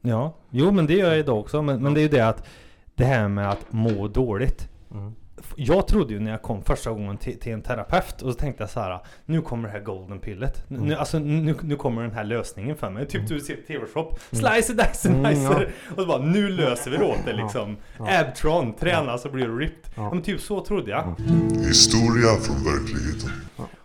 ja. 0.00 0.32
Jo 0.50 0.70
men 0.70 0.86
det 0.86 0.94
gör 0.94 1.08
jag 1.08 1.18
idag 1.18 1.38
också. 1.40 1.62
Men, 1.62 1.82
men 1.82 1.94
det 1.94 2.00
är 2.00 2.02
ju 2.02 2.08
det 2.08 2.28
att 2.28 2.46
det 2.94 3.04
här 3.04 3.28
med 3.28 3.50
att 3.50 3.72
må 3.72 4.08
dåligt. 4.08 4.68
Mm. 4.90 5.14
Jag 5.56 5.86
trodde 5.88 6.12
ju 6.12 6.20
när 6.20 6.30
jag 6.30 6.42
kom 6.42 6.62
första 6.62 6.90
gången 6.90 7.16
till, 7.16 7.38
till 7.40 7.52
en 7.52 7.62
terapeut 7.62 8.22
och 8.22 8.32
så 8.32 8.38
tänkte 8.38 8.62
jag 8.62 8.70
så 8.70 8.80
här. 8.80 8.98
Nu 9.24 9.40
kommer 9.42 9.68
det 9.68 9.72
här 9.74 9.80
golden 9.80 10.18
pillet. 10.18 10.64
Nu, 10.68 10.78
Mm. 10.78 10.98
alltså, 10.98 11.18
nu, 11.18 11.54
nu 11.62 11.76
kommer 11.76 12.02
den 12.02 12.12
här 12.12 12.24
lösningen 12.24 12.76
för 12.76 12.90
mig. 12.90 13.06
Typ 13.06 13.14
Mm. 13.20 13.26
du 13.28 13.40
ser 13.40 13.56
tv-shop. 13.66 14.12
Slice 14.32 14.72
dice 14.74 15.08
Mm, 15.08 15.22
nicer. 15.22 15.72
Och 15.94 16.00
så 16.02 16.06
bara 16.06 16.18
nu 16.22 16.48
löser 16.48 16.90
vi 16.90 16.96
det 16.96 17.04
åt 17.04 17.24
det 17.24 17.32
liksom. 17.32 17.76
Ja. 17.98 18.20
Abtron, 18.20 18.72
träna 18.74 19.18
så 19.18 19.30
blir 19.30 19.46
du 19.48 19.58
ripped. 19.58 19.92
Ja. 19.96 20.02
Ja. 20.02 20.10
men 20.14 20.22
typ 20.22 20.40
så 20.40 20.60
trodde 20.64 20.90
jag. 20.90 21.04
Mm. 21.20 21.58
Historia 21.68 22.28
från 22.40 22.56
verkligheten. 22.56 23.30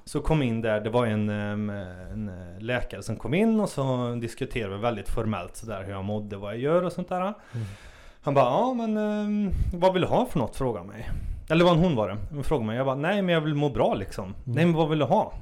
Så 0.08 0.20
kom 0.22 0.42
in 0.42 0.62
där, 0.62 0.82
det 0.82 0.90
var 0.90 1.06
en, 1.06 1.30
en 1.30 1.70
eh, 2.30 2.60
läkare 2.64 3.04
som 3.04 3.16
kom 3.16 3.34
in 3.34 3.60
och 3.60 3.70
så 3.70 4.16
diskuterade 4.22 4.76
vi 4.76 4.82
väldigt 4.82 5.10
formellt 5.10 5.56
sådär 5.56 5.84
hur 5.84 5.92
jag 5.92 6.04
mådde, 6.06 6.38
vad 6.38 6.54
jag 6.54 6.62
gör 6.62 6.84
och 6.84 6.92
sånt 6.92 7.10
där. 7.10 7.34
Han 8.22 8.34
bara, 8.34 8.46
ja 8.46 8.74
men 8.74 9.52
vad 9.74 9.94
vill 9.94 10.02
du 10.02 10.08
ha 10.08 10.26
för 10.26 10.40
något? 10.40 10.56
Frågade 10.56 10.88
mig. 10.88 11.10
Eller 11.50 11.66
vad 11.66 11.78
hon 11.78 11.96
var 11.96 12.10
det. 12.10 12.18
Hon 12.32 12.44
frågade 12.44 12.68
mig. 12.68 12.78
Jag 12.78 12.86
bara, 12.86 12.96
nej 12.96 13.22
men 13.22 13.34
jag 13.34 13.42
vill 13.42 13.56
må 13.56 13.70
bra 13.70 13.94
liksom. 13.94 14.36
Nej 14.44 14.66
men 14.66 14.74
vad 14.74 14.90
vill 14.90 15.00
du 15.00 15.06
ha? 15.06 15.34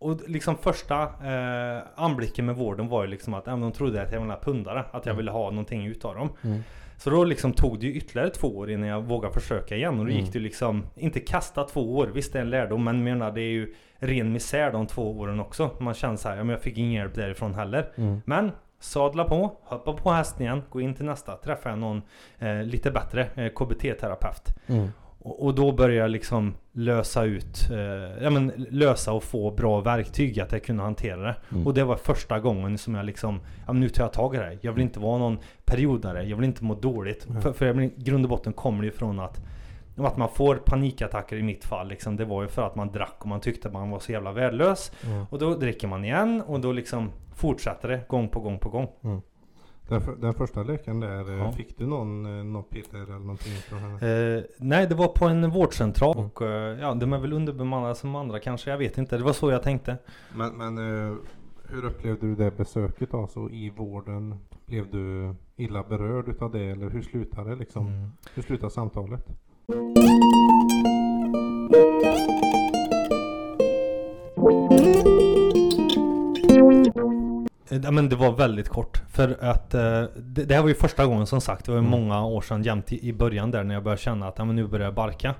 Och 0.00 0.20
liksom 0.26 0.56
första 0.56 1.02
eh, 1.02 1.82
anblicken 1.96 2.46
med 2.46 2.56
vården 2.56 2.88
var 2.88 3.02
ju 3.04 3.08
liksom 3.10 3.34
att 3.34 3.44
de 3.44 3.72
trodde 3.72 4.02
att 4.02 4.12
jag 4.12 4.20
var 4.20 4.34
en 4.34 4.40
pundare. 4.42 4.84
Att 4.92 5.06
jag 5.06 5.14
ville 5.14 5.30
ha 5.30 5.50
någonting 5.50 5.86
utav 5.86 6.14
dem. 6.14 6.28
Mm. 6.44 6.62
Så 6.96 7.10
då 7.10 7.24
liksom 7.24 7.52
tog 7.52 7.80
det 7.80 7.86
ju 7.86 7.92
ytterligare 7.94 8.30
två 8.30 8.48
år 8.58 8.70
innan 8.70 8.88
jag 8.88 9.00
vågade 9.02 9.34
försöka 9.34 9.76
igen. 9.76 9.90
Och 10.00 10.06
då 10.06 10.10
Mm. 10.10 10.16
gick 10.24 10.32
det 10.32 10.38
ju 10.38 10.44
liksom, 10.44 10.86
inte 10.96 11.20
kasta 11.20 11.64
två 11.64 11.96
år, 11.96 12.06
visst 12.06 12.32
det 12.32 12.38
är 12.38 12.42
en 12.42 12.50
lärdom. 12.50 12.84
Men 12.84 13.04
menar 13.04 13.30
det 13.32 13.40
är 13.40 13.50
ju 13.50 13.74
ren 13.98 14.32
misär 14.32 14.72
de 14.72 14.86
två 14.86 15.18
åren 15.18 15.40
också. 15.40 15.70
Man 15.80 15.94
känner 15.94 16.16
så 16.16 16.28
här, 16.28 16.36
ja, 16.36 16.44
men 16.44 16.52
jag 16.52 16.62
fick 16.62 16.78
ingen 16.78 16.92
hjälp 16.92 17.14
därifrån 17.14 17.54
heller. 17.54 17.88
Mm. 17.96 18.20
Men 18.24 18.52
sadla 18.80 19.24
på, 19.24 19.52
hoppa 19.64 19.92
på 19.92 20.10
hästen 20.10 20.42
igen, 20.42 20.62
gå 20.70 20.80
in 20.80 20.94
till 20.94 21.04
nästa. 21.04 21.36
Träffa 21.36 21.74
någon 21.74 22.02
eh, 22.38 22.62
lite 22.62 22.90
bättre 22.90 23.26
eh, 23.34 23.52
KBT-terapeut. 23.52 24.54
Mm. 24.66 24.88
Och, 25.30 25.54
då 25.54 25.72
började 25.72 26.00
jag 26.00 26.10
liksom 26.10 26.54
lösa 26.72 27.24
ut, 27.24 27.70
eh, 27.70 28.22
ja 28.22 28.30
men 28.30 28.66
lösa 28.70 29.12
och 29.12 29.22
få 29.22 29.50
bra 29.50 29.80
verktyg 29.80 30.40
att 30.40 30.52
jag 30.52 30.64
kunde 30.64 30.82
hantera 30.82 31.20
det. 31.20 31.36
Mm. 31.50 31.66
Och 31.66 31.74
det 31.74 31.84
var 31.84 31.96
första 31.96 32.40
gången 32.40 32.78
som 32.78 32.94
jag 32.94 33.06
liksom, 33.06 33.40
ja 33.66 33.72
men 33.72 33.80
nu 33.80 33.88
tar 33.88 34.04
jag 34.04 34.12
tag 34.12 34.34
i 34.34 34.38
det 34.38 34.44
här. 34.44 34.58
Jag 34.60 34.72
vill 34.72 34.82
inte 34.82 35.00
vara 35.00 35.18
någon 35.18 35.38
periodare, 35.64 36.22
jag 36.24 36.36
vill 36.36 36.44
inte 36.44 36.64
må 36.64 36.74
dåligt. 36.74 37.28
Mm. 37.28 37.42
För, 37.42 37.52
för 37.52 37.66
jag 37.66 37.84
i 37.84 37.92
grund 37.96 38.24
och 38.24 38.30
botten 38.30 38.52
kommer 38.52 38.82
det 38.82 38.86
ju 38.86 38.92
från 38.92 39.20
att 39.20 39.40
att 40.06 40.16
man 40.16 40.28
får 40.28 40.56
panikattacker 40.56 41.36
i 41.36 41.42
mitt 41.42 41.64
fall 41.64 41.88
liksom, 41.88 42.16
det 42.16 42.24
var 42.24 42.42
ju 42.42 42.48
för 42.48 42.66
att 42.66 42.76
man 42.76 42.92
drack 42.92 43.16
och 43.18 43.26
man 43.26 43.40
tyckte 43.40 43.68
att 43.68 43.74
man 43.74 43.90
var 43.90 43.98
så 43.98 44.12
jävla 44.12 44.32
värdelös. 44.32 44.92
Mm. 45.04 45.26
Och 45.30 45.38
då 45.38 45.54
dricker 45.54 45.88
man 45.88 46.04
igen 46.04 46.42
och 46.46 46.60
då 46.60 46.72
liksom 46.72 47.12
fortsätter 47.34 47.88
det 47.88 48.08
gång 48.08 48.28
på 48.28 48.40
gång 48.40 48.58
på 48.58 48.68
gång. 48.68 48.88
Den, 49.88 50.00
för, 50.00 50.16
den 50.16 50.34
första 50.34 50.62
läkaren 50.62 51.00
där, 51.00 51.30
eh, 51.30 51.38
Ja. 51.38 51.52
fick 51.52 51.78
du 51.78 51.86
någon, 51.86 52.38
eh, 52.38 52.44
något 52.44 52.70
piller 52.70 53.02
eller 53.02 53.18
någonting 53.18 53.52
från 53.52 53.78
henne? 53.78 54.36
Eh, 54.38 54.44
nej, 54.58 54.86
det 54.86 54.94
var 54.94 55.08
på 55.08 55.24
en 55.24 55.50
vårdcentral 55.50 56.14
Mm. 56.16 56.26
och 56.30 56.42
eh, 56.42 56.80
ja, 56.80 56.94
de 56.94 57.12
är 57.12 57.18
väl 57.18 57.32
underbemannade 57.32 57.94
som 57.94 58.14
andra 58.14 58.38
kanske, 58.40 58.70
jag 58.70 58.78
vet 58.78 58.98
inte. 58.98 59.16
Det 59.16 59.24
var 59.24 59.32
så 59.32 59.50
jag 59.50 59.62
tänkte. 59.62 59.96
Men, 60.36 60.52
men 60.56 60.78
eh, 60.78 61.14
hur 61.68 61.84
upplevde 61.84 62.26
du 62.26 62.34
det 62.34 62.56
besöket 62.56 63.14
alltså 63.14 63.50
i 63.50 63.70
vården? 63.76 64.34
Blev 64.66 64.90
du 64.90 65.34
illa 65.56 65.82
berörd 65.82 66.28
utav 66.28 66.52
det 66.52 66.64
eller 66.64 66.90
hur 66.90 67.02
slutade 67.02 67.50
det 67.50 67.56
liksom? 67.56 67.86
Mm. 67.86 68.10
Hur 68.34 68.42
slutade 68.42 68.70
samtalet? 68.72 69.26
Ja, 77.84 77.90
men 77.90 78.08
det 78.08 78.16
var 78.16 78.32
väldigt 78.32 78.68
kort. 78.68 79.02
För 79.08 79.36
att 79.40 79.74
eh, 79.74 79.80
det, 80.16 80.44
det 80.44 80.54
här 80.54 80.62
var 80.62 80.68
ju 80.68 80.74
första 80.74 81.06
gången 81.06 81.26
som 81.26 81.40
sagt. 81.40 81.64
Det 81.64 81.70
var 81.70 81.78
ju 81.78 81.86
Mm. 81.86 82.00
många 82.00 82.24
år 82.24 82.40
sedan 82.40 82.62
jämt 82.62 82.92
i, 82.92 83.08
i 83.08 83.12
början 83.12 83.50
där 83.50 83.64
när 83.64 83.74
jag 83.74 83.82
började 83.82 84.00
känna 84.02 84.28
att 84.28 84.38
ja, 84.38 84.44
men 84.44 84.56
nu 84.56 84.66
börjar 84.66 84.84
jag 84.86 84.94
barka. 84.94 85.34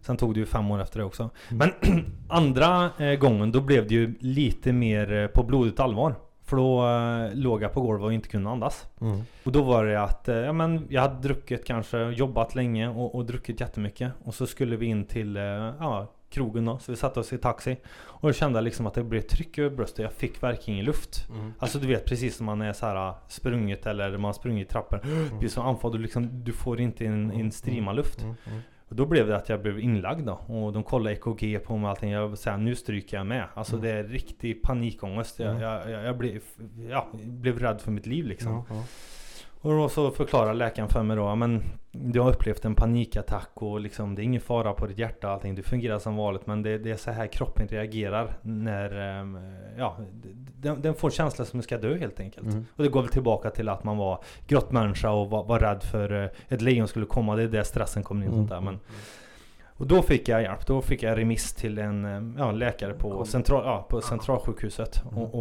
Sen 0.00 0.16
tog 0.16 0.34
det 0.34 0.40
ju 0.40 0.46
fem 0.46 0.70
år 0.70 0.82
efter 0.82 0.98
det 0.98 1.04
också. 1.04 1.30
Mm. 1.50 1.70
Men 1.82 2.04
andra 2.28 2.90
eh, 2.98 3.14
gången 3.14 3.52
då 3.52 3.60
blev 3.60 3.88
det 3.88 3.94
ju 3.94 4.14
lite 4.20 4.72
mer 4.72 5.12
eh, 5.12 5.26
på 5.26 5.42
blodigt 5.42 5.80
allvar. 5.80 6.14
För 6.46 6.56
då 6.56 6.86
eh, 6.88 7.34
låg 7.34 7.62
jag 7.62 7.72
på 7.72 7.80
golvet 7.80 8.04
och 8.04 8.12
inte 8.12 8.28
kunde 8.28 8.50
andas. 8.50 8.86
Mm. 9.00 9.20
Och 9.44 9.52
då 9.52 9.62
var 9.62 9.84
det 9.84 10.02
att 10.02 10.28
eh, 10.28 10.36
ja, 10.36 10.52
men 10.52 10.86
jag 10.90 11.02
hade 11.02 11.20
druckit 11.28 11.66
kanske, 11.66 11.98
jobbat 11.98 12.54
länge 12.54 12.88
och, 12.88 13.14
och 13.14 13.24
druckit 13.24 13.60
jättemycket. 13.60 14.12
Och 14.24 14.34
så 14.34 14.46
skulle 14.46 14.76
vi 14.76 14.86
in 14.86 15.04
till 15.04 15.36
eh, 15.36 15.42
ja, 15.42 16.06
krogen 16.34 16.64
då. 16.64 16.78
Så 16.78 16.92
vi 16.92 16.96
satte 16.96 17.20
oss 17.20 17.32
i 17.32 17.38
taxi. 17.38 17.76
Och 17.96 18.28
då 18.28 18.32
kände 18.32 18.56
jag 18.56 18.64
liksom 18.64 18.86
att 18.86 18.94
det 18.94 19.04
blev 19.04 19.20
tryck 19.20 19.58
över 19.58 19.76
bröstet. 19.76 19.98
Jag 19.98 20.12
fick 20.12 20.42
verkligen 20.42 20.74
ingen 20.74 20.86
luft. 20.86 21.26
Mm. 21.30 21.52
Alltså 21.58 21.78
du 21.78 21.86
vet 21.86 22.04
precis 22.04 22.36
som 22.36 22.46
man 22.46 22.62
är 22.62 22.72
så 22.72 22.86
här 22.86 23.14
sprungit 23.28 23.86
eller 23.86 24.10
man 24.10 24.24
har 24.24 24.32
sprungit 24.32 24.68
i 24.68 24.72
trappor. 24.72 25.00
Blir 25.38 25.48
så 25.48 25.62
andfådd 25.62 25.92
du 25.92 25.98
liksom, 25.98 26.44
du 26.44 26.52
får 26.52 26.80
inte 26.80 27.06
en, 27.06 27.30
en 27.30 27.52
strima 27.52 27.92
luft. 27.92 28.22
Mm. 28.22 28.34
Mm. 28.46 28.60
Och 28.88 28.96
då 28.96 29.06
blev 29.06 29.26
det 29.26 29.36
att 29.36 29.48
jag 29.48 29.62
blev 29.62 29.78
inlagd 29.80 30.26
då. 30.26 30.32
Och 30.32 30.72
de 30.72 30.82
kollade 30.82 31.16
EKG 31.16 31.58
på 31.64 31.76
mig 31.76 31.84
och 31.84 31.90
allting. 31.90 32.10
Jag 32.10 32.38
säga 32.38 32.56
nu 32.56 32.74
stryker 32.74 33.16
jag 33.16 33.26
med. 33.26 33.44
Alltså 33.54 33.76
Mm. 33.76 33.84
det 33.84 33.90
är 33.92 34.04
riktig 34.04 34.62
panikångest. 34.62 35.38
Jag, 35.38 35.48
Mm. 35.50 35.62
jag, 35.62 35.90
jag, 35.90 36.04
jag 36.04 36.18
blev, 36.18 36.40
ja, 36.90 37.06
blev 37.24 37.58
rädd 37.58 37.80
för 37.80 37.90
mitt 37.90 38.06
liv 38.06 38.26
liksom. 38.26 38.62
Och 39.64 39.72
då 39.72 39.88
så 39.88 40.10
förklarar 40.10 40.54
läkaren 40.54 40.88
för 40.88 41.02
mig 41.02 41.16
då, 41.16 41.34
men 41.34 41.62
du 41.92 42.20
har 42.20 42.30
upplevt 42.30 42.64
en 42.64 42.74
panikattack 42.74 43.50
och 43.54 43.80
liksom 43.80 44.14
det 44.14 44.22
är 44.22 44.24
ingen 44.24 44.40
fara 44.40 44.72
på 44.72 44.86
ditt 44.86 44.98
hjärta 44.98 45.26
och 45.26 45.32
allting. 45.32 45.54
Du 45.54 45.62
fungerar 45.62 45.98
som 45.98 46.16
vanligt 46.16 46.46
men 46.46 46.62
det, 46.62 46.78
det 46.78 46.90
är 46.90 46.96
så 46.96 47.10
här 47.10 47.26
kroppen 47.26 47.68
reagerar 47.68 48.36
när, 48.42 49.18
ehm, 49.20 49.38
ja, 49.78 49.96
den, 50.56 50.82
den 50.82 50.94
får 50.94 51.10
känsla 51.10 51.44
som 51.44 51.58
den 51.58 51.62
ska 51.62 51.78
dö 51.78 51.96
helt 51.98 52.20
enkelt. 52.20 52.46
Mm. 52.46 52.66
Och 52.76 52.82
det 52.82 52.88
går 52.88 53.02
väl 53.02 53.10
tillbaka 53.10 53.50
till 53.50 53.68
att 53.68 53.84
man 53.84 53.96
var 53.96 54.24
grottmänniska 54.46 55.10
och 55.10 55.30
var, 55.30 55.44
var 55.44 55.58
rädd 55.58 55.82
för 55.82 56.22
eh, 56.22 56.30
ett 56.48 56.60
lejon 56.60 56.88
skulle 56.88 57.06
komma. 57.06 57.36
Det 57.36 57.42
är 57.42 57.48
där 57.48 57.62
stressen 57.62 58.02
kommer 58.02 58.26
in 58.26 58.30
och 58.30 58.36
sånt 58.36 58.50
där. 58.50 58.60
Men, 58.60 58.78
och 59.76 59.86
då 59.86 60.02
fick 60.02 60.28
jag 60.28 60.42
hjälp. 60.42 60.66
Då 60.66 60.82
fick 60.82 61.02
jag 61.02 61.18
remiss 61.18 61.52
till 61.54 61.78
en 61.78 62.04
eh, 62.04 62.38
ja, 62.44 62.52
läkare 62.52 62.94
på, 62.94 63.24
central, 63.24 63.62
ja, 63.66 63.86
på 63.90 64.00
centralsjukhuset. 64.00 65.02
Mm. 65.10 65.22
Och, 65.22 65.34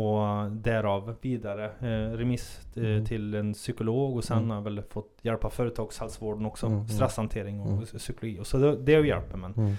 och 0.44 0.52
därav 0.52 1.16
vidare 1.22 1.66
eh, 1.66 2.18
remiss 2.18 2.60
eh, 2.76 2.84
Mm. 2.84 3.06
till 3.06 3.34
en 3.36 3.54
psykolog. 3.54 4.16
Och 4.16 4.24
sen 4.24 4.38
Mm. 4.38 4.50
har 4.50 4.58
jag 4.58 4.64
väl 4.64 4.82
fått 4.90 5.18
hjälp 5.22 5.46
av 5.46 5.50
företagshälsovården 5.50 6.46
också. 6.46 6.66
Mm, 6.66 6.78
mm. 6.78 6.90
Stresshantering 6.90 7.60
och 7.62 7.72
Mm. 7.72 7.86
psykologi. 7.86 8.40
Och 8.40 8.48
så 8.48 8.58
det, 8.58 8.76
det 8.76 8.92
hjälper. 9.08 9.38
Men, 9.38 9.54
Mm. 9.54 9.74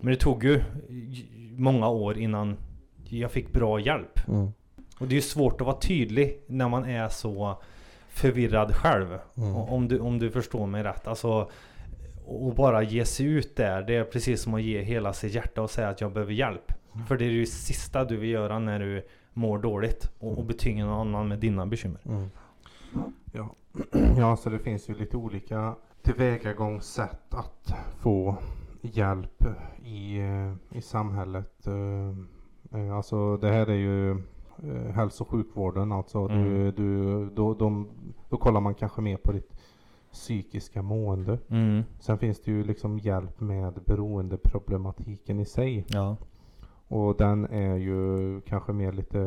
men 0.00 0.10
det 0.12 0.20
tog 0.20 0.44
ju 0.44 0.62
många 1.56 1.88
år 1.88 2.18
innan 2.18 2.56
jag 3.04 3.30
fick 3.30 3.52
bra 3.52 3.80
hjälp. 3.80 4.20
Och 5.00 5.06
det 5.08 5.12
är 5.12 5.16
ju 5.16 5.20
svårt 5.22 5.60
att 5.60 5.66
vara 5.66 5.76
tydlig 5.80 6.40
när 6.46 6.68
man 6.68 6.84
är 6.84 7.08
så 7.08 7.62
förvirrad 8.08 8.74
själv. 8.74 9.18
Om, 9.68 9.88
du, 9.88 9.98
om 9.98 10.18
du 10.18 10.30
förstår 10.30 10.66
mig 10.66 10.82
rätt. 10.82 11.06
Alltså, 11.06 11.50
och 12.26 12.54
bara 12.54 12.82
ge 12.82 13.04
sig 13.04 13.26
ut 13.26 13.56
där. 13.56 13.82
Det 13.82 13.94
är 13.94 14.04
precis 14.04 14.42
som 14.42 14.54
att 14.54 14.62
ge 14.62 14.82
hela 14.82 15.12
sitt 15.12 15.34
hjärta 15.34 15.62
och 15.62 15.70
säga 15.70 15.88
att 15.88 16.00
jag 16.00 16.12
behöver 16.12 16.32
hjälp. 16.32 16.72
Mm. 16.94 17.06
För 17.06 17.16
det 17.16 17.24
är 17.24 17.30
det 17.40 17.46
sista 17.46 18.04
du 18.04 18.16
vill 18.16 18.30
göra 18.30 18.58
när 18.58 18.78
du 18.78 19.06
mår 19.32 19.58
dåligt. 19.58 20.10
Och, 20.18 20.38
och 20.38 20.44
betynga 20.44 20.86
någon 20.86 21.08
annan 21.08 21.28
med 21.28 21.38
dina 21.38 21.66
bekymmer. 21.66 22.00
Mm. 22.04 22.28
Ja. 23.32 23.54
ja, 24.18 24.36
så 24.36 24.50
det 24.50 24.58
finns 24.58 24.88
ju 24.88 24.94
lite 24.94 25.16
olika 25.16 25.74
tillvägagångssätt 26.02 27.34
att 27.34 27.74
få 27.98 28.36
hjälp 28.80 29.44
i, 29.84 30.20
i 30.72 30.80
samhället. 30.82 31.66
Eh, 31.66 32.80
eh, 32.80 32.96
Alltså 32.96 33.36
det 33.36 33.48
här 33.48 33.66
är 33.66 33.74
ju 33.74 34.10
eh, 34.10 34.92
hälso 34.94 35.24
och 35.24 35.30
sjukvården 35.30 35.92
alltså. 35.92 36.28
Du, 36.28 36.34
Mm. 36.34 36.74
du, 36.76 37.26
då, 37.34 37.54
de, 37.54 37.88
då 38.28 38.36
kollar 38.36 38.60
man 38.60 38.74
kanske 38.74 39.00
mer 39.00 39.16
på 39.16 39.32
ditt 39.32 39.55
psykiska 40.16 40.82
mående. 40.82 41.38
Mm. 41.48 41.82
Sen 42.00 42.18
finns 42.18 42.40
det 42.40 42.50
ju 42.50 42.64
liksom 42.64 42.98
hjälp 42.98 43.40
med 43.40 43.72
beroendeproblematiken 43.86 45.40
i 45.40 45.44
sig. 45.44 45.84
Ja. 45.88 46.16
Och 46.88 47.16
den 47.16 47.44
är 47.44 47.76
ju 47.76 48.40
kanske 48.40 48.72
mer 48.72 48.92
lite 48.92 49.18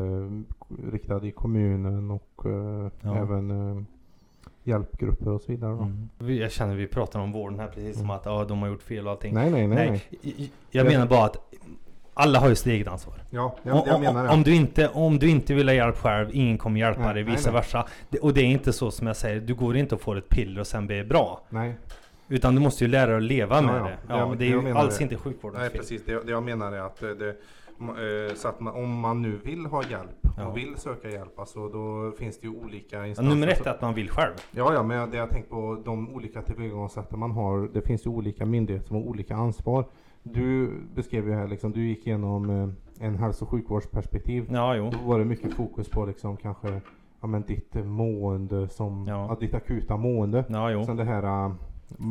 riktad 0.92 1.26
i 1.26 1.30
kommunen 1.30 2.10
och 2.10 2.42
eh, 2.46 2.90
Ja. 3.00 3.16
även 3.16 3.50
eh, 3.50 3.82
hjälpgrupper 4.64 5.28
och 5.28 5.40
så 5.40 5.52
vidare. 5.52 5.72
Mm. 5.72 6.08
Jag 6.38 6.50
känner 6.52 6.74
vi 6.76 6.86
pratar 6.86 7.20
om 7.20 7.32
vården 7.32 7.58
här 7.58 7.66
precis 7.68 7.94
som 7.96 8.04
Mm. 8.04 8.16
att 8.16 8.24
ja, 8.26 8.44
de 8.44 8.58
har 8.62 8.68
gjort 8.68 8.82
fel 8.82 9.06
och 9.06 9.12
allting. 9.12 9.34
Nej, 9.34 9.50
nej, 9.50 9.66
nej. 9.66 9.90
nej. 9.90 10.02
I- 10.22 10.50
Jag 10.70 10.86
menar 10.86 11.06
bara 11.06 11.24
att 11.24 11.36
alla 12.14 12.38
har 12.38 12.48
ju 12.48 12.54
sitt 12.54 12.66
eget 12.66 12.88
ansvar. 12.88 13.14
Ja, 13.30 13.44
om, 13.44 13.70
jag, 13.70 13.88
jag 13.88 14.00
menar 14.00 14.24
det. 14.24 14.30
om, 14.30 14.42
du 14.42 14.54
inte, 14.54 14.88
om 14.88 15.18
du 15.18 15.28
inte 15.28 15.54
vill 15.54 15.68
ha 15.68 15.74
hjälp 15.74 15.96
själv, 15.96 16.28
ingen 16.32 16.58
kommer 16.58 16.80
hjälpa 16.80 17.00
Nej, 17.04 17.14
dig, 17.14 17.24
nej, 17.24 17.32
vice 17.32 17.50
nej. 17.50 17.60
versa. 17.60 17.86
Det, 18.08 18.18
och 18.18 18.34
det 18.34 18.40
är 18.40 18.44
inte 18.46 18.72
så 18.72 18.90
som 18.90 19.06
jag 19.06 19.16
säger, 19.16 19.40
du 19.40 19.54
går 19.54 19.76
inte 19.76 19.94
och 19.94 20.00
får 20.00 20.18
ett 20.18 20.28
piller 20.28 20.60
och 20.60 20.66
sen 20.66 20.86
blir 20.86 20.96
det 20.96 21.04
bra. 21.04 21.40
Nej, 21.48 21.74
Utan 22.28 22.54
du 22.54 22.60
måste 22.60 22.84
ju 22.84 22.90
lära 22.90 23.06
dig 23.06 23.16
att 23.16 23.22
leva 23.22 23.56
Ja, 23.56 23.62
med 23.62 23.74
ja. 23.80 23.84
det. 23.84 23.96
Jag- 24.08 24.18
Ja, 24.30 24.34
det 24.38 24.44
är 24.46 24.50
jag 24.50 24.62
ju 24.64 24.70
alls 24.70 24.98
det. 24.98 25.02
inte 25.04 25.16
sjukvårdens 25.16 25.60
nej 25.60 25.70
fel. 25.70 25.78
precis. 25.78 26.04
Det, 26.04 26.22
det 26.26 26.30
jag 26.30 26.42
menar 26.42 26.72
är 26.72 26.80
att 26.80 27.02
eh, 27.02 27.08
det, 27.08 27.28
eh, 27.28 28.34
så 28.36 28.48
att 28.48 28.60
man, 28.60 28.74
om 28.74 29.00
man 29.00 29.22
nu 29.22 29.40
vill 29.44 29.66
ha 29.66 29.82
hjälp 29.90 30.10
Ja. 30.36 30.46
och 30.46 30.56
vill 30.56 30.76
söka 30.76 31.08
hjälp, 31.10 31.38
alltså, 31.38 31.68
då 31.68 32.12
finns 32.18 32.40
det 32.40 32.46
ju 32.46 32.52
olika 32.54 32.96
Ja, 32.96 33.06
instanser. 33.06 33.30
nummer 33.34 33.48
ett 33.48 33.66
är 33.66 33.70
att 33.70 33.80
man 33.80 33.94
vill 33.94 34.10
själv. 34.10 34.32
Ja, 34.50 34.74
ja, 34.74 34.82
men 34.82 35.10
det 35.10 35.16
jag 35.16 35.30
tänkt 35.30 35.50
på 35.50 35.82
de 35.84 36.14
olika 36.14 36.42
tillvägagångssätten 36.42 37.18
man 37.18 37.30
har. 37.30 37.68
Det 37.74 37.82
finns 37.82 38.06
ju 38.06 38.10
olika 38.10 38.46
myndigheter 38.46 38.86
som 38.86 38.96
har 38.96 39.02
olika 39.02 39.34
ansvar. 39.34 39.84
Du 40.22 40.70
beskrev 40.94 41.26
ju 41.28 41.34
här 41.34 41.48
liksom, 41.48 41.72
du 41.72 41.86
gick 41.88 42.06
igenom 42.06 42.50
eh, 42.50 43.06
en 43.06 43.18
hälso 43.18 43.44
och 43.44 43.50
sjukvårdsperspektiv. 43.50 44.46
Ja, 44.50 44.74
jo. 44.76 44.90
Då 44.90 44.98
var 45.08 45.18
det 45.18 45.24
mycket 45.24 45.54
fokus 45.54 45.88
på 45.90 46.06
liksom 46.06 46.36
kanske 46.36 46.80
ja, 47.20 47.26
men 47.26 47.42
ditt 47.42 47.76
eh, 47.76 47.84
mående 47.84 48.68
som, 48.68 49.06
Ja. 49.08 49.26
ja. 49.28 49.36
ditt 49.40 49.54
akuta 49.54 49.96
mående. 49.96 50.44
Ja, 50.48 50.70
jo. 50.70 50.84
Sen 50.84 50.96
det 50.96 51.04
här 51.04 51.46
äh, 51.46 51.52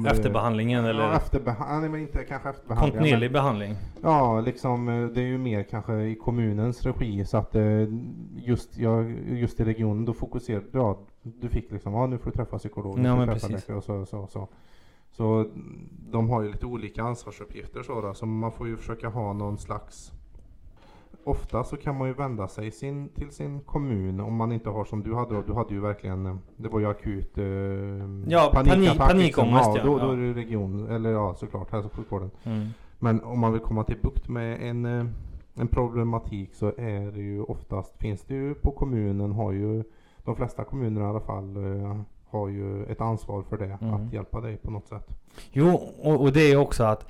Efterbehandlingen 0.07 0.83
Ja, 0.83 0.89
eller 0.89 1.13
efterbehandling, 1.13 1.81
nej 1.81 1.89
men 1.89 2.01
inte 2.01 2.23
kanske 2.23 2.49
efterbehandling. 2.49 2.91
kontinuerlig 2.91 3.31
behandling. 3.31 3.75
Ja, 4.01 4.41
liksom 4.41 4.89
eh, 4.89 5.05
det 5.07 5.21
är 5.21 5.25
ju 5.25 5.37
mer 5.37 5.63
kanske 5.63 5.93
i 6.01 6.15
kommunens 6.15 6.85
regi 6.85 7.25
så 7.25 7.37
att 7.37 7.55
eh, 7.55 7.63
just, 8.35 8.77
ja, 8.77 9.03
just 9.27 9.59
i 9.59 9.63
regionen 9.63 10.05
då 10.05 10.13
fokuserar 10.13 10.63
ja, 10.71 10.99
du 11.23 11.49
fick 11.49 11.71
liksom, 11.71 11.93
ja 11.93 12.07
nu 12.07 12.17
får 12.17 12.31
du 12.31 12.37
träffa 12.37 12.57
psykolog, 12.57 12.99
nu 12.99 13.07
Ja, 13.07 13.15
du 13.15 13.25
träffa 13.25 13.47
läkare 13.47 13.77
och 13.77 13.83
så, 13.83 14.05
så, 14.05 14.27
så. 14.27 14.47
Så 15.11 15.45
de 16.11 16.29
har 16.29 16.41
ju 16.41 16.51
lite 16.51 16.65
olika 16.65 17.03
ansvarsuppgifter 17.03 17.83
så 17.83 18.01
då, 18.01 18.13
så 18.13 18.25
man 18.25 18.51
får 18.51 18.67
ju 18.67 18.77
försöka 18.77 19.09
ha 19.09 19.33
någon 19.33 19.57
slags 19.57 20.11
Ofta 21.23 21.63
så 21.63 21.77
kan 21.77 21.97
man 21.97 22.07
ju 22.07 22.13
vända 22.13 22.47
sig 22.47 22.71
sin, 22.71 23.09
till 23.09 23.31
sin 23.31 23.59
kommun 23.59 24.19
om 24.19 24.35
man 24.35 24.51
inte 24.51 24.69
har 24.69 24.85
som 24.85 25.03
du 25.03 25.15
hade 25.15 25.35
då. 25.35 25.41
Du 25.41 25.53
hade 25.53 25.73
ju 25.73 25.79
verkligen, 25.79 26.39
det 26.57 26.69
var 26.69 26.79
ju 26.79 26.85
akut 26.89 27.37
eh, 27.37 27.45
Ja, 28.27 28.51
panik- 28.53 28.97
panikångest, 28.97 29.69
ja. 29.75 29.83
Då, 29.85 29.97
då 29.97 30.11
är 30.11 30.17
det 30.17 30.33
region, 30.33 30.87
eller 30.87 31.11
ja 31.11 31.35
såklart 31.35 31.71
hälso 31.71 31.89
och 31.89 31.95
sjukvården. 31.95 32.31
Mm. 32.43 32.67
Men 32.99 33.23
om 33.23 33.39
man 33.39 33.51
vill 33.51 33.61
komma 33.61 33.83
till 33.83 33.97
bukt 34.01 34.29
med 34.29 34.61
en, 34.69 34.85
eh, 34.85 35.05
en 35.55 35.67
problematik 35.67 36.53
så 36.53 36.67
är 36.77 37.11
det 37.11 37.21
ju 37.21 37.41
oftast, 37.43 37.97
finns 37.97 38.21
det 38.23 38.33
ju 38.33 38.53
på 38.55 38.71
kommunen, 38.71 39.31
har 39.31 39.51
ju 39.51 39.83
de 40.23 40.35
flesta 40.35 40.63
kommuner 40.63 41.01
i 41.01 41.05
alla 41.05 41.19
fall 41.19 41.55
eh, 41.57 42.01
har 42.31 42.47
ju 42.49 42.85
ett 42.85 43.01
ansvar 43.01 43.43
för 43.49 43.57
det, 43.57 43.77
Mm. 43.81 43.93
att 43.93 44.13
hjälpa 44.13 44.41
dig 44.41 44.57
på 44.57 44.71
något 44.71 44.87
sätt. 44.87 45.07
Jo, 45.51 45.69
och, 46.01 46.21
och 46.21 46.31
det 46.33 46.51
är 46.51 46.55
också 46.57 46.83
att 46.83 47.05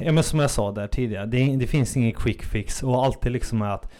Ja 0.00 0.12
men 0.12 0.22
som 0.24 0.38
jag 0.38 0.50
sa 0.50 0.72
där 0.72 0.86
tidigare, 0.86 1.26
det, 1.26 1.56
det 1.56 1.66
finns 1.66 1.96
ingen 1.96 2.12
quick 2.12 2.42
fix 2.42 2.82
och 2.82 3.04
alltid 3.04 3.32
liksom 3.32 3.62
att 3.62 3.92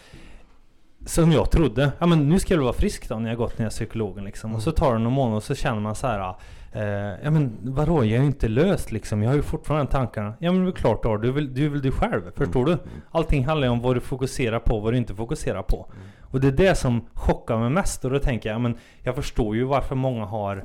som 1.05 1.31
jag 1.31 1.51
trodde, 1.51 1.91
ja 1.99 2.05
men 2.05 2.29
nu 2.29 2.39
ska 2.39 2.53
jag 2.53 2.61
vara 2.61 2.73
frisk 2.73 3.09
då 3.09 3.15
när 3.15 3.29
jag 3.29 3.37
gått 3.37 3.55
till 3.57 3.69
psykologen 3.69 4.23
liksom. 4.23 4.55
Och 4.55 4.61
så 4.61 4.71
tar 4.71 4.93
det 4.93 4.99
någon 4.99 5.13
månad 5.13 5.35
och 5.37 5.43
så 5.43 5.55
känner 5.55 5.79
man 5.81 5.95
så 5.95 6.07
här. 6.07 6.35
Eh, 6.73 6.83
ja 7.23 7.31
men 7.31 7.57
vadå, 7.61 8.05
jag 8.05 8.17
är 8.17 8.21
ju 8.21 8.25
inte 8.25 8.47
löst 8.47 8.91
liksom. 8.91 9.23
Jag 9.23 9.29
har 9.29 9.35
ju 9.35 9.41
fortfarande 9.41 9.91
tankarna. 9.91 10.33
Ja 10.39 10.51
men 10.51 10.63
det 10.65 10.69
är 10.69 10.71
klart 10.71 11.03
du 11.03 11.07
har. 11.09 11.17
Du 11.17 11.27
är 11.27 11.31
väl 11.31 11.53
du, 11.53 11.65
är 11.65 11.69
väl 11.69 11.81
du 11.81 11.91
själv. 11.91 12.21
Förstår 12.35 12.65
du? 12.65 12.77
Allting 13.11 13.45
handlar 13.45 13.67
ju 13.67 13.71
om 13.71 13.81
vad 13.81 13.95
du 13.95 13.99
fokuserar 13.99 14.59
på 14.59 14.75
och 14.75 14.83
vad 14.83 14.93
du 14.93 14.97
inte 14.97 15.15
fokuserar 15.15 15.61
på. 15.63 15.91
Och 16.31 16.41
det 16.41 16.47
är 16.47 16.51
det 16.51 16.75
som 16.75 17.07
chockar 17.13 17.57
mig 17.57 17.69
mest. 17.69 18.05
Och 18.05 18.11
då 18.11 18.19
tänker 18.19 18.49
jag, 18.49 18.55
ja, 18.55 18.59
men 18.59 18.77
jag 19.03 19.15
förstår 19.15 19.55
ju 19.55 19.63
varför 19.63 19.95
många 19.95 20.25
har 20.25 20.63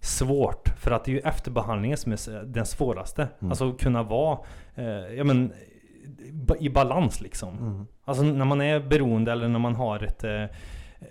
svårt. 0.00 0.68
För 0.68 0.90
att 0.90 1.04
det 1.04 1.10
är 1.10 1.12
ju 1.12 1.20
efterbehandlingen 1.20 1.98
som 1.98 2.12
är 2.12 2.44
den 2.44 2.66
svåraste. 2.66 3.28
Alltså 3.40 3.72
kunna 3.72 4.02
vara, 4.02 4.38
eh, 4.74 4.84
ja 4.86 5.24
men 5.24 5.52
i 6.58 6.68
balans 6.68 7.20
liksom. 7.20 7.86
Alltså 8.04 8.22
när 8.22 8.44
man 8.44 8.60
är 8.60 8.80
beroende 8.80 9.32
eller 9.32 9.48
när 9.48 9.58
man 9.58 9.74
har 9.74 10.04
ett 10.04 10.24
eh, 10.24 10.44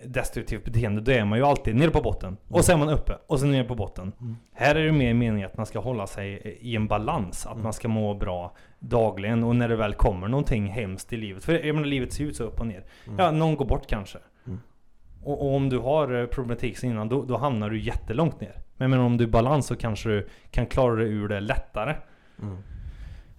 destruktivt 0.05 0.65
beteende, 0.65 1.01
då 1.01 1.11
är 1.11 1.25
man 1.25 1.37
ju 1.37 1.45
alltid 1.45 1.75
nere 1.75 1.91
på 1.91 2.01
botten. 2.01 2.37
Och 2.47 2.65
så 2.65 2.71
är 2.71 2.77
man 2.77 2.89
uppe, 2.89 3.17
och 3.27 3.39
så 3.39 3.45
nere 3.45 3.63
på 3.63 3.75
botten. 3.75 4.13
Här 4.53 4.75
är 4.75 4.85
det 4.85 4.91
mer 4.91 5.13
meningen 5.13 5.49
att 5.49 5.57
man 5.57 5.65
ska 5.65 5.79
hålla 5.79 6.07
sig 6.07 6.57
i 6.61 6.75
en 6.75 6.87
balans. 6.87 7.45
Att 7.45 7.57
man 7.57 7.73
ska 7.73 7.87
må 7.87 8.13
bra 8.13 8.55
dagligen. 8.79 9.43
Och 9.43 9.55
när 9.55 9.69
det 9.69 9.75
väl 9.75 9.93
kommer 9.93 10.27
någonting 10.27 10.67
hemskt 10.67 11.13
i 11.13 11.17
livet. 11.17 11.43
För 11.43 11.65
jag 11.65 11.75
menar, 11.75 11.87
livet 11.87 12.13
ser 12.13 12.23
ut 12.23 12.35
så 12.35 12.43
upp 12.43 12.59
och 12.59 12.67
ner. 12.67 12.83
Ja, 13.17 13.31
någon 13.31 13.55
går 13.55 13.65
bort 13.65 13.87
kanske. 13.87 14.17
Och, 15.23 15.41
och 15.41 15.55
om 15.55 15.69
du 15.69 15.79
har 15.79 16.21
eh, 16.21 16.25
problematik 16.25 16.77
sen 16.77 16.89
innan, 16.89 17.09
då, 17.09 17.23
då 17.23 17.37
hamnar 17.37 17.69
du 17.69 17.79
jättelångt 17.79 18.41
ner. 18.41 18.61
Men 18.77 18.89
menar, 18.89 19.03
om 19.03 19.17
du 19.17 19.23
är 19.23 19.29
balans 19.29 19.67
så 19.67 19.75
kanske 19.75 20.09
du 20.09 20.27
kan 20.51 20.65
klara 20.65 20.95
dig 20.95 21.07
ur 21.07 21.27
det 21.27 21.39
lättare. 21.39 21.95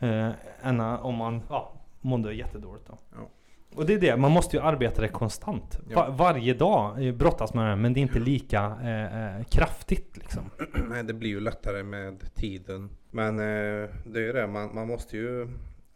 Eh, 0.00 0.30
än 0.62 0.80
om 0.80 1.14
man 1.14 1.42
ja, 1.48 1.72
mådde 2.00 2.35
jättedåligt 2.35 2.87
då. 2.87 2.98
Ja. 3.12 3.28
Och 3.74 3.87
det 3.87 3.94
är 3.94 3.98
det, 3.98 4.16
man 4.16 4.33
måste 4.33 4.57
ju 4.57 4.62
arbeta 4.62 5.02
det 5.02 5.09
konstant. 5.09 5.79
Ja. 5.88 5.96
Va- 5.96 6.11
varje 6.11 6.55
dag 6.55 7.14
brottas 7.14 7.55
man 7.55 7.64
med 7.64 7.72
det, 7.72 7.76
men 7.83 7.92
det 7.94 8.00
är 8.00 8.02
inte 8.02 8.18
lika 8.18 8.72
eh, 8.83 9.37
eh, 9.37 9.44
kraftigt 9.44 10.16
liksom. 10.16 10.42
Nej, 10.90 11.05
det 11.05 11.14
blir 11.14 11.31
ju 11.31 11.40
lättare 11.40 11.83
med 11.83 12.35
tiden. 12.35 12.90
Men 13.11 13.38
eh, 13.38 13.88
det 14.07 14.18
är 14.18 14.26
ju 14.26 14.33
det, 14.33 14.46
man, 14.46 14.74
man 14.74 14.87
måste 14.88 15.16
ju 15.16 15.48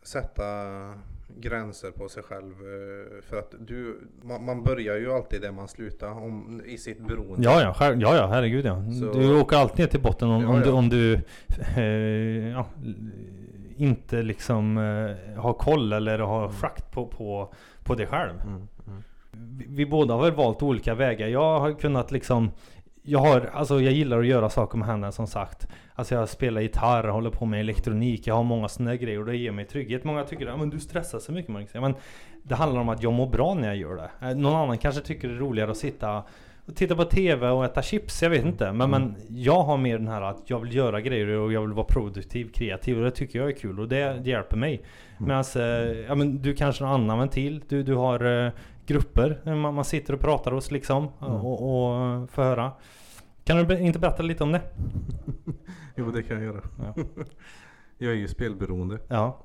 sätta 0.02 0.42
gränser 1.40 1.90
på 1.90 2.09
sig 2.09 2.22
själv. 2.22 2.52
Eh, 2.52 3.22
för 3.22 3.38
att 3.38 3.54
du, 3.61 4.00
man, 4.22 4.44
man 4.44 4.62
börjar 4.62 4.96
ju 4.96 5.12
alltid 5.12 5.42
där 5.42 5.52
man 5.52 5.68
slutar 5.68 6.11
om, 6.11 6.62
i 6.66 6.78
sitt 6.78 7.06
beroende. 7.06 7.44
Ja, 7.44 7.62
ja, 7.62 7.74
själv, 7.74 8.00
ja, 8.00 8.16
ja, 8.16 8.26
herregud 8.26 8.64
ja. 8.64 8.83
Så- 9.00 9.12
Du 9.18 9.40
åker 9.40 9.56
alltid 9.56 9.78
ner 9.78 9.87
till 9.87 10.00
botten 10.00 10.28
om, 10.28 10.42
Ja, 10.42 10.48
om, 10.48 10.61
du, 10.61 10.66
ja. 10.68 10.72
om 10.74 10.88
du 10.88 11.14
eh, 11.76 12.48
ja, 12.50 12.66
inte 13.80 14.22
liksom 14.22 14.78
eh, 14.78 15.40
har 15.42 15.52
koll 15.52 15.92
eller 15.92 16.18
har 16.18 16.48
frakt 16.48 16.90
på, 16.90 17.06
på, 17.06 17.54
på 17.84 17.94
dig 17.94 18.06
själv. 18.06 18.40
Mm, 18.40 18.68
mm. 18.86 19.02
Vi, 19.32 19.66
vi 19.68 19.86
båda 19.86 20.14
har 20.14 20.22
väl 20.22 20.32
valt 20.32 20.62
olika 20.62 20.94
vägar. 20.94 21.28
Jag 21.28 21.60
har 21.60 21.72
kunnat 21.72 22.12
liksom 22.12 22.50
jag 23.02 23.18
har, 23.18 23.50
alltså 23.52 23.80
jag 23.80 23.92
gillar 23.92 24.18
att 24.18 24.26
göra 24.26 24.50
saker 24.50 24.78
med 24.78 24.88
händerna 24.88 25.12
som 25.12 25.26
sagt. 25.26 25.68
Alltså 25.94 26.14
jag 26.14 26.28
spelar 26.28 26.60
gitarr, 26.60 27.08
håller 27.08 27.30
på 27.30 27.46
med 27.46 27.60
elektronik, 27.60 28.26
jag 28.26 28.34
har 28.34 28.42
många 28.42 28.68
sådana 28.68 28.96
grejer 28.96 29.18
och 29.18 29.26
det 29.26 29.36
ger 29.36 29.52
mig 29.52 29.64
trygghet. 29.64 30.04
Många 30.04 30.24
tycker 30.24 30.46
att 30.46 30.70
du 30.70 30.80
stressar 30.80 31.18
så 31.18 31.32
mycket 31.32 31.52
Marcus. 31.52 31.74
Men 31.74 31.94
det 32.42 32.54
handlar 32.54 32.80
om 32.80 32.88
att 32.88 33.02
jag 33.02 33.12
mår 33.12 33.26
bra 33.26 33.54
när 33.54 33.68
jag 33.68 33.76
gör 33.76 33.96
det. 33.96 34.28
Eh, 34.28 34.36
Någon 34.36 34.54
annan 34.54 34.78
kanske 34.78 35.00
tycker 35.00 35.28
det 35.28 35.34
är 35.34 35.38
roligare 35.38 35.70
att 35.70 35.76
sitta 35.76 36.22
titta 36.74 36.96
på 36.96 37.04
TV 37.04 37.48
och 37.48 37.64
äta 37.64 37.83
chips, 37.83 38.22
jag 38.22 38.30
vet 38.30 38.44
inte. 38.44 38.72
Men, 38.72 38.90
men 38.90 39.14
jag 39.28 39.62
har 39.62 39.76
mer 39.76 39.98
den 39.98 40.09
här 40.09 40.22
att 40.22 40.42
jag 40.46 40.61
vill 40.61 40.74
göra 40.74 41.00
grejer 41.00 41.28
och 41.28 41.52
jag 41.52 41.61
vill 41.61 41.72
vara 41.72 41.87
produktiv, 41.87 42.52
kreativ 42.52 42.98
och 42.98 43.04
det 43.04 43.11
tycker 43.11 43.38
jag 43.38 43.48
är 43.48 43.52
kul 43.52 43.80
och 43.80 43.88
det, 43.88 44.20
det 44.24 44.30
hjälper 44.30 44.56
mig. 44.56 44.85
Medan, 45.18 45.44
eh, 45.56 45.62
ja 46.09 46.14
men 46.14 46.42
du 46.42 46.54
kanske 46.54 46.85
har 46.85 46.94
en 46.94 47.00
annan 47.00 47.18
ventil. 47.18 47.62
Du, 47.68 47.83
du 47.83 47.94
har 47.94 48.44
eh, 48.46 48.52
grupper 48.87 49.40
eh, 49.44 49.54
man, 49.54 49.74
man 49.74 49.85
sitter 49.85 50.14
och 50.14 50.20
pratar 50.20 50.52
hos 50.52 50.70
liksom 50.70 51.09
och, 51.18 51.52
och 51.52 52.30
får 52.30 52.42
höra. 52.42 52.72
Kan 53.44 53.64
du 53.64 53.78
inte 53.78 53.98
berätta 53.98 54.22
lite 54.22 54.44
om 54.44 54.52
det? 54.52 54.62
Jo, 55.96 56.11
det 56.11 56.22
kan 56.22 56.37
jag 56.37 56.44
göra. 56.44 56.61
Ja. 56.78 57.02
jag 57.98 58.12
är 58.12 58.16
ju 58.16 58.28
spelberoende. 58.28 58.98
Ja, 59.09 59.38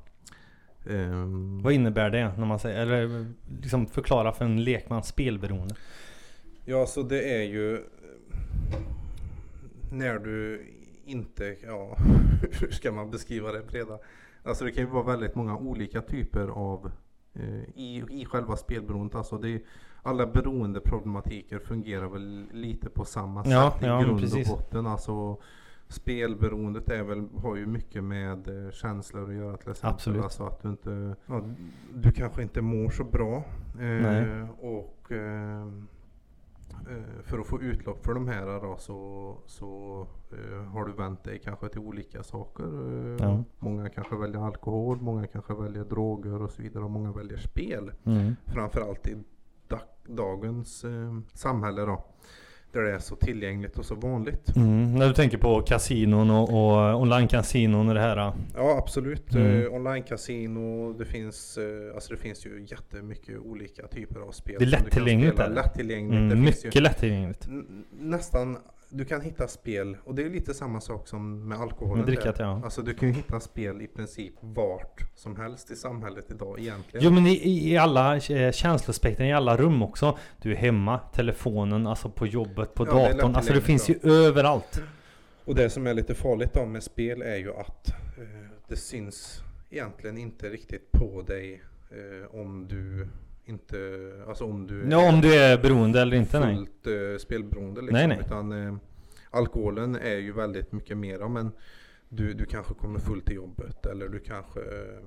Ehm, 0.90 1.62
vad 1.62 1.74
innebär 1.74 2.10
det 2.10 2.32
när 2.38 2.46
man 2.46 2.60
säger, 2.60 2.82
eller 2.82 3.26
liksom 3.62 3.88
förklara 3.88 4.32
för 4.32 4.46
en 4.46 4.64
lekman 4.64 5.04
spelberoende? 5.04 5.76
Ja, 6.66 6.86
så 6.86 7.04
det 7.04 7.36
är 7.38 7.44
ju 7.44 7.76
eh, 7.76 7.82
när 9.92 10.20
du 10.20 10.66
inte, 11.06 11.56
ja, 11.64 11.98
hur 12.62 12.72
ska 12.72 12.92
man 12.92 13.12
beskriva 13.12 13.52
det 13.52 13.68
breda? 13.68 14.00
Alltså 14.44 14.66
det 14.66 14.72
kan 14.72 14.84
ju 14.84 14.90
vara 14.90 15.04
väldigt 15.04 15.36
många 15.36 15.58
olika 15.58 16.02
typer 16.02 16.48
av 16.48 16.92
eh, 17.34 17.60
i, 17.76 18.04
i 18.10 18.26
själva 18.26 18.56
spelberoendet. 18.58 19.16
Alltså 19.16 19.38
det 19.38 19.50
är, 19.50 19.62
alla 20.04 20.26
beroendeproblematiker 20.28 21.60
fungerar 21.60 22.08
väl 22.08 22.46
lite 22.52 22.90
på 22.90 23.06
samma 23.06 23.44
Ja, 23.48 23.72
sätt 23.72 23.84
i 23.84 23.86
ja, 23.86 24.02
grund 24.02 24.20
precis. 24.20 24.52
och 24.52 24.58
botten. 24.58 24.88
Alltså 24.88 25.38
spelberoendet 25.88 26.90
är 26.90 27.04
väl, 27.04 27.28
har 27.38 27.56
ju 27.56 27.66
mycket 27.66 28.04
med 28.04 28.66
eh, 28.66 28.72
känslor 28.72 29.30
att 29.30 29.36
göra 29.36 29.58
till 29.58 29.72
exempel. 29.72 29.94
Absolut. 29.94 30.24
Alltså 30.24 30.44
att 30.44 30.62
du 30.62 30.70
inte, 30.70 31.16
ja, 31.26 31.44
du 31.96 32.12
kanske 32.12 32.42
inte 32.42 32.62
mår 32.62 32.90
så 32.90 33.04
bra. 33.04 33.44
Eh, 33.80 34.50
och 34.60 34.92
Eh, 35.12 35.68
för 37.24 37.40
att 37.40 37.48
få 37.48 37.62
utlopp 37.62 38.06
för 38.06 38.14
de 38.14 38.28
här 38.28 38.46
då, 38.62 38.76
så, 38.78 39.34
så 39.46 40.02
eh, 40.32 40.64
har 40.64 40.86
du 40.86 40.94
vänt 40.94 41.24
dig 41.24 41.40
kanske 41.44 41.70
till 41.70 41.80
olika 41.80 42.24
saker. 42.24 42.64
Eh, 42.64 43.16
Ja. 43.20 43.44
Många 43.60 43.90
kanske 43.90 44.16
väljer 44.16 44.46
alkohol, 44.46 45.02
många 45.02 45.28
kanske 45.28 45.54
väljer 45.54 45.84
droger 45.84 46.42
och 46.42 46.52
så 46.52 46.62
vidare 46.62 46.84
och 46.84 46.92
många 46.92 47.12
väljer 47.12 47.38
spel. 47.38 47.92
Mm. 48.04 48.36
Framförallt 48.46 49.08
i 49.08 49.16
da- 49.68 49.82
dagens 50.08 50.84
eh, 50.84 51.18
samhälle 51.34 51.82
då. 51.82 52.06
Där 52.76 52.82
det 52.82 52.92
är 52.92 53.00
så 53.00 53.16
tillgängligt 53.16 53.78
och 53.78 53.86
så 53.86 53.96
vanligt. 53.96 54.56
Mm. 54.56 54.96
När 54.96 55.08
du 55.08 55.14
tänker 55.14 55.38
på 55.38 55.62
kasinon 55.62 56.30
och, 56.30 56.50
och 56.50 57.02
online-kasinon 57.02 57.88
och 57.88 57.94
det 57.94 58.00
här. 58.02 58.34
Ja 58.56 58.78
absolut. 58.78 59.36
Mm. 59.36 59.62
Eh, 59.62 59.74
Online-casino, 59.74 60.98
det 60.98 61.06
finns, 61.06 61.58
eh, 61.58 61.96
alltså 61.96 62.14
det 62.14 62.20
finns 62.20 62.46
ju 62.46 62.66
jättemycket 62.70 63.40
olika 63.40 63.88
typer 63.88 64.20
av 64.20 64.32
spel. 64.32 64.56
Det 64.60 64.66
är 64.66 64.68
lättillgängligt? 64.68 65.38
Lättillgängligt. 65.38 66.20
Mm, 66.20 66.38
ju 66.38 66.44
mycket 66.44 66.82
lättillgängligt. 66.82 67.48
Nästan, 68.00 68.58
du 68.90 69.06
kan 69.06 69.22
hitta 69.22 69.48
spel 69.48 69.98
och 70.04 70.16
det 70.16 70.24
är 70.24 70.30
lite 70.30 70.54
samma 70.54 70.82
sak 70.82 71.08
som 71.08 71.48
med 71.48 71.58
alkoholen. 71.58 71.98
Med 71.98 72.08
drickat, 72.08 72.36
ja. 72.40 72.62
Alltså 72.64 72.82
du 72.82 72.94
kan 72.94 73.08
ju 73.10 73.16
hitta 73.16 73.40
spel 73.40 73.82
i 73.82 73.88
princip 73.88 74.34
vart 74.40 75.02
som 75.16 75.36
helst 75.36 75.72
i 75.72 75.76
samhället 75.76 76.32
idag 76.32 76.60
egentligen. 76.60 77.06
Jo 77.06 77.12
men 77.12 77.28
i, 77.28 77.72
i 77.72 77.78
alla 77.78 78.18
eh, 78.18 78.52
känslospektrum, 78.52 79.28
i 79.28 79.34
alla 79.34 79.58
rum 79.58 79.82
också. 79.82 80.18
Du 80.42 80.52
är 80.52 80.56
hemma, 80.56 81.00
telefonen, 81.00 81.88
alltså 81.88 82.10
på 82.10 82.28
jobbet, 82.28 82.74
på 82.74 82.88
Ja, 82.88 82.94
det 82.94 83.14
datorn. 83.14 83.36
Alltså 83.36 83.54
det 83.54 83.62
finns 83.62 83.90
ju 83.90 84.00
överallt. 84.04 84.84
Och 85.46 85.56
det 85.56 85.70
som 85.70 85.88
är 85.88 85.94
lite 85.94 86.16
farligt 86.16 86.54
då 86.54 86.66
med 86.66 86.84
spel 86.84 87.22
är 87.22 87.36
ju 87.36 87.54
att 87.54 87.88
eh, 87.90 88.50
det 88.68 88.76
syns 88.76 89.44
egentligen 89.70 90.18
inte 90.18 90.50
riktigt 90.50 90.92
på 90.92 91.22
dig 91.22 91.62
eh, 91.92 92.40
om 92.40 92.68
du 92.68 93.08
inte, 93.46 93.78
alltså 94.28 94.46
om 94.46 94.68
du 94.68 94.88
Ja 94.90 95.10
om 95.10 95.22
du 95.22 95.34
är 95.34 95.58
beroende 95.58 96.02
eller 96.02 96.18
inte, 96.18 96.40
nej. 96.40 96.56
fullt 96.56 96.88
eh, 96.88 97.18
spelberoende 97.20 97.82
liksom. 97.82 97.98
Nej, 97.98 98.08
nej. 98.08 98.20
Utan 98.26 98.68
eh, 98.68 98.76
alkoholen 99.30 99.96
är 99.96 100.18
ju 100.18 100.32
väldigt 100.32 100.72
mycket 100.72 100.98
mera 100.98 101.28
men 101.28 101.52
du, 102.10 102.34
du 102.34 102.46
kanske 102.46 102.74
kommer 102.74 103.00
fullt 103.00 103.26
till 103.26 103.36
jobbet 103.36 103.86
eller 103.86 104.10
du 104.10 104.20
kanske 104.20 104.60
eh, 104.60 105.06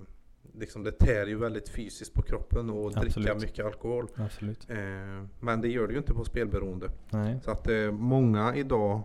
liksom 0.55 0.85
det 0.85 0.93
tär 0.93 1.27
ju 1.27 1.39
väldigt 1.39 1.69
fysiskt 1.69 2.15
på 2.15 2.23
kroppen 2.23 2.71
och 2.71 2.93
dricka 2.93 3.07
Absolut. 3.07 3.43
mycket 3.43 3.67
alkohol. 3.67 4.09
Absolut. 4.15 4.71
Eh, 4.71 5.25
men 5.41 5.61
det 5.61 5.69
gör 5.69 5.87
det 5.87 5.93
ju 5.93 5.99
inte 5.99 6.15
på 6.15 6.25
spelberoende. 6.25 6.91
Nej. 7.11 7.41
Så 7.45 7.51
att 7.51 7.69
eh, 7.69 7.91
många 7.91 8.57
idag 8.57 9.03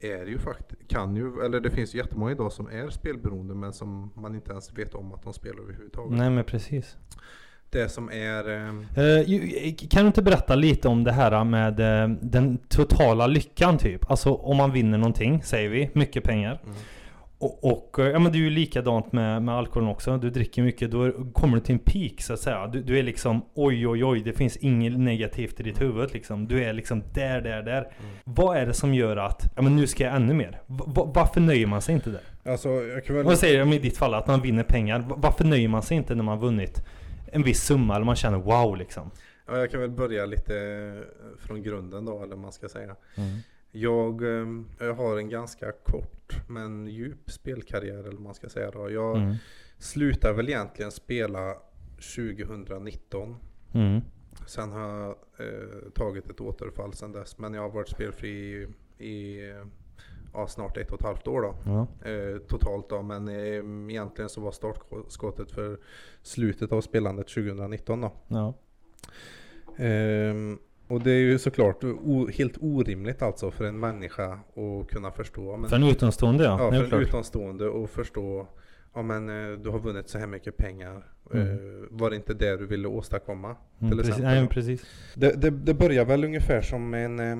är 0.00 0.26
ju 0.26 0.38
faktiskt, 0.38 0.88
kan 0.88 1.16
ju, 1.16 1.40
eller 1.44 1.60
det 1.60 1.70
finns 1.70 1.94
ju 1.94 1.98
jättemånga 1.98 2.32
idag 2.32 2.52
som 2.52 2.66
är 2.66 2.90
spelberoende 2.90 3.54
men 3.54 3.72
som 3.72 4.10
man 4.14 4.34
inte 4.34 4.50
ens 4.52 4.72
vet 4.72 4.94
om 4.94 5.12
att 5.12 5.22
de 5.22 5.32
spelar 5.32 5.62
överhuvudtaget. 5.62 6.18
Nej 6.18 6.30
men 6.30 6.44
precis. 6.44 6.96
Det 7.76 7.88
som 7.88 8.10
är 8.12 8.50
eh, 8.50 8.68
Eh, 9.04 9.74
kan 9.90 10.02
du 10.02 10.06
inte 10.06 10.22
berätta 10.22 10.54
lite 10.54 10.88
om 10.88 11.04
det 11.04 11.12
här 11.12 11.44
med 11.44 11.80
eh, 11.80 12.08
den 12.20 12.58
totala 12.68 13.26
lyckan 13.26 13.78
typ? 13.78 14.10
Alltså 14.10 14.34
om 14.34 14.56
man 14.56 14.72
vinner 14.72 14.98
någonting, 14.98 15.42
säger 15.42 15.68
vi, 15.68 15.90
mycket 15.92 16.24
pengar. 16.24 16.60
Mm. 16.64 16.76
Och, 17.38 17.64
och 17.64 17.98
eh, 17.98 18.06
ja 18.06 18.18
men 18.18 18.32
det 18.32 18.38
är 18.38 18.40
ju 18.40 18.50
likadant 18.50 19.12
med, 19.12 19.42
med 19.42 19.54
alkoholen 19.54 19.90
också. 19.90 20.16
Du 20.18 20.30
dricker 20.30 20.62
mycket, 20.62 20.90
då 20.90 21.12
kommer 21.32 21.54
du 21.56 21.60
till 21.62 21.72
en 21.72 21.78
peak 21.78 22.20
så 22.22 22.32
att 22.32 22.38
säga. 22.40 22.66
Du, 22.66 22.82
du 22.82 22.98
är 22.98 23.02
liksom 23.02 23.42
oj 23.54 23.88
oj 23.88 24.04
oj, 24.04 24.20
det 24.22 24.32
finns 24.32 24.56
inget 24.56 24.98
negativt 24.98 25.60
i 25.60 25.62
ditt 25.62 25.80
huvud 25.80 26.12
liksom. 26.12 26.46
Du 26.48 26.64
är 26.64 26.72
liksom 26.72 27.02
där, 27.14 27.40
där, 27.40 27.62
där. 27.62 27.88
Vad 28.24 28.56
är 28.56 28.66
det 28.66 28.74
som 28.74 28.94
gör 28.94 29.16
att, 29.16 29.52
ja 29.56 29.62
men 29.62 29.76
nu 29.76 29.86
ska 29.86 30.04
jag 30.04 30.16
ännu 30.16 30.34
mer? 30.34 30.60
Va- 30.66 30.84
va- 30.86 31.10
varför 31.14 31.40
nöjer 31.40 31.66
man 31.66 31.82
sig 31.82 31.94
inte 31.94 32.10
där? 32.10 32.52
Alltså 32.52 32.68
jag 32.68 33.04
kan 33.04 33.16
väl 33.16 33.24
Vad 33.24 33.38
säger 33.38 33.58
jag 33.58 33.74
i 33.74 33.78
ditt 33.78 33.96
fall, 33.96 34.14
att 34.14 34.26
man 34.26 34.40
vinner 34.42 34.62
pengar. 34.62 34.98
Va- 34.98 35.16
Varför 35.18 35.44
nöjer 35.44 35.68
man 35.68 35.82
sig 35.82 35.96
inte 35.96 36.14
när 36.14 36.22
man 36.24 36.38
vunnit 36.38 36.82
en 37.32 37.42
viss 37.42 37.62
summa 37.64 37.94
eller 37.96 38.04
man 38.06 38.16
känner 38.16 38.38
wow 38.38 38.76
liksom? 38.76 39.10
Ja, 39.46 39.58
jag 39.58 39.70
kan 39.70 39.80
väl 39.80 39.90
börja 39.90 40.26
lite 40.26 40.58
eh, 40.60 41.38
från 41.46 41.62
grunden 41.62 42.04
då, 42.04 42.16
eller 42.18 42.28
vad 42.34 42.38
man 42.38 42.52
ska 42.52 42.68
säga. 42.68 42.96
Jag, 43.70 44.22
eh, 44.22 44.46
jag 44.78 44.94
har 44.94 45.16
en 45.18 45.28
ganska 45.28 45.72
kort 45.72 46.32
men 46.48 46.86
djup 46.86 47.30
spelkarriär, 47.30 47.98
eller 47.98 48.12
vad 48.12 48.20
man 48.20 48.34
ska 48.34 48.48
säga 48.48 48.70
då. 48.70 48.90
Jag 48.90 49.16
Mm. 49.16 49.34
slutade 49.78 50.34
väl 50.36 50.48
egentligen 50.48 50.90
spela 50.92 51.54
2019. 52.14 53.36
Mm. 53.74 54.00
Sen 54.46 54.72
har 54.72 54.88
jag 54.88 55.08
eh, 55.38 55.90
tagit 55.94 56.30
ett 56.30 56.40
återfall 56.40 56.92
sen 56.94 57.12
dess. 57.12 57.38
Men 57.38 57.54
jag 57.54 57.62
har 57.62 57.70
varit 57.70 57.88
spelfri 57.88 58.28
i, 58.28 58.66
i 59.06 59.40
ja, 60.36 60.46
snart 60.46 60.76
ett 60.76 60.92
och 60.92 61.00
ett 61.00 61.06
halvt 61.06 61.26
år 61.26 61.42
då. 61.42 61.54
Ja. 61.64 62.10
Eh, 62.10 62.38
totalt 62.38 62.88
då. 62.88 63.02
Men 63.02 63.28
eh, 63.28 63.90
egentligen 63.90 64.28
så 64.28 64.40
var 64.40 64.52
startskottet 64.52 65.50
för 65.50 65.78
slutet 66.22 66.72
av 66.72 66.80
spelandet 66.80 67.28
2019 67.28 68.00
då. 68.00 68.12
Ja. 68.28 68.54
Ehm, 69.76 70.58
och 70.88 71.00
det 71.00 71.10
är 71.10 71.20
ju 71.20 71.38
såklart 71.38 71.84
o, 71.84 72.28
helt 72.28 72.56
orimligt 72.60 73.22
alltså 73.22 73.50
för 73.50 73.64
en 73.64 73.80
människa 73.80 74.32
att 74.32 74.88
kunna 74.88 75.10
förstå. 75.10 75.56
Men, 75.56 75.70
För 75.70 75.76
en 75.76 75.82
utomstående 75.82 76.44
ja. 76.44 76.50
ja, 76.60 76.70
för 76.70 76.82
en 76.82 76.88
klart. 76.88 77.02
utomstående 77.02 77.68
och 77.68 77.90
förstå. 77.90 78.46
Ja 78.94 79.02
men 79.02 79.28
eh, 79.28 79.58
du 79.58 79.70
har 79.70 79.78
vunnit 79.78 80.08
så 80.08 80.18
här 80.18 80.26
mycket 80.26 80.56
pengar. 80.56 81.06
Mm. 81.32 81.48
Eh, 81.48 81.84
var 81.90 82.10
det 82.10 82.16
inte 82.16 82.34
det 82.34 82.56
du 82.56 82.66
ville 82.66 82.88
åstadkomma? 82.88 83.56
Mm, 83.78 83.90
till 83.90 83.98
precis. 83.98 84.14
exempel 84.14 84.40
Nej, 84.40 84.48
precis. 84.48 84.84
Det, 85.14 85.40
det, 85.40 85.50
det 85.50 85.74
börjar 85.74 86.04
väl 86.04 86.24
ungefär 86.24 86.60
som 86.60 86.94
en... 86.94 87.20
Eh, 87.20 87.38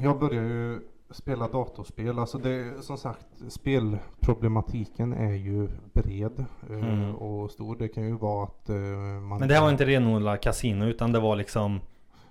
jag 0.02 0.18
börjar 0.18 0.42
ju 0.42 0.78
spela 1.10 1.48
datorspel. 1.48 2.18
Alltså 2.18 2.38
det, 2.38 2.82
som 2.84 2.96
sagt, 2.96 3.26
spelproblematiken 3.48 5.12
är 5.12 5.32
ju 5.34 5.68
bred 5.92 6.44
eh, 6.70 6.76
Mm. 6.76 7.14
och 7.14 7.50
stor. 7.50 7.76
Det 7.76 7.88
kan 7.88 8.04
ju 8.06 8.16
vara 8.16 8.44
att 8.44 8.68
eh, 8.68 8.76
man... 8.76 9.38
Men 9.38 9.48
det 9.48 9.54
här 9.54 9.62
var 9.62 9.70
inte 9.70 9.86
renodlat 9.86 10.40
kasino 10.40 10.84
utan 10.84 11.12
det 11.12 11.20
var 11.20 11.36
liksom 11.36 11.80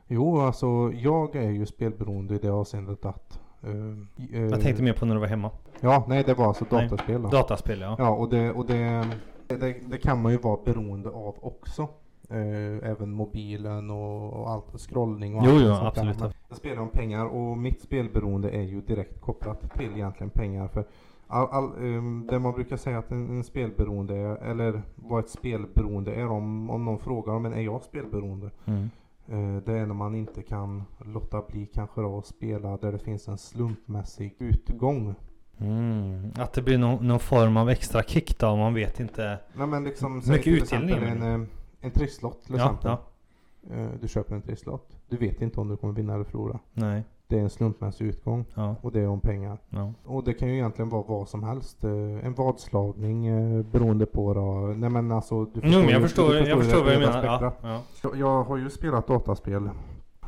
Jo, 0.07 0.39
alltså 0.41 0.91
jag 0.93 1.35
är 1.35 1.49
ju 1.49 1.65
spelberoende 1.65 2.35
i 2.35 2.37
det 2.37 2.49
avseendet 2.49 3.05
att... 3.05 3.39
eh, 3.61 4.39
Jag 4.49 4.61
tänkte 4.61 4.83
mer 4.83 4.93
på 4.93 5.05
när 5.05 5.15
du 5.15 5.19
var 5.21 5.27
hemma. 5.27 5.51
Ja, 5.79 6.03
nej 6.07 6.23
det 6.23 6.33
var 6.33 6.45
alltså 6.47 6.65
Nej. 6.69 6.83
datorspel 6.83 7.21
då. 7.21 7.29
Dataspel 7.29 7.81
ja. 7.81 7.95
Ja, 7.99 8.09
och, 8.09 8.29
det, 8.29 8.51
och 8.51 8.65
det, 8.65 9.07
det, 9.47 9.75
det 9.87 9.97
kan 9.97 10.21
man 10.21 10.31
ju 10.31 10.37
vara 10.37 10.59
beroende 10.65 11.09
av 11.09 11.35
också. 11.41 11.87
Eh, 12.31 12.89
även 12.89 13.11
mobilen 13.11 13.89
och, 13.89 14.33
och 14.33 14.49
allt, 14.49 14.79
scrollning 14.79 15.35
och 15.35 15.43
Jo, 15.45 15.51
allt 15.51 15.61
jo, 15.63 15.67
sånt 15.67 15.81
där. 15.81 15.87
absolut. 15.87 16.19
Men 16.19 16.31
Jag 16.49 16.57
spelar 16.57 16.81
om 16.81 16.89
pengar 16.89 17.25
och 17.25 17.57
mitt 17.57 17.81
spelberoende 17.81 18.49
är 18.49 18.61
ju 18.61 18.81
direkt 18.81 19.21
kopplat 19.21 19.73
till 19.73 19.91
egentligen 19.95 20.29
pengar. 20.29 20.67
För 20.67 20.85
all, 21.27 21.47
all, 21.51 21.71
ehm, 21.81 22.27
det 22.31 22.39
man 22.39 22.53
brukar 22.53 22.77
säga 22.77 22.97
att 22.99 23.11
en, 23.11 23.29
en 23.29 23.43
spelberoende 23.43 24.15
är, 24.15 24.35
eller 24.35 24.81
vad 24.95 25.19
ett 25.23 25.29
spelberoende 25.29 26.13
är, 26.13 26.27
om, 26.27 26.69
om 26.69 26.85
någon 26.85 26.99
frågar 26.99 27.33
om 27.33 27.45
en 27.45 27.53
är 27.53 27.61
jag 27.61 27.83
spelberoende? 27.83 28.49
Mm. 28.65 28.89
Eh, 29.27 29.63
det 29.63 29.73
är 29.73 29.85
när 29.85 29.93
man 29.93 30.15
inte 30.15 30.41
kan 30.41 30.83
låta 31.05 31.41
bli 31.41 31.65
kanske 31.65 32.01
då 32.01 32.17
att 32.17 32.25
spela 32.25 32.77
där 32.77 32.91
det 32.91 32.99
finns 32.99 33.27
en 33.27 33.37
slumpmässig 33.37 34.35
utgång. 34.39 35.15
Mm. 35.57 36.31
Att 36.37 36.53
det 36.53 36.61
blir 36.61 36.77
någon, 36.77 37.07
någon 37.07 37.19
form 37.19 37.57
av 37.57 37.69
extra 37.69 38.03
kick 38.03 38.39
då, 38.39 38.55
man 38.55 38.73
vet 38.73 38.99
inte. 38.99 39.39
Nej 39.53 39.67
men 39.67 39.83
liksom, 39.83 40.15
Mycket 40.27 40.47
utdelning, 40.47 41.23
en, 41.23 41.47
en 41.81 41.91
trisslott 41.91 42.43
till 42.45 42.55
Ja, 42.55 42.63
exempel. 42.65 42.91
ja. 42.91 43.75
Eh, 43.75 43.87
Du 44.01 44.07
köper 44.07 44.35
en 44.35 44.41
trisslott. 44.41 44.97
Du 45.09 45.17
vet 45.17 45.41
inte 45.41 45.59
om 45.61 45.67
du 45.67 45.77
kommer 45.77 45.93
vinna 45.93 46.13
eller 46.13 46.23
förlora. 46.23 46.59
Nej. 46.73 47.03
Det 47.27 47.37
är 47.37 47.41
en 47.41 47.49
slumpmässig 47.49 48.05
utgång 48.05 48.45
Ja. 48.55 48.75
och 48.81 48.91
det 48.91 48.99
är 48.99 49.07
om 49.07 49.19
pengar. 49.19 49.57
Ja. 49.69 49.93
Och 50.05 50.23
det 50.23 50.33
kan 50.33 50.47
ju 50.47 50.53
egentligen 50.55 50.89
vara 50.89 51.03
vad 51.07 51.27
som 51.29 51.43
helst. 51.43 51.83
Eh, 51.83 51.91
En 52.25 52.33
vadslagning 52.33 53.27
eh, 53.27 53.65
beroende 53.65 54.05
på 54.05 54.33
då. 54.33 54.41
Nej 54.77 54.89
men 54.89 55.11
alltså. 55.11 55.45
Du 55.45 55.61
Jo 55.63 55.79
men 55.79 55.89
jag 55.89 56.01
förstår, 56.01 56.29
du 56.29 56.37
jag 56.37 56.47
ju 56.47 56.55
förstår 56.55 56.83
vad 56.83 56.93
jag 56.93 56.99
hela 56.99 57.21
menar. 57.21 57.41
Ja. 57.43 57.53
Ja. 57.61 57.81
Jag, 58.03 58.15
jag 58.17 58.43
har 58.43 58.57
ju 58.57 58.69
spelat 58.69 59.07
dataspel 59.07 59.69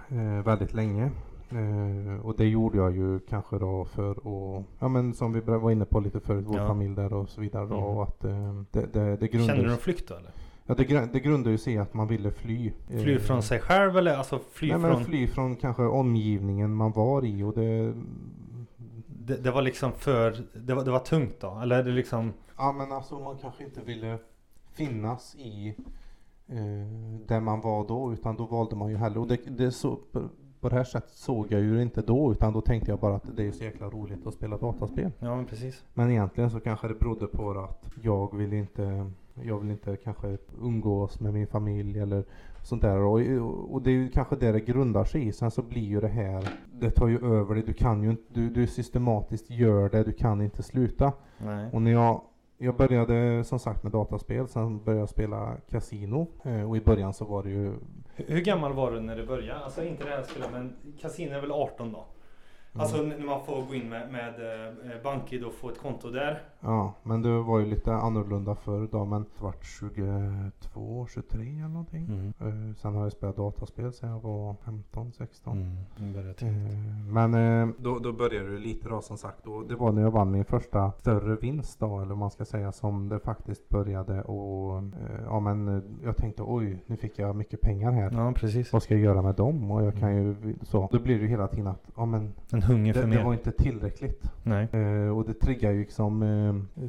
eh, 0.09 0.43
väldigt 0.45 0.73
länge. 0.73 1.11
Eh, 1.49 2.25
och 2.25 2.35
det 2.37 2.45
gjorde 2.47 2.77
jag 2.77 2.95
ju 2.95 3.19
kanske 3.19 3.59
då 3.59 3.85
för 3.85 4.11
att, 4.11 4.65
ja 4.79 4.87
men 4.87 5.13
som 5.13 5.33
vi 5.33 5.39
var 5.39 5.71
inne 5.71 5.85
på 5.85 5.99
lite 5.99 6.19
förut, 6.19 6.45
vår 6.47 6.57
Ja. 6.57 6.67
familj 6.67 6.95
där 6.95 7.13
och 7.13 7.29
så 7.29 7.41
vidare 7.41 7.65
då. 7.67 7.75
Mm. 7.75 7.85
Och 7.87 8.03
att 8.03 8.23
eh, 8.23 8.53
det, 8.71 8.93
det, 8.93 9.17
det 9.17 9.27
grundar 9.27 9.47
Kände 9.47 9.63
du 9.63 9.69
någon 9.69 9.77
flykt 9.77 10.07
då 10.07 10.15
eller? 10.15 10.31
Ja 10.65 10.75
det, 10.75 11.13
det 11.13 11.19
grundar 11.19 11.51
ju 11.51 11.57
sig 11.57 11.73
i 11.73 11.77
att 11.77 11.93
man 11.93 12.07
ville 12.07 12.31
fly. 12.31 12.71
Fly 12.87 13.13
Eh, 13.13 13.19
från 13.19 13.43
sig 13.43 13.59
själv 13.59 13.97
eller 13.97 14.15
alltså 14.15 14.39
fly 14.51 14.67
nej, 14.67 14.79
från... 14.79 14.91
men 14.91 15.05
fly 15.05 15.27
från 15.27 15.55
kanske 15.55 15.83
omgivningen 15.83 16.73
man 16.73 16.91
var 16.91 17.25
i 17.25 17.43
och 17.43 17.53
det... 17.53 17.93
Det, 19.07 19.37
det 19.37 19.51
var 19.51 19.61
liksom 19.61 19.91
för... 19.91 20.37
Det 20.53 20.73
var, 20.73 20.85
det 20.85 20.91
var 20.91 20.99
tungt 20.99 21.39
då? 21.39 21.59
Eller 21.63 21.79
är 21.79 21.83
det 21.83 21.91
liksom... 21.91 22.33
Ja 22.57 22.71
men 22.71 22.91
alltså 22.91 23.19
man 23.19 23.37
kanske 23.37 23.63
inte 23.63 23.81
ville 23.81 24.17
finnas 24.73 25.35
i 25.35 25.75
eh, 26.47 27.25
där 27.27 27.39
man 27.39 27.61
var 27.61 27.87
då 27.87 28.13
utan 28.13 28.35
då 28.35 28.45
valde 28.45 28.75
man 28.75 28.89
ju 28.89 28.97
hellre. 28.97 29.19
Och 29.19 29.27
det, 29.27 29.57
det 29.57 29.71
så, 29.71 29.99
på, 30.61 30.69
det 30.69 30.75
här 30.75 30.83
sättet 30.83 31.13
såg 31.13 31.51
jag 31.51 31.61
ju 31.61 31.81
inte 31.81 32.01
då 32.01 32.31
utan 32.31 32.53
då 32.53 32.61
tänkte 32.61 32.91
jag 32.91 32.99
bara 32.99 33.15
att 33.15 33.35
det 33.37 33.47
är 33.47 33.51
så 33.51 33.63
jäkla 33.63 33.89
roligt 33.89 34.27
att 34.27 34.33
spela 34.33 34.57
dataspel. 34.57 35.11
Ja 35.19 35.35
men 35.35 35.45
precis. 35.45 35.83
Men 35.93 36.11
egentligen 36.11 36.49
så 36.49 36.59
kanske 36.59 36.87
det 36.87 36.93
berodde 36.93 37.27
på 37.27 37.51
att 37.51 37.91
jag 38.01 38.37
vill 38.37 38.53
inte 38.53 39.11
jag 39.43 39.59
vill 39.59 39.71
inte 39.71 39.95
kanske 39.95 40.37
umgås 40.61 41.19
med 41.19 41.33
min 41.33 41.47
familj 41.47 41.99
eller 41.99 42.23
sånt 42.63 42.81
där. 42.81 42.97
Och, 42.97 43.19
och 43.73 43.81
det 43.81 43.89
är 43.89 43.93
ju 43.93 44.09
kanske 44.09 44.35
det 44.35 44.51
det 44.51 44.59
grundar 44.59 45.03
sig 45.03 45.27
i. 45.27 45.31
Sen 45.31 45.51
så 45.51 45.61
blir 45.61 45.81
ju 45.81 46.01
det 46.01 46.07
här, 46.07 46.49
det 46.73 46.91
tar 46.91 47.07
ju 47.07 47.17
över 47.35 47.55
det. 47.55 47.61
Du 47.61 47.73
kan 47.73 48.03
ju 48.03 48.09
inte, 48.09 48.23
du, 48.33 48.49
du 48.49 48.67
systematiskt 48.67 49.49
gör 49.49 49.89
det, 49.89 50.03
du 50.03 50.11
kan 50.13 50.41
inte 50.41 50.63
sluta. 50.63 51.13
Nej. 51.37 51.69
Och 51.73 51.81
när 51.81 51.91
jag, 51.91 52.21
jag 52.57 52.75
började 52.75 53.43
som 53.43 53.59
sagt 53.59 53.83
med 53.83 53.91
dataspel, 53.91 54.47
sen 54.47 54.83
började 54.83 54.99
jag 55.01 55.09
spela 55.09 55.57
kasino. 55.69 56.27
Eh, 56.43 56.69
och 56.69 56.77
i 56.77 56.81
början 56.81 57.13
så 57.13 57.25
var 57.25 57.43
det 57.43 57.49
ju, 57.49 57.73
Hur, 58.15 58.25
hur 58.27 58.41
gammal 58.41 58.73
var 58.73 58.91
du 58.91 58.99
när 58.99 59.15
du 59.15 59.25
började? 59.25 59.59
Alltså 59.63 59.83
inte 59.83 60.03
det 60.03 60.09
här 60.09 60.23
spelet 60.23 60.49
men 60.51 60.73
kasino 61.01 61.33
är 61.35 61.41
väl 61.41 61.51
18 61.51 61.91
då? 61.91 62.05
Alltså 62.73 62.97
Mm. 62.97 63.11
n- 63.11 63.15
när 63.19 63.25
man 63.25 63.45
får 63.45 63.61
gå 63.65 63.75
in 63.75 63.89
med, 63.89 64.11
med 64.11 64.29
eh, 64.29 65.03
BankID 65.03 65.43
och 65.43 65.53
få 65.53 65.69
ett 65.69 65.77
konto 65.79 66.09
där. 66.09 66.41
Ja 66.61 66.93
men 67.03 67.21
det 67.21 67.41
var 67.41 67.59
ju 67.59 67.65
lite 67.65 67.93
annorlunda 67.93 68.55
förr 68.55 68.87
då. 68.91 69.05
Men 69.05 69.21
det 69.21 69.43
vart 69.43 69.65
22, 69.65 71.07
23 71.13 71.41
eller 71.41 71.67
någonting. 71.67 72.05
Mm. 72.05 72.33
Eh, 72.69 72.75
sen 72.75 72.95
har 72.95 73.03
jag 73.03 73.11
spelat 73.11 73.35
dataspel 73.35 73.93
sen 73.93 74.09
jag 74.09 74.19
var 74.19 74.55
15, 74.65 75.11
16. 75.11 75.57
Mm. 75.99 76.33
Tänka. 76.33 76.71
Men 77.11 77.33
eh, 77.33 77.75
då, 77.77 77.99
då 77.99 78.13
började 78.13 78.51
det 78.51 78.57
lite 78.59 78.89
då 78.89 79.01
som 79.01 79.17
sagt. 79.17 79.47
Och 79.47 79.67
det 79.67 79.75
var 79.75 79.91
när 79.91 80.01
jag 80.01 80.11
vann 80.11 80.31
min 80.31 80.45
första 80.45 80.91
större 80.91 81.35
vinst 81.35 81.79
då. 81.79 81.97
Eller 81.97 82.05
vad 82.09 82.17
man 82.17 82.31
ska 82.31 82.45
säga. 82.45 82.71
Som 82.71 83.09
det 83.09 83.19
faktiskt 83.19 83.69
började 83.69 84.21
och 84.21 84.83
ja 85.25 85.39
men 85.39 85.83
jag 86.03 86.17
tänkte 86.17 86.43
oj 86.45 86.83
nu 86.85 86.97
fick 86.97 87.19
jag 87.19 87.35
mycket 87.35 87.61
pengar 87.61 87.91
här. 87.91 88.11
Ja 88.13 88.33
precis. 88.35 88.73
Vad 88.73 88.83
ska 88.83 88.93
jag 88.93 89.03
göra 89.03 89.21
med 89.21 89.35
dem? 89.35 89.71
Och 89.71 89.83
jag 89.83 89.95
kan 89.95 90.15
ju 90.15 90.55
så. 90.61 90.89
Då 90.91 90.99
blir 90.99 91.15
det 91.15 91.21
ju 91.21 91.27
hela 91.27 91.47
tiden 91.47 91.67
att 91.67 91.91
ja 91.95 92.05
men 92.05 92.33
En 92.51 92.61
hunger 92.61 92.93
för 92.93 93.01
det, 93.01 93.07
det 93.07 93.15
mer. 93.15 93.23
var 93.23 93.33
inte 93.33 93.51
tillräckligt. 93.51 94.31
Nej. 94.43 94.69
Och 95.09 95.25
det 95.25 95.33
triggar 95.33 95.71
ju 95.71 95.79
liksom 95.79 96.23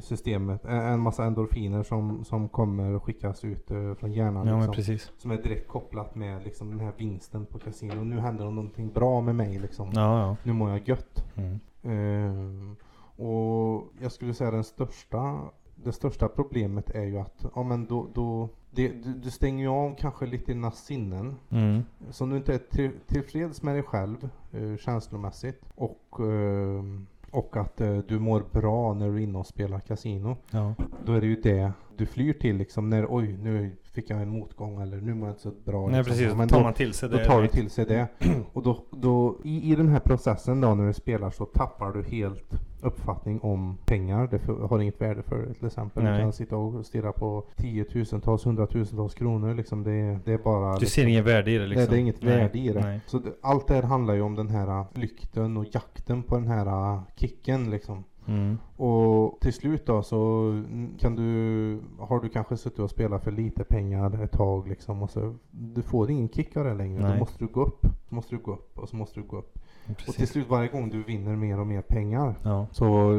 systemet. 0.01 0.65
En, 0.65 0.99
massa 0.99 1.25
endorfiner 1.25 1.83
som, 1.83 2.25
som 2.25 2.49
kommer 2.49 2.93
och 2.93 3.03
skickas 3.03 3.45
ut 3.45 3.71
eh, 3.71 3.93
från 3.93 4.11
hjärnan. 4.11 4.47
Ja 4.47 4.71
liksom, 4.71 4.97
som 5.17 5.31
är 5.31 5.37
direkt 5.37 5.67
kopplat 5.67 6.15
med 6.15 6.43
liksom, 6.43 6.69
den 6.69 6.79
här 6.79 6.93
vinsten 6.97 7.45
på 7.45 7.59
kasino. 7.59 8.03
Nu 8.03 8.19
händer 8.19 8.45
det 8.45 8.51
någonting 8.51 8.91
bra 8.91 9.21
med 9.21 9.35
mig 9.35 9.59
liksom. 9.59 9.89
Ja 9.93 10.19
ja. 10.19 10.35
Nu 10.43 10.53
mår 10.53 10.69
jag 10.69 10.89
gött. 10.89 11.25
Mm. 11.35 11.59
Ehm, 11.83 12.75
och 13.15 13.83
jag 13.99 14.11
skulle 14.11 14.33
säga 14.33 14.51
den 14.51 14.63
största, 14.63 15.39
det 15.75 15.91
största 15.91 16.27
problemet 16.27 16.89
är 16.89 17.03
ju 17.03 17.19
att 17.19 17.45
ja, 17.55 17.63
men 17.63 17.85
då, 17.85 18.07
då, 18.13 18.49
det, 18.71 18.87
du, 18.87 19.13
du 19.13 19.31
stänger 19.31 19.63
ju 19.63 19.69
av 19.69 19.95
kanske 19.95 20.25
lite 20.25 20.53
dina 20.53 20.71
sinnen. 20.71 21.35
Mm. 21.49 21.83
Så 22.11 22.23
om 22.23 22.29
du 22.29 22.37
inte 22.37 22.53
är 22.53 22.57
till, 22.57 22.91
tillfreds 23.07 23.63
med 23.63 23.75
dig 23.75 23.83
själv 23.83 24.29
eh, 24.51 24.77
känslomässigt 24.77 25.63
och, 25.75 26.19
ehm, 26.19 27.07
och 27.33 27.57
att 27.57 27.81
eh, 27.81 27.97
du 27.97 28.19
mår 28.19 28.43
bra 28.51 28.93
när 28.93 29.09
du 29.09 29.15
är 29.15 29.19
inne 29.19 29.37
och 29.37 29.47
spelar 29.47 29.79
kasino. 29.79 30.37
Ja. 30.51 30.73
Då 31.05 31.13
är 31.13 31.21
det 31.21 31.27
ju 31.27 31.35
det 31.35 31.71
du 31.97 32.05
flyr 32.05 32.33
till 32.33 32.57
liksom 32.57 32.89
när 32.89 33.05
oj 33.09 33.37
nu 33.37 33.71
fick 33.83 34.09
jag 34.09 34.21
en 34.21 34.29
motgång 34.29 34.81
eller 34.81 34.97
nu 35.01 35.13
mår 35.13 35.27
jag 35.27 35.33
inte 35.33 35.41
så 35.41 35.51
bra. 35.65 35.87
Nej 35.87 35.97
liksom. 35.97 36.11
precis. 36.11 36.29
Då 36.29 36.35
men 36.35 36.47
tar 36.47 36.57
då- 36.57 36.63
man 36.63 36.73
till 36.73 36.93
sig 36.93 37.09
då 37.09 37.17
det. 37.17 37.25
tar 37.25 37.41
du 37.41 37.47
till 37.47 37.69
sig 37.69 37.85
det. 37.85 38.07
Och 38.53 38.63
då, 38.63 38.85
då 38.91 39.39
i, 39.43 39.71
i 39.71 39.75
den 39.75 39.87
här 39.87 39.99
processen 39.99 40.61
då 40.61 40.75
när 40.75 40.87
du 40.87 40.93
spelar 40.93 41.29
så 41.29 41.45
tappar 41.45 41.91
du 41.91 42.03
helt 42.03 42.59
uppfattning 42.81 43.39
om 43.39 43.77
pengar. 43.85 44.27
Det 44.31 44.39
för, 44.39 44.53
har 44.67 44.79
inget 44.79 45.01
värde 45.01 45.23
för 45.23 45.37
dig 45.45 45.53
till 45.53 45.65
exempel. 45.67 46.03
Nej. 46.03 46.13
Du 46.13 46.19
kan 46.19 46.33
sitta 46.33 46.57
och 46.57 46.85
stirra 46.85 47.11
på 47.11 47.45
tiotusentals, 47.55 48.45
hundratusentals 48.45 49.13
kronor 49.13 49.53
liksom. 49.53 49.83
Det, 49.83 50.19
det 50.25 50.33
är 50.33 50.37
bara... 50.37 50.73
Du 50.73 50.79
liksom, 50.79 51.01
ser 51.01 51.07
inget 51.07 51.25
värde 51.25 51.51
i 51.51 51.57
det 51.57 51.67
liksom. 51.67 51.81
Nej, 51.81 51.89
det 51.89 51.95
är 51.95 51.99
inget 51.99 52.21
Nej, 52.21 52.37
värde 52.37 52.59
i 52.59 52.69
det. 52.69 52.81
Nej. 52.81 52.99
Så 53.05 53.19
det, 53.19 53.31
allt 53.41 53.67
det 53.67 53.73
här 53.73 53.83
handlar 53.83 54.13
ju 54.13 54.21
om 54.21 54.35
den 54.35 54.49
här 54.49 54.85
flykten 54.93 55.57
och 55.57 55.65
jakten 55.71 56.23
på 56.23 56.35
den 56.35 56.47
här 56.47 57.01
kicken 57.15 57.69
liksom. 57.69 58.03
Mm. 58.27 58.57
Och 58.77 59.39
till 59.41 59.53
slut 59.53 59.85
då 59.85 60.03
så 60.03 60.51
kan 60.99 61.15
du, 61.15 61.79
har 61.99 62.19
du 62.19 62.29
kanske 62.29 62.57
suttit 62.57 62.79
och 62.79 62.89
spelat 62.89 63.23
för 63.23 63.31
lite 63.31 63.63
pengar 63.63 64.23
ett 64.23 64.31
tag 64.31 64.67
liksom 64.67 65.03
och 65.03 65.09
så 65.09 65.35
du 65.51 65.81
får 65.81 66.11
ingen 66.11 66.29
kick 66.29 66.57
av 66.57 66.63
det 66.65 66.73
längre. 66.73 67.01
Nej. 67.03 67.13
Då 67.13 67.19
måste 67.19 67.39
du 67.39 67.47
gå 67.47 67.61
upp. 67.63 67.85
Så 68.09 68.15
måste 68.15 68.35
du 68.35 68.41
gå 68.41 68.53
upp 68.53 68.79
och 68.79 68.89
så 68.89 68.95
måste 68.95 69.19
du 69.19 69.27
gå 69.27 69.37
upp. 69.37 69.59
Och 69.89 69.97
till 69.97 70.05
Precis. 70.05 70.29
slut 70.29 70.49
varje 70.49 70.67
gång 70.67 70.89
du 70.89 71.03
vinner 71.03 71.35
mer 71.35 71.59
och 71.59 71.67
mer 71.67 71.81
pengar 71.81 72.35
Ja. 72.43 72.67
så 72.71 73.11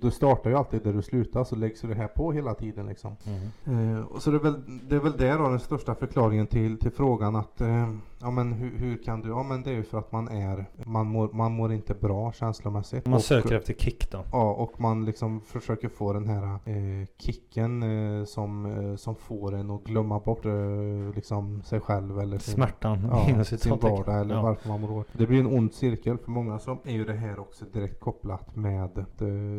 du 0.00 0.10
startar 0.10 0.50
ju 0.50 0.56
alltid 0.56 0.82
där 0.82 0.92
du 0.92 1.02
slutar 1.02 1.44
så 1.44 1.56
läggs 1.56 1.80
det 1.80 1.94
här 1.94 2.08
på 2.08 2.32
hela 2.32 2.54
tiden 2.54 2.86
liksom. 2.86 3.16
Mm. 3.66 3.96
Eh, 3.96 4.00
och 4.00 4.22
så 4.22 4.30
det 4.30 4.36
är, 4.36 4.40
väl, 4.40 4.62
det 4.88 4.96
är 4.96 5.00
väl 5.00 5.16
det 5.16 5.32
då 5.32 5.48
den 5.48 5.60
största 5.60 5.94
förklaringen 5.94 6.46
till, 6.46 6.78
till 6.78 6.90
frågan 6.90 7.36
att 7.36 7.60
eh, 7.60 7.90
ja 8.20 8.30
men 8.30 8.52
hur, 8.52 8.78
hur 8.78 9.02
kan 9.02 9.20
du? 9.20 9.28
Ja 9.28 9.42
men 9.42 9.62
det 9.62 9.70
är 9.70 9.74
ju 9.74 9.82
för 9.82 9.98
att 9.98 10.12
man 10.12 10.28
är, 10.28 10.64
man 10.86 11.06
mår, 11.06 11.28
man 11.32 11.52
mår 11.52 11.72
inte 11.72 11.94
bra 11.94 12.32
känslomässigt. 12.32 13.06
Man 13.06 13.14
Och- 13.14 13.22
söker 13.22 13.54
efter 13.56 13.74
kick 13.74 14.10
då. 14.10 14.24
Ja, 14.32 14.52
och 14.52 14.80
man 14.80 15.04
liksom 15.04 15.40
försöker 15.40 15.88
få 15.88 16.12
den 16.12 16.28
här 16.28 16.42
eh, 16.44 17.06
kicken 17.18 17.82
eh, 17.82 18.24
som, 18.24 18.66
eh, 18.66 18.96
som 18.96 19.14
får 19.16 19.54
en 19.54 19.70
att 19.70 19.84
glömma 19.84 20.18
bort 20.20 20.46
eh, 20.46 20.52
liksom 21.14 21.62
sig 21.62 21.80
själv 21.80 22.18
eller 22.20 22.38
sin, 22.38 22.54
Smärtan 22.54 23.08
ja, 23.10 23.44
sin 23.44 23.70
vardag 23.78 24.20
eller 24.20 24.34
Ja. 24.34 24.42
varför 24.42 24.68
man 24.68 24.80
mår 24.80 24.88
dåligt. 24.88 25.08
Det 25.12 25.26
blir 25.26 25.40
en 25.40 25.46
ond 25.58 25.72
cirkel 25.72 26.18
för 26.18 26.30
många 26.30 26.58
så 26.58 26.78
är 26.84 26.92
ju 26.92 27.04
det 27.04 27.12
här 27.14 27.38
också 27.40 27.64
direkt 27.72 28.00
kopplat 28.00 28.56
med 28.56 28.98
eh, 28.98 29.04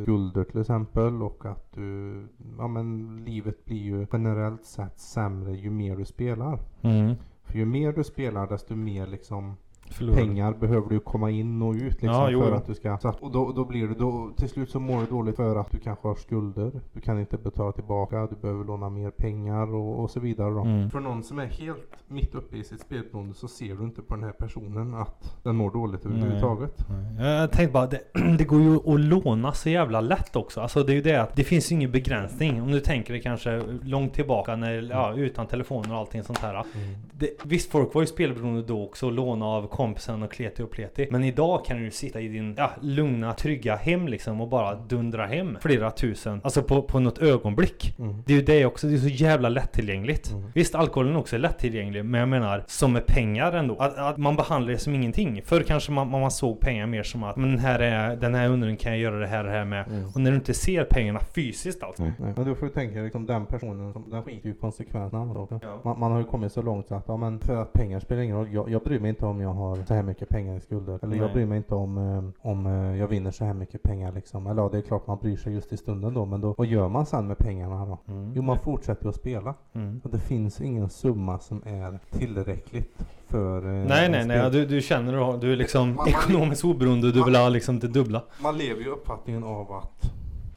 skulder 0.04 0.44
till 0.44 0.62
exempel 0.62 1.22
och 1.24 1.46
att 1.46 1.72
du, 1.74 2.14
ja 2.58 2.68
men 2.68 3.18
livet 3.26 3.66
blir 3.66 3.78
ju 3.82 4.08
generellt 4.14 4.66
sett 4.66 5.00
sämre 5.00 5.52
ju 5.56 5.70
mer 5.70 5.96
du 5.96 6.06
spelar. 6.06 6.60
Mm. 6.82 7.16
För 7.44 7.58
ju 7.58 7.66
mer 7.66 7.92
du 7.92 8.04
spelar 8.04 8.48
desto 8.48 8.76
mer 8.76 9.08
liksom 9.08 9.58
Förlorar. 9.92 10.16
pengar 10.18 10.54
behöver 10.54 10.90
du 10.90 11.00
komma 11.00 11.30
in 11.30 11.62
och 11.62 11.74
ut 11.74 11.82
liksom 11.82 12.08
Ja, 12.08 12.26
för 12.26 12.32
jo. 12.32 12.44
att 12.44 12.66
du 12.66 12.74
ska... 12.74 12.98
Så 12.98 13.08
att, 13.08 13.20
och 13.22 13.32
då, 13.32 13.52
då 13.52 13.66
blir 13.66 13.88
det, 13.88 13.94
då, 13.94 14.32
till 14.38 14.50
slut 14.50 14.70
så 14.70 14.80
mår 14.80 15.00
du 15.00 15.06
dåligt 15.06 15.36
för 15.36 15.56
att 15.56 15.72
du 15.72 15.80
kanske 15.80 16.08
har 16.08 16.16
skulder. 16.16 16.72
Du 16.94 17.02
kan 17.02 17.20
inte 17.20 17.38
betala 17.38 17.72
tillbaka, 17.72 18.28
du 18.28 18.36
behöver 18.36 18.64
låna 18.64 18.90
mer 18.90 19.12
pengar 19.12 19.76
och, 19.76 20.04
och 20.04 20.10
så 20.10 20.20
vidare 20.20 20.50
då. 20.54 20.62
Mm. 20.62 20.90
För 20.90 21.00
någon 21.00 21.24
som 21.24 21.40
är 21.40 21.46
helt 21.46 21.98
mitt 22.08 22.36
uppe 22.36 22.58
i 22.58 22.64
sitt 22.64 22.82
spelberoende 22.82 23.34
så 23.34 23.48
ser 23.48 23.76
du 23.76 23.84
inte 23.84 24.02
på 24.02 24.16
den 24.16 24.24
här 24.24 24.32
personen 24.32 24.94
att 24.94 25.44
den 25.44 25.56
mår 25.56 25.72
dåligt 25.72 26.06
överhuvudtaget. 26.06 26.86
Nej. 26.90 27.26
Jag 27.26 27.52
tänkte 27.52 27.74
bara, 27.74 27.88
det, 27.88 28.02
det 28.38 28.44
går 28.44 28.62
ju 28.62 28.76
att 28.76 29.00
låna 29.00 29.54
så 29.54 29.70
jävla 29.70 30.02
lätt 30.02 30.36
också. 30.36 30.62
Alltså 30.62 30.84
det 30.84 30.92
är 30.92 30.96
ju 30.96 31.02
det 31.02 31.22
att 31.22 31.36
det 31.36 31.44
finns 31.44 31.72
ju 31.72 31.76
ingen 31.76 31.92
begränsning. 31.92 32.62
Om 32.62 32.72
du 32.72 32.80
tänker 32.80 33.14
dig 33.14 33.22
kanske 33.22 33.64
långt 33.84 34.14
tillbaka 34.14 34.56
när, 34.56 34.88
ja, 34.92 35.14
utan 35.14 35.48
telefoner 35.48 35.94
och 35.94 36.00
allting 36.00 36.24
sånt 36.24 36.40
här. 36.40 36.66
Det, 37.12 37.30
visst, 37.44 37.72
folk 37.72 37.94
var 37.94 38.02
ju 38.02 38.08
spelberoende 38.08 38.62
då 38.62 38.84
också 38.84 39.06
och 39.06 39.12
låna 39.12 39.46
av 39.46 39.68
kompisen 39.82 40.24
och 40.24 40.32
kleti 40.32 40.64
och 40.64 40.72
pleti. 40.72 41.08
Men 41.12 41.24
idag 41.24 41.66
kan 41.66 41.84
du 41.84 41.92
sitta 41.92 42.22
i 42.22 42.28
din 42.28 42.56
ja, 42.58 42.72
lugna, 42.82 43.34
trygga 43.34 43.76
hem 43.76 44.08
liksom 44.08 44.42
och 44.42 44.48
bara 44.48 44.76
dundra 44.76 45.26
hem 45.26 45.58
flera 45.62 45.92
tusen. 45.92 46.42
Alltså 46.44 46.64
på, 46.64 46.82
på 46.82 47.00
något 47.00 47.18
ögonblick. 47.18 47.96
Mm. 48.00 48.24
Det 48.26 48.34
är 48.34 48.38
ju 48.38 48.44
det 48.44 48.66
också, 48.66 48.88
det 48.88 48.94
är 48.94 48.98
så 48.98 49.08
jävla 49.08 49.50
lättillgängligt. 49.50 50.32
Mm. 50.32 50.52
Visst, 50.56 50.76
alkoholen 50.76 51.16
också 51.16 51.36
är 51.36 51.40
lättillgänglig, 51.40 52.06
men 52.06 52.20
jag 52.20 52.30
menar 52.30 52.64
som 52.68 52.94
med 52.94 53.06
pengar 53.06 53.52
ändå. 53.52 53.76
Att, 53.76 53.98
att 53.98 54.18
man 54.18 54.36
behandlar 54.36 54.72
det 54.74 54.78
som 54.78 54.96
ingenting. 54.96 55.42
Förr 55.46 55.64
kanske 55.68 55.92
man, 55.92 56.10
man 56.10 56.32
såg 56.32 56.60
pengar 56.60 56.88
mer 56.88 57.04
som 57.04 57.24
att 57.24 57.36
men 57.36 57.50
den 57.50 57.60
här, 57.60 57.80
är, 57.80 58.16
den 58.16 58.36
här 58.36 58.50
undringen 58.50 58.78
kan 58.78 58.92
jag 58.92 59.02
göra 59.02 59.20
det 59.20 59.28
här 59.28 59.40
och 59.40 59.50
det 59.52 59.58
här 59.58 59.66
med. 59.66 59.88
Mm. 59.88 60.10
Och 60.16 60.22
när 60.22 60.32
du 60.32 60.38
inte 60.38 60.54
ser 60.54 60.84
pengarna 60.84 61.20
fysiskt 61.20 61.84
alltså. 61.84 62.04
Mm. 62.04 62.14
Men 62.36 62.46
då 62.46 62.56
får 62.56 62.66
du 62.66 62.72
tänka 62.72 63.00
liksom 63.00 63.26
den 63.26 63.46
personen, 63.46 63.94
som, 63.94 64.10
den 64.10 64.24
skiter 64.24 64.46
ju 64.46 64.56
i 64.56 64.58
konsekvenserna 64.58 65.34
då. 65.34 65.48
Ja. 65.62 65.82
Man, 65.84 66.00
man 66.00 66.12
har 66.12 66.20
ju 66.20 66.26
kommit 66.26 66.52
så 66.52 66.62
långt 66.62 66.88
så 66.88 66.96
att, 66.96 67.04
ja 67.08 67.18
men 67.18 67.40
för 67.40 67.62
att 67.62 67.74
pengar 67.74 68.00
spelar 68.00 68.22
ingen 68.22 68.38
roll. 68.38 68.54
Jag, 68.54 68.70
jag 68.70 68.82
bryr 68.82 69.00
mig 69.00 69.10
inte 69.10 69.26
om 69.26 69.42
jag 69.42 69.54
har 69.54 69.71
så 69.76 69.94
här 69.94 70.04
mycket 70.04 70.30
pengar 70.30 70.56
i 70.56 70.60
skulder. 70.60 71.00
Eller 71.04 71.16
jag 71.16 71.26
Nej. 71.26 71.34
bryr 71.34 71.46
mig 71.46 71.58
inte 71.58 71.76
om, 71.76 71.98
eh, 71.98 72.50
om 72.52 72.66
eh, 72.66 72.96
jag 73.00 73.08
vinner 73.08 73.32
så 73.32 73.46
här 73.46 73.54
mycket 73.54 73.84
pengar 73.84 74.12
liksom. 74.12 74.48
Eller 74.48 74.62
ja, 74.62 74.70
det 74.70 74.78
är 74.78 74.82
klart 74.82 75.08
man 75.08 75.18
bryr 75.18 75.38
sig 75.38 75.54
just 75.54 75.74
i 75.74 75.78
stunden 75.78 76.14
då. 76.14 76.26
Men 76.26 76.42
då, 76.42 76.56
vad 76.58 76.68
gör 76.68 76.88
man 76.90 77.06
sen 77.06 77.28
med 77.28 77.38
pengarna 77.38 77.86
då? 77.86 78.14
Mm. 78.14 78.34
Jo, 78.36 78.42
man 78.42 78.60
fortsätter 78.60 79.10
att 79.10 79.16
spela. 79.16 79.54
Mm. 79.74 80.02
Och 80.04 80.10
det 80.12 80.20
finns 80.20 80.62
ingen 80.62 80.90
summa 80.90 81.40
som 81.40 81.62
är 81.66 82.00
tillräckligt 82.10 82.98
för... 83.28 83.58
eh, 83.66 83.88
Nej 83.88 84.10
nej 84.10 84.28
nej, 84.28 84.52
du, 84.52 84.66
du 84.66 84.82
känner 84.82 85.14
har- 85.14 85.38
du 85.38 85.52
är 85.52 85.56
liksom 85.56 85.96
Man- 85.96 86.08
ekonomiskt 86.08 86.64
oberoende 86.66 87.08
och 87.08 87.14
du 87.14 87.20
man- 87.20 87.26
vill 87.26 87.36
ha 87.36 87.50
liksom 87.50 87.80
det 87.80 87.88
dubbla. 87.88 88.24
Man 88.44 88.58
lever 88.58 88.82
ju 88.82 88.90
uppfattningen 88.90 89.44
av 89.44 89.72
att... 89.72 90.04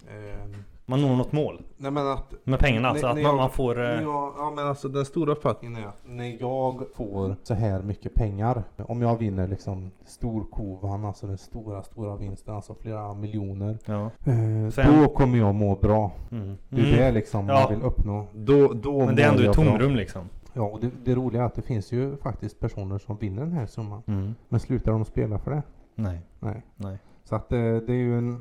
Eh, 0.08 0.58
Man 0.86 1.02
når 1.02 1.16
något 1.16 1.32
mål 1.32 1.62
nej 1.76 1.90
men 1.90 2.06
att... 2.06 2.34
med 2.44 2.58
pengarna. 2.58 2.92
Nej, 2.92 3.00
så 3.00 3.06
att 3.06 3.20
jag- 3.22 3.36
man 3.36 3.50
får... 3.50 3.80
eh, 3.84 4.02
Ja, 4.02 4.34
ja 4.38 4.52
men 4.56 4.66
alltså 4.66 4.88
den 4.88 5.04
stora 5.04 5.32
uppfattningen 5.32 5.82
är 5.84 5.86
att 5.88 6.02
när 6.06 6.36
jag 6.40 6.82
får 6.94 7.36
så 7.42 7.54
här 7.54 7.82
mycket 7.82 8.14
pengar. 8.14 8.62
Om 8.76 9.02
jag 9.02 9.16
vinner 9.18 9.48
liksom 9.48 9.90
storkovan, 10.06 11.04
alltså 11.04 11.26
den 11.26 11.38
stora 11.38 11.82
stora 11.82 12.16
vinsten, 12.16 12.54
alltså 12.54 12.74
flera 12.74 13.14
miljoner. 13.14 13.78
Ja. 13.84 14.04
Eh, 14.04 14.70
Sen- 14.70 15.02
Då 15.02 15.08
kommer 15.08 15.38
jag 15.38 15.54
må 15.54 15.74
bra. 15.76 16.12
Mm. 16.30 16.56
Det 16.68 16.80
är 16.80 16.84
Mm. 16.86 16.98
det 16.98 17.12
liksom 17.12 17.48
Ja. 17.48 17.60
jag 17.60 17.68
vill 17.68 17.82
uppnå. 17.82 18.26
Då, 18.34 18.72
då 18.72 19.06
Men 19.06 19.16
det 19.16 19.22
är 19.22 19.28
ändå 19.28 19.40
ett 19.40 19.44
jag 19.44 19.54
bra. 19.54 19.64
tomrum 19.64 19.96
liksom. 19.96 20.28
Ja, 20.52 20.62
och 20.62 20.80
det, 20.80 20.90
det 21.04 21.14
roliga 21.14 21.42
är 21.42 21.46
att 21.46 21.54
det 21.54 21.62
finns 21.62 21.92
ju 21.92 22.16
faktiskt 22.16 22.60
personer 22.60 22.98
som 22.98 23.16
vinner 23.16 23.42
den 23.42 23.52
här 23.52 23.66
summan. 23.66 24.02
Mm. 24.06 24.34
Men 24.48 24.60
slutar 24.60 24.92
de 24.92 25.04
spela 25.04 25.38
för 25.38 25.50
det? 25.50 25.62
Nej. 25.94 26.20
Nej. 26.40 26.62
Nej. 26.76 26.98
Så 27.24 27.34
att 27.36 27.48
det, 27.48 27.80
det 27.80 27.92
är 27.92 27.96
ju 27.96 28.18
en... 28.18 28.40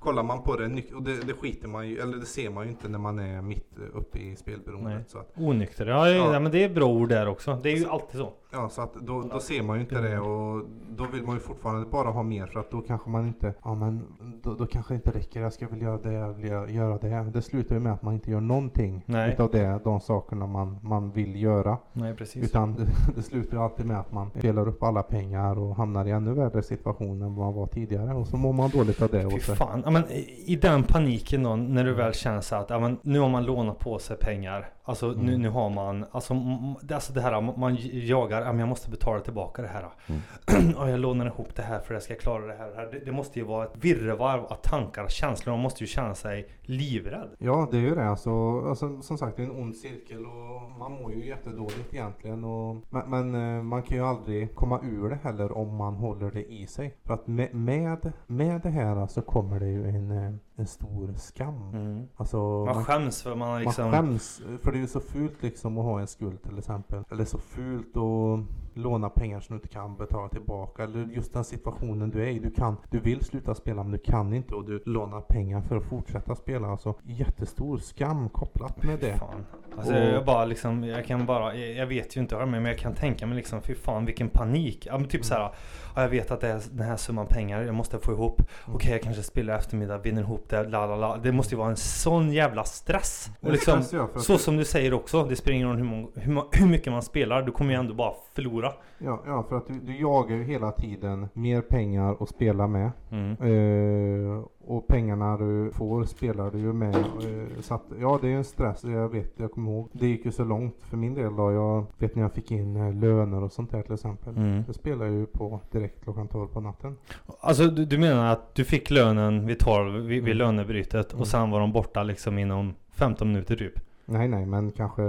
Kollar 0.00 0.22
man 0.22 0.42
på 0.42 0.56
det, 0.56 0.64
och 0.94 1.02
det, 1.02 1.26
det 1.26 1.32
skiter 1.32 1.68
man 1.68 1.88
ju, 1.88 1.98
eller 2.00 2.16
det 2.16 2.26
ser 2.26 2.50
man 2.50 2.64
ju 2.64 2.70
inte 2.70 2.88
när 2.88 2.98
man 2.98 3.18
är 3.18 3.42
mitt 3.42 3.78
uppe 3.92 4.18
i 4.18 4.26
Nej. 4.26 4.36
spelberoendet. 4.36 5.10
Så 5.10 5.18
att, 5.18 5.32
Onykter. 5.36 5.86
Ja, 5.86 6.08
ja. 6.10 6.32
Ja. 6.32 6.40
men 6.40 6.52
det 6.52 6.64
är 6.64 6.68
bra 6.68 6.86
ord 6.86 7.08
där 7.08 7.28
också. 7.28 7.58
Det 7.62 7.70
är 7.70 7.76
ju 7.76 7.88
alltid 7.88 8.20
så. 8.20 8.32
Ja, 8.52 8.68
så 8.68 8.82
att 8.82 8.94
då, 8.94 9.22
då 9.22 9.40
ser 9.40 9.62
man 9.62 9.76
ju 9.76 9.80
inte 9.82 10.00
det 10.00 10.18
och 10.18 10.64
då 10.88 11.04
vill 11.12 11.22
man 11.22 11.34
ju 11.34 11.40
fortfarande 11.40 11.86
bara 11.86 12.10
ha 12.10 12.22
mer 12.22 12.46
för 12.46 12.60
att 12.60 12.70
då 12.70 12.80
kanske 12.80 13.10
man 13.10 13.26
inte, 13.26 13.54
ja 13.64 13.74
men 13.74 14.02
då, 14.42 14.54
då 14.54 14.66
kanske 14.66 14.94
det 14.94 14.96
inte 14.96 15.10
räcker, 15.10 15.40
jag 15.40 15.52
ska 15.52 15.68
väl 15.68 15.82
göra 15.82 15.98
det, 15.98 16.12
jag 16.12 16.32
vill 16.32 16.74
göra- 16.74 16.98
det. 16.98 17.30
Det 17.32 17.42
slutar 17.42 17.74
ju 17.74 17.80
med 17.80 17.92
att 17.92 18.02
man 18.02 18.14
inte 18.14 18.30
gör 18.30 18.40
någonting 18.40 19.02
Nej. 19.06 19.32
utav 19.32 19.50
det, 19.50 19.80
de 19.84 20.00
sakerna 20.00 20.46
man, 20.46 20.78
man 20.82 21.10
vill 21.10 21.42
göra. 21.42 21.78
Nej 21.92 22.14
precis. 22.14 22.44
Utan 22.44 22.74
det, 22.74 22.86
det 23.16 23.22
slutar 23.22 23.56
ju 23.56 23.62
alltid 23.62 23.86
med 23.86 24.00
att 24.00 24.12
man 24.12 24.30
delar 24.40 24.68
upp 24.68 24.82
alla 24.82 25.02
pengar 25.02 25.58
och 25.58 25.76
hamnar 25.76 26.06
i 26.06 26.10
ännu 26.10 26.34
värre 26.34 26.62
situation 26.62 27.22
än 27.22 27.34
vad 27.34 27.46
man 27.46 27.54
var 27.54 27.66
tidigare 27.66 28.14
och 28.14 28.26
så 28.26 28.36
mår 28.36 28.52
man 28.52 28.70
dåligt 28.70 29.02
av 29.02 29.08
det. 29.08 29.30
Fy 29.30 29.40
fan. 29.40 29.82
Ja, 29.84 29.90
men 29.90 30.04
i 30.10 30.30
i 30.46 30.56
den 30.56 30.82
paniken 30.82 31.42
då, 31.42 31.56
när 31.56 31.84
du 31.84 31.94
väl 31.94 32.12
känner 32.12 32.40
så 32.40 32.56
att 32.56 32.70
ja, 32.70 32.78
men, 32.78 32.98
nu 33.02 33.20
har 33.20 33.28
man 33.28 33.44
lånat 33.44 33.78
på 33.78 33.98
sig 33.98 34.16
pengar. 34.16 34.68
Alltså 34.90 35.06
nu, 35.06 35.28
Mm. 35.30 35.42
nu 35.42 35.48
har 35.48 35.70
man, 35.70 36.04
alltså, 36.10 36.34
det, 36.82 36.94
alltså 36.94 37.12
det 37.12 37.20
här, 37.20 37.40
man 37.58 37.76
jagar, 37.92 38.58
jag 38.58 38.68
måste 38.68 38.90
betala 38.90 39.20
tillbaka 39.20 39.62
det 39.62 39.68
här. 39.68 39.84
ja, 40.76 40.90
jag 40.90 41.00
lånar 41.00 41.26
ihop 41.26 41.54
det 41.56 41.62
här 41.62 41.80
för 41.80 41.94
att 41.94 41.96
jag 41.96 42.02
ska 42.02 42.14
klara 42.14 42.46
det 42.46 42.54
här. 42.54 42.66
och 42.68 42.76
det 42.76 42.80
här. 42.80 42.92
Det, 42.92 43.04
det 43.04 43.12
måste 43.12 43.38
ju 43.38 43.44
vara 43.44 43.64
ett 43.64 43.72
virrvarr 43.84 44.38
av 44.38 44.54
tankar 44.54 45.04
och 45.04 45.10
känslor. 45.10 45.52
Man 45.52 45.62
måste 45.62 45.84
ju 45.84 45.86
känna 45.86 46.14
sig 46.14 46.48
livrädd. 46.62 47.28
Ja, 47.38 47.68
det 47.70 47.76
är 47.76 47.80
ju 47.80 47.94
det. 47.94 48.08
Alltså, 48.08 48.60
alltså, 48.68 49.00
som 49.02 49.18
sagt, 49.18 49.36
det 49.36 49.42
är 49.42 49.46
en 49.46 49.62
ond 49.62 49.76
cirkel 49.76 50.26
och 50.26 50.70
man 50.78 50.92
mår 50.92 51.12
ju 51.12 51.26
jättedåligt 51.26 51.94
egentligen. 51.94 52.44
Och, 52.44 52.76
men 52.90 53.10
men 53.10 53.56
eh, 53.56 53.62
man 53.62 53.82
kan 53.82 53.96
ju 53.96 54.04
aldrig 54.04 54.54
komma 54.54 54.80
ur 54.82 55.08
det 55.08 55.18
heller 55.22 55.58
om 55.58 55.76
man 55.76 55.94
håller 55.94 56.30
det 56.30 56.52
i 56.52 56.66
sig. 56.66 56.94
För 57.04 57.14
att 57.14 57.26
med, 57.26 57.54
med, 57.54 58.12
med 58.26 58.60
det 58.60 58.70
här 58.70 59.06
så 59.06 59.22
kommer 59.22 59.60
det 59.60 59.68
ju 59.68 59.88
en, 59.88 60.10
eh, 60.10 60.32
en 60.60 60.66
stor 60.66 61.12
skam. 61.16 61.70
Mm. 61.72 62.08
Alltså, 62.16 62.64
Man 62.64 62.84
skäms 62.84 63.22
för 63.22 63.34
man 63.34 63.48
har 63.48 63.60
liksom... 63.60 63.84
man 63.84 63.92
skäms, 63.92 64.42
för 64.62 64.72
det 64.72 64.78
är 64.78 64.80
ju 64.80 64.86
så 64.86 65.00
fult 65.00 65.42
liksom 65.42 65.78
att 65.78 65.84
ha 65.84 66.00
en 66.00 66.06
skuld 66.06 66.42
till 66.42 66.58
exempel. 66.58 67.04
Eller 67.10 67.24
så 67.24 67.38
fult 67.38 67.96
att 67.96 68.40
låna 68.74 69.08
pengar 69.08 69.40
som 69.40 69.56
du 69.56 69.56
inte 69.56 69.68
kan 69.68 69.96
betala 69.96 70.28
tillbaka. 70.28 70.84
Eller 70.84 71.04
just 71.04 71.32
den 71.32 71.44
situationen 71.44 72.10
du 72.10 72.22
är 72.22 72.28
i. 72.28 72.38
Du, 72.38 72.50
kan, 72.50 72.76
du 72.90 73.00
vill 73.00 73.24
sluta 73.24 73.54
spela 73.54 73.82
men 73.82 73.92
du 73.92 73.98
kan 73.98 74.34
inte 74.34 74.54
och 74.54 74.64
du 74.64 74.82
lånar 74.86 75.20
pengar 75.20 75.60
för 75.60 75.76
att 75.76 75.84
fortsätta 75.84 76.34
spela. 76.34 76.68
Alltså 76.68 76.94
jättestor 77.02 77.78
skam 77.78 78.28
kopplat 78.28 78.82
med 78.82 78.98
det. 79.00 79.18
Fan. 79.18 79.44
Alltså 79.76 79.94
Och- 79.94 80.00
jag 80.14 80.24
bara 80.24 80.44
liksom, 80.44 80.84
jag 80.84 81.04
kan 81.04 81.26
bara, 81.26 81.54
jag, 81.56 81.74
jag 81.76 81.86
vet 81.86 82.16
ju 82.16 82.20
inte 82.20 82.34
vad 82.34 82.44
det 82.44 82.48
är, 82.48 82.50
men 82.60 82.64
jag 82.64 82.78
kan 82.78 82.94
tänka 82.94 83.26
mig 83.26 83.36
liksom, 83.36 83.62
fy 83.62 83.74
fan 83.74 84.04
vilken 84.06 84.28
panik. 84.28 84.86
Ja 84.86 84.98
men 84.98 85.08
typ 85.08 85.24
så 85.24 85.34
här, 85.34 85.50
ja, 85.96 86.02
jag 86.02 86.08
vet 86.08 86.30
att 86.30 86.40
det 86.40 86.48
är 86.48 86.60
den 86.72 86.86
här 86.86 86.96
summan 86.96 87.26
pengar, 87.26 87.62
jag 87.62 87.74
måste 87.74 87.98
få 87.98 88.12
ihop. 88.12 88.40
Mm. 88.40 88.76
Okej 88.76 88.92
jag 88.92 89.02
kanske 89.02 89.22
spelar 89.22 89.58
eftermiddag, 89.58 89.98
vinner 89.98 90.22
ihop 90.22 90.48
det, 90.48 90.68
la 90.68 90.86
la 90.86 90.96
la. 90.96 91.16
Det 91.16 91.32
måste 91.32 91.54
ju 91.54 91.58
vara 91.58 91.70
en 91.70 91.76
sån 91.76 92.32
jävla 92.32 92.64
stress. 92.64 93.30
Och 93.40 93.52
liksom, 93.52 93.82
för 93.82 93.98
att- 94.04 94.20
så 94.22 94.38
som 94.38 94.56
du 94.56 94.64
säger 94.64 94.94
också, 94.94 95.24
det 95.24 95.36
spelar 95.36 95.54
ingen 95.56 95.68
roll 95.68 95.76
hur, 95.76 95.84
många, 95.84 96.08
hur, 96.14 96.42
hur 96.52 96.66
mycket 96.66 96.92
man 96.92 97.02
spelar, 97.02 97.42
du 97.42 97.52
kommer 97.52 97.70
ju 97.74 97.78
ändå 97.80 97.94
bara 97.94 98.12
förlora. 98.34 98.72
Ja, 98.98 99.22
ja 99.26 99.46
för 99.48 99.56
att 99.56 99.66
du, 99.66 99.74
du 99.80 100.00
jagar 100.00 100.36
ju 100.36 100.44
hela 100.44 100.70
tiden 100.72 101.28
mer 101.32 101.60
pengar 101.60 102.16
att 102.20 102.28
spela 102.28 102.66
med. 102.66 102.90
Mm. 103.10 103.30
Eh, 103.30 104.44
och 104.66 104.86
pengarna 104.86 105.36
du 105.36 105.70
får 105.72 106.04
spelar 106.04 106.50
du 106.50 106.58
ju 106.58 106.72
med. 106.72 106.94
Eh, 106.96 107.60
så 107.60 107.74
att, 107.74 107.82
ja 108.00 108.18
det 108.22 108.28
är 108.28 108.36
en 108.36 108.44
stress, 108.44 108.84
jag 108.84 109.08
vet, 109.08 109.32
jag 109.36 109.52
kommer 109.52 109.72
ihåg. 109.72 109.88
Det 109.92 110.06
gick 110.06 110.24
ju 110.24 110.32
så 110.32 110.44
långt 110.44 110.74
för 110.80 110.96
min 110.96 111.14
del 111.14 111.36
då. 111.36 111.52
Jag 111.52 111.84
vet 111.98 112.14
när 112.14 112.22
jag 112.22 112.32
fick 112.32 112.50
in 112.50 112.76
eh, 112.76 112.94
löner 112.94 113.42
och 113.42 113.52
sånt 113.52 113.70
där 113.70 113.82
till 113.82 113.94
exempel. 113.94 114.36
Mm. 114.36 114.62
Det 114.66 114.72
spelar 114.72 115.06
jag 115.06 115.14
ju 115.14 115.26
på 115.26 115.60
direkt 115.70 116.02
klockan 116.04 116.28
12 116.28 116.48
på 116.48 116.60
natten. 116.60 116.96
Alltså 117.40 117.66
du, 117.66 117.84
du 117.84 117.98
menar 117.98 118.32
att 118.32 118.54
du 118.54 118.64
fick 118.64 118.90
lönen 118.90 119.46
vid 119.46 119.58
12, 119.58 119.92
vid, 119.94 120.06
vid 120.08 120.24
Mm. 120.24 120.38
lönebrytet 120.38 121.12
Mm. 121.12 121.20
och 121.20 121.26
sen 121.26 121.50
var 121.50 121.60
de 121.60 121.72
borta 121.72 122.02
liksom 122.02 122.38
inom 122.38 122.74
15 122.92 123.28
minuter 123.28 123.56
typ? 123.56 123.74
Nej 124.04 124.28
nej 124.28 124.46
men 124.46 124.72
kanske 124.72 125.02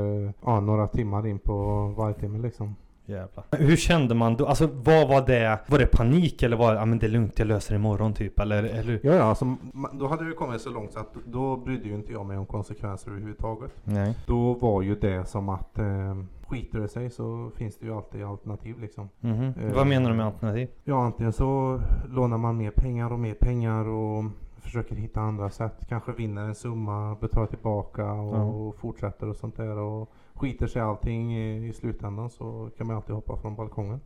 ja, 0.46 0.60
några 0.60 0.88
timmar 0.88 1.28
in 1.28 1.40
på 1.40 1.88
varje 1.98 2.14
timme 2.16 2.40
liksom. 2.40 2.76
Jävlar. 3.12 3.46
Hur 3.52 3.76
kände 3.76 4.16
man 4.16 4.36
då? 4.36 4.46
Alltså 4.48 4.68
vad 4.74 5.08
var 5.08 5.28
det? 5.28 5.60
Var 5.68 5.80
det 5.80 5.86
panik 5.86 6.44
eller 6.44 6.58
var 6.58 6.74
det, 6.74 6.80
ja 6.80 6.86
men 6.86 7.00
det 7.00 7.06
är 7.06 7.10
lugnt 7.10 7.40
jag 7.40 7.48
löser 7.48 7.74
det 7.74 7.80
imorgon 7.80 8.14
typ? 8.14 8.40
Eller, 8.40 8.64
eller? 8.64 9.00
Ja 9.04 9.14
ja, 9.14 9.24
alltså, 9.24 9.56
då 9.94 10.08
hade 10.08 10.26
det 10.30 10.34
kommit 10.34 10.62
så 10.62 10.70
långt 10.70 10.94
så 10.94 11.00
att 11.00 11.14
då 11.26 11.58
brydde 11.58 11.88
ju 11.90 11.96
inte 11.96 12.12
jag 12.14 12.26
mig 12.26 12.38
om 12.38 12.46
konsekvenser 12.46 13.12
överhuvudtaget. 13.12 13.72
Nej. 13.84 14.18
Då 14.28 14.54
var 14.54 14.82
ju 14.82 14.96
det 14.96 15.26
som 15.26 15.50
att 15.50 15.80
eh, 15.80 16.16
skiter 16.48 16.80
det 16.80 16.88
sig 16.88 17.10
så 17.10 17.52
finns 17.56 17.78
det 17.78 17.86
ju 17.86 17.96
alltid 17.96 18.24
alternativ 18.24 18.80
liksom. 18.80 19.10
Mhm. 19.20 19.54
Eh, 19.62 19.74
Vad 19.76 19.88
menar 19.88 20.10
du 20.10 20.16
med 20.16 20.26
alternativ? 20.26 20.68
Ja, 20.84 21.04
antingen 21.06 21.34
så 21.34 21.80
lånar 22.10 22.38
man 22.38 22.58
mer 22.58 22.72
pengar 22.72 23.14
och 23.14 23.20
mer 23.20 23.34
pengar 23.34 23.88
och 23.88 24.24
försöker 24.58 24.96
hitta 24.96 25.22
andra 25.22 25.50
sätt. 25.50 25.86
Kanske 25.90 26.12
vinner 26.12 26.42
en 26.44 26.56
summa, 26.56 27.18
betalar 27.22 27.48
tillbaka 27.48 28.12
och, 28.12 28.36
Ja. 28.36 28.74
fortsätter 28.78 29.30
och 29.30 29.36
sånt 29.36 29.58
där. 29.58 29.78
Och 29.78 30.10
skiter 30.42 30.68
sig 30.68 30.82
allting 30.82 31.38
i, 31.38 31.68
i 31.68 31.74
slutändan 31.74 32.30
så 32.30 32.70
kan 32.78 32.88
man 32.88 32.96
alltid 32.96 33.16
hoppa 33.16 33.38
från 33.38 33.56
balkongen. 33.56 34.00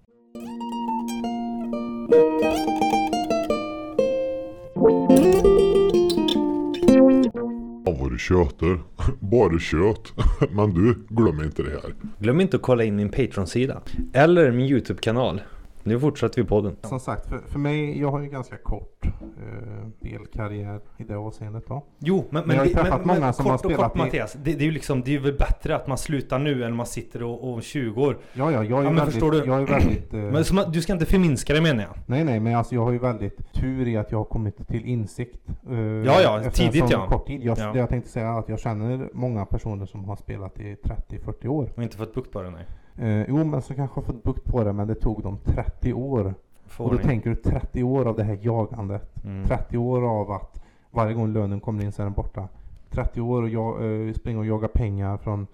Fan 7.85 7.97
vad 7.99 8.11
du 8.11 8.17
tjötar. 8.17 8.79
Bara 9.19 9.59
kött. 9.59 10.13
Men 10.51 10.73
du, 10.73 10.95
glöm 11.09 11.43
inte 11.43 11.63
det 11.63 11.69
här. 11.69 11.95
Glöm 12.19 12.41
inte 12.41 12.57
att 12.57 12.63
kolla 12.63 12.83
in 12.83 12.95
min 12.95 13.09
Patreon-sida. 13.09 13.81
Eller 14.13 14.51
min 14.51 14.65
YouTube-kanal. 14.65 15.41
Nu 15.87 15.99
fortsätter 15.99 16.41
vi 16.41 16.47
podden. 16.47 16.75
Som 16.81 16.99
sagt, 16.99 17.29
för, 17.29 17.37
för 17.47 17.59
mig, 17.59 17.99
jag 18.01 18.11
har 18.11 18.19
ju 18.21 18.29
ganska 18.29 18.57
kort 18.57 19.05
eh, 19.05 19.89
spelkarriär 19.99 20.79
i 20.97 21.03
det 21.03 21.15
avseendet 21.17 21.63
då. 21.67 21.85
Jo, 21.99 22.15
men, 22.15 22.25
Men 22.31 22.47
men, 22.47 22.55
jag 22.55 22.61
har 22.63 22.67
ju 22.67 22.73
det- 22.73 22.81
träffat 22.81 22.99
men, 22.99 23.07
många 23.07 23.19
men 23.19 23.33
som 23.33 23.43
kort 23.43 23.49
har 23.51 23.53
och 23.55 23.59
spelat 23.59 23.91
kort 23.91 23.95
i- 23.95 23.99
Mattias, 23.99 24.33
det, 24.33 24.53
det 24.53 24.61
är 24.61 24.65
ju 24.65 24.71
liksom, 24.71 25.01
det 25.01 25.15
är 25.15 25.19
väl 25.19 25.33
bättre 25.37 25.75
att 25.75 25.87
man 25.87 25.97
slutar 25.97 26.39
nu 26.39 26.63
än 26.63 26.75
man 26.75 26.85
sitter 26.85 27.23
och, 27.23 27.53
och 27.53 27.63
20 27.63 28.01
år. 28.01 28.17
Ja, 28.33 28.51
ja, 28.51 28.63
jag 28.63 28.79
är 28.79 28.83
Ja, 28.83 28.91
men 28.91 28.95
väldigt... 28.95 29.19
du? 29.31 29.37
Jag 29.45 29.61
är 29.61 29.65
väldigt 29.65 30.13
eh, 30.13 30.19
Men 30.19 30.43
man, 30.53 30.71
du 30.71 30.81
ska 30.81 30.93
inte 30.93 31.05
förminska 31.05 31.53
det 31.53 31.61
menar 31.61 31.83
jag. 31.83 31.93
Nej, 32.05 32.23
nej, 32.23 32.39
men 32.39 32.55
alltså 32.55 32.75
jag 32.75 32.81
har 32.83 32.91
ju 32.91 32.99
väldigt 32.99 33.53
tur 33.53 33.87
i 33.87 33.97
att 33.97 34.11
jag 34.11 34.17
har 34.17 34.25
kommit 34.25 34.67
till 34.67 34.85
insikt. 34.85 35.41
eh, 35.69 35.79
Ja, 35.79 36.21
ja, 36.23 36.43
tidigt, 36.51 36.89
ja. 36.89 37.07
kort 37.07 37.27
tid. 37.27 37.43
Jag, 37.43 37.57
Ja. 37.57 37.71
Det 37.71 37.79
jag 37.79 37.89
tänkte 37.89 38.09
säga 38.11 38.31
att 38.31 38.49
jag 38.49 38.59
känner 38.59 39.09
många 39.13 39.45
personer 39.45 39.85
som 39.85 40.05
har 40.05 40.15
spelat 40.15 40.59
i 40.59 40.75
30-40 41.09 41.47
år. 41.47 41.71
Och 41.75 41.83
inte 41.83 41.97
fått 41.97 42.13
bukt 42.13 42.31
på 42.31 42.41
det 42.41 42.49
nej. 42.49 42.65
Eh, 42.97 43.29
jo, 43.29 43.43
men 43.43 43.61
som 43.61 43.75
kanske 43.75 43.95
har 43.99 44.05
fått 44.05 44.23
bukt 44.23 44.45
på 44.45 44.63
det, 44.63 44.73
men 44.73 44.87
det 44.87 44.95
tog 44.95 45.23
dem 45.23 45.37
30 45.45 45.93
år. 45.93 46.33
Få 46.67 46.83
och 46.83 46.91
då 46.91 46.97
tänker 46.97 47.29
du 47.29 47.35
30 47.35 47.83
år 47.83 48.05
av 48.07 48.15
det 48.15 48.23
här 48.23 48.39
jagandet. 48.41 49.25
Mm. 49.25 49.43
30 49.45 49.77
år 49.77 50.19
av 50.19 50.31
att 50.31 50.63
varje 50.91 51.13
gång 51.13 51.33
lönen 51.33 51.59
kommer 51.59 51.83
in 51.83 51.91
så 51.91 52.01
är 52.01 52.05
den 52.05 52.13
borta. 52.13 52.47
30 52.89 53.21
år 53.21 53.41
och 53.43 53.49
jag, 53.49 54.07
eh, 54.07 54.13
springa 54.13 54.39
och 54.39 54.45
jaga 54.45 54.67
pengar 54.67 55.17
från 55.17 55.47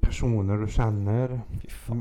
personer 0.00 0.56
du 0.58 0.68
känner. 0.68 1.40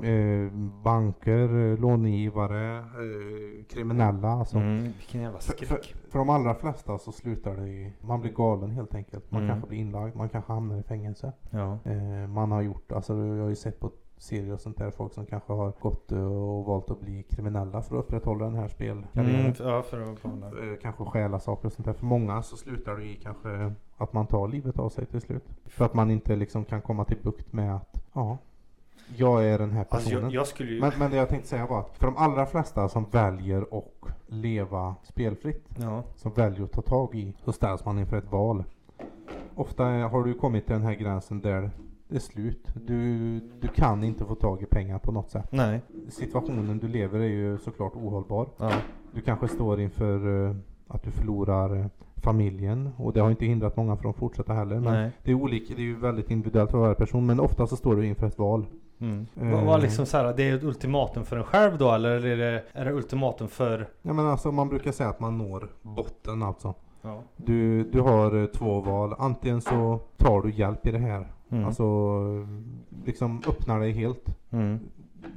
Eh, 0.04 0.52
banker, 0.84 1.72
eh, 1.72 1.80
långivare, 1.80 2.78
eh, 2.78 3.64
kriminella. 3.74 4.28
Alltså. 4.30 4.58
Mm, 4.58 4.84
vilken 4.84 5.22
jävla 5.22 5.40
För, 5.40 5.54
för, 5.54 5.66
skräck. 5.66 5.96
för 6.10 6.20
de 6.20 6.30
allra 6.30 6.56
flesta 6.56 6.98
så 6.98 7.12
slutar 7.12 7.56
det 7.56 7.68
i, 7.68 7.94
man 8.02 8.22
blir 8.22 8.32
galen 8.34 8.72
helt 8.72 8.96
enkelt. 8.96 9.32
Man 9.32 9.42
Mm. 9.44 9.52
kanske 9.54 9.70
blir 9.70 9.80
inlagd, 9.80 10.16
man 10.16 10.30
kanske 10.30 10.54
hamnar 10.54 10.80
i 10.80 10.84
fängelse. 10.84 11.32
Ja. 11.50 11.78
Eh, 11.86 12.28
man 12.28 12.52
har 12.52 12.62
gjort, 12.62 12.92
alltså 12.92 13.14
jag 13.18 13.44
har 13.44 13.50
ju 13.50 13.56
sett 13.56 13.80
på 13.80 13.92
serier 14.24 14.54
och 14.54 14.60
sånt 14.60 14.78
där, 14.78 14.92
folk 14.92 15.14
som 15.14 15.26
kanske 15.26 15.54
har 15.54 15.74
gått 15.80 16.12
eh, 16.12 16.26
och 16.26 16.66
valt 16.66 16.92
att 16.92 17.02
bli 17.02 17.24
kriminella 17.24 17.82
för 17.82 17.96
att 17.96 18.06
upprätthålla 18.06 18.46
den 18.46 18.56
här 18.56 18.68
spelkarriären. 18.68 19.40
Mm, 19.40 19.54
ja, 19.60 19.82
för 19.82 20.02
att. 20.02 20.26
Eh, 20.26 20.80
kanske 20.82 21.06
stjäla 21.06 21.40
saker 21.40 21.66
och 21.66 21.74
sånt 21.74 21.86
där. 21.86 21.94
För 21.94 22.06
många 22.06 22.42
så 22.44 22.58
slutar 22.58 22.96
det 22.96 23.04
i 23.04 23.16
kanske 23.16 23.74
att 23.98 24.14
man 24.14 24.28
tar 24.28 24.48
livet 24.48 24.80
av 24.80 24.90
sig 24.90 25.06
till 25.06 25.22
slut. 25.22 25.44
För 25.66 25.86
att 25.86 25.94
man 25.94 26.12
inte 26.12 26.36
liksom 26.36 26.66
kan 26.66 26.82
komma 26.82 27.06
till 27.06 27.18
bukt 27.24 27.54
med 27.54 27.76
att, 27.76 28.04
ja, 28.14 28.38
jag 29.16 29.46
är 29.46 29.60
den 29.60 29.72
här 29.72 29.86
Alltså 29.90 30.10
personen. 30.10 30.24
jag, 30.32 30.34
jag 30.34 30.48
skulle 30.48 30.72
ju... 30.72 30.82
Men, 30.82 30.92
men 31.00 31.12
det 31.12 31.18
jag 31.18 31.30
tänkte 31.30 31.50
säga 31.50 31.66
var 31.68 31.80
att 31.80 31.98
för 31.98 32.06
de 32.06 32.18
allra 32.18 32.46
flesta 32.46 32.90
som 32.90 33.06
väljer 33.12 33.62
att 33.62 34.10
leva 34.28 34.96
spelfritt, 35.04 35.66
Ja. 35.80 36.04
som 36.16 36.32
väljer 36.34 36.64
att 36.64 36.72
ta 36.72 36.82
tag 36.82 37.16
i, 37.16 37.34
så 37.46 37.52
ställs 37.52 37.86
man 37.86 38.00
inför 38.00 38.18
ett 38.18 38.32
val. 38.32 38.64
Ofta 39.56 39.84
har 39.84 40.24
du 40.24 40.34
kommit 40.34 40.66
till 40.66 40.74
den 40.74 40.84
här 40.84 40.94
gränsen 40.94 41.42
där 41.42 41.72
är 42.16 42.20
slut. 42.20 42.68
Du, 42.86 43.40
du 43.40 43.68
kan 43.68 44.04
inte 44.04 44.26
få 44.26 44.36
tag 44.36 44.62
i 44.62 44.66
pengar 44.66 45.00
på 45.00 45.12
något 45.12 45.32
sätt. 45.32 45.48
Nej. 45.52 45.82
Situationen 46.10 46.80
du 46.80 46.88
lever 46.88 47.20
är 47.20 47.28
ju 47.28 47.58
såklart 47.58 47.96
ohållbar. 47.96 48.48
Ja. 48.58 48.72
Du 49.14 49.22
kanske 49.22 49.48
står 49.48 49.80
inför 49.80 50.48
eh, 50.48 50.56
att 50.88 51.04
du 51.04 51.12
förlorar 51.12 51.80
eh, 51.80 51.86
familjen 52.16 52.90
och 52.98 53.14
det 53.14 53.20
har 53.20 53.30
inte 53.30 53.46
hindrat 53.46 53.78
många 53.78 53.98
från 53.98 54.12
att 54.12 54.18
fortsätta 54.18 54.54
heller. 54.54 54.80
Men 54.80 54.94
Nej. 54.94 55.12
det 55.24 55.32
är 55.32 55.36
olika, 55.36 55.74
det 55.76 55.82
är 55.82 55.86
ju 55.86 55.96
väldigt 55.96 56.32
individuellt 56.32 56.72
för 56.72 56.78
varje 56.78 56.96
person 56.96 57.26
men 57.26 57.40
ofta 57.40 57.68
så 57.68 57.76
står 57.76 57.96
du 57.96 58.06
inför 58.06 58.28
ett 58.28 58.40
val. 58.40 58.66
Mm. 59.00 59.28
Eh. 59.42 59.52
Vad 59.52 59.64
var 59.64 59.78
liksom 59.78 60.06
så 60.06 60.18
här, 60.18 60.34
det 60.38 60.50
är 60.50 60.56
ett 60.56 60.64
ultimatum 60.64 61.26
för 61.26 61.38
en 61.38 61.44
själv 61.44 61.78
då 61.78 61.92
eller 61.92 62.26
är 62.26 62.38
det, 62.38 62.64
är 62.74 62.86
det 62.86 62.92
ultimatum 62.92 63.48
för... 63.48 63.90
Ja 64.02 64.14
men 64.14 64.26
alltså 64.26 64.52
man 64.52 64.70
brukar 64.70 64.92
säga 64.92 65.10
att 65.10 65.20
man 65.20 65.38
når 65.38 65.70
botten 65.82 66.44
alltså. 66.44 66.74
Ja. 67.02 67.22
Du, 67.36 67.84
du 67.84 68.02
har 68.02 68.42
eh, 68.42 68.46
två 68.46 68.82
val. 68.82 69.16
Antingen 69.18 69.62
så 69.62 70.00
tar 70.18 70.42
du 70.42 70.52
hjälp 70.52 70.88
i 70.88 70.92
det 70.92 71.00
här. 71.00 71.28
Mm. 71.54 71.66
Alltså 71.66 71.86
liksom 73.06 73.42
öppnar 73.48 73.80
dig 73.80 73.92
helt. 73.92 74.38
Mm. 74.52 74.80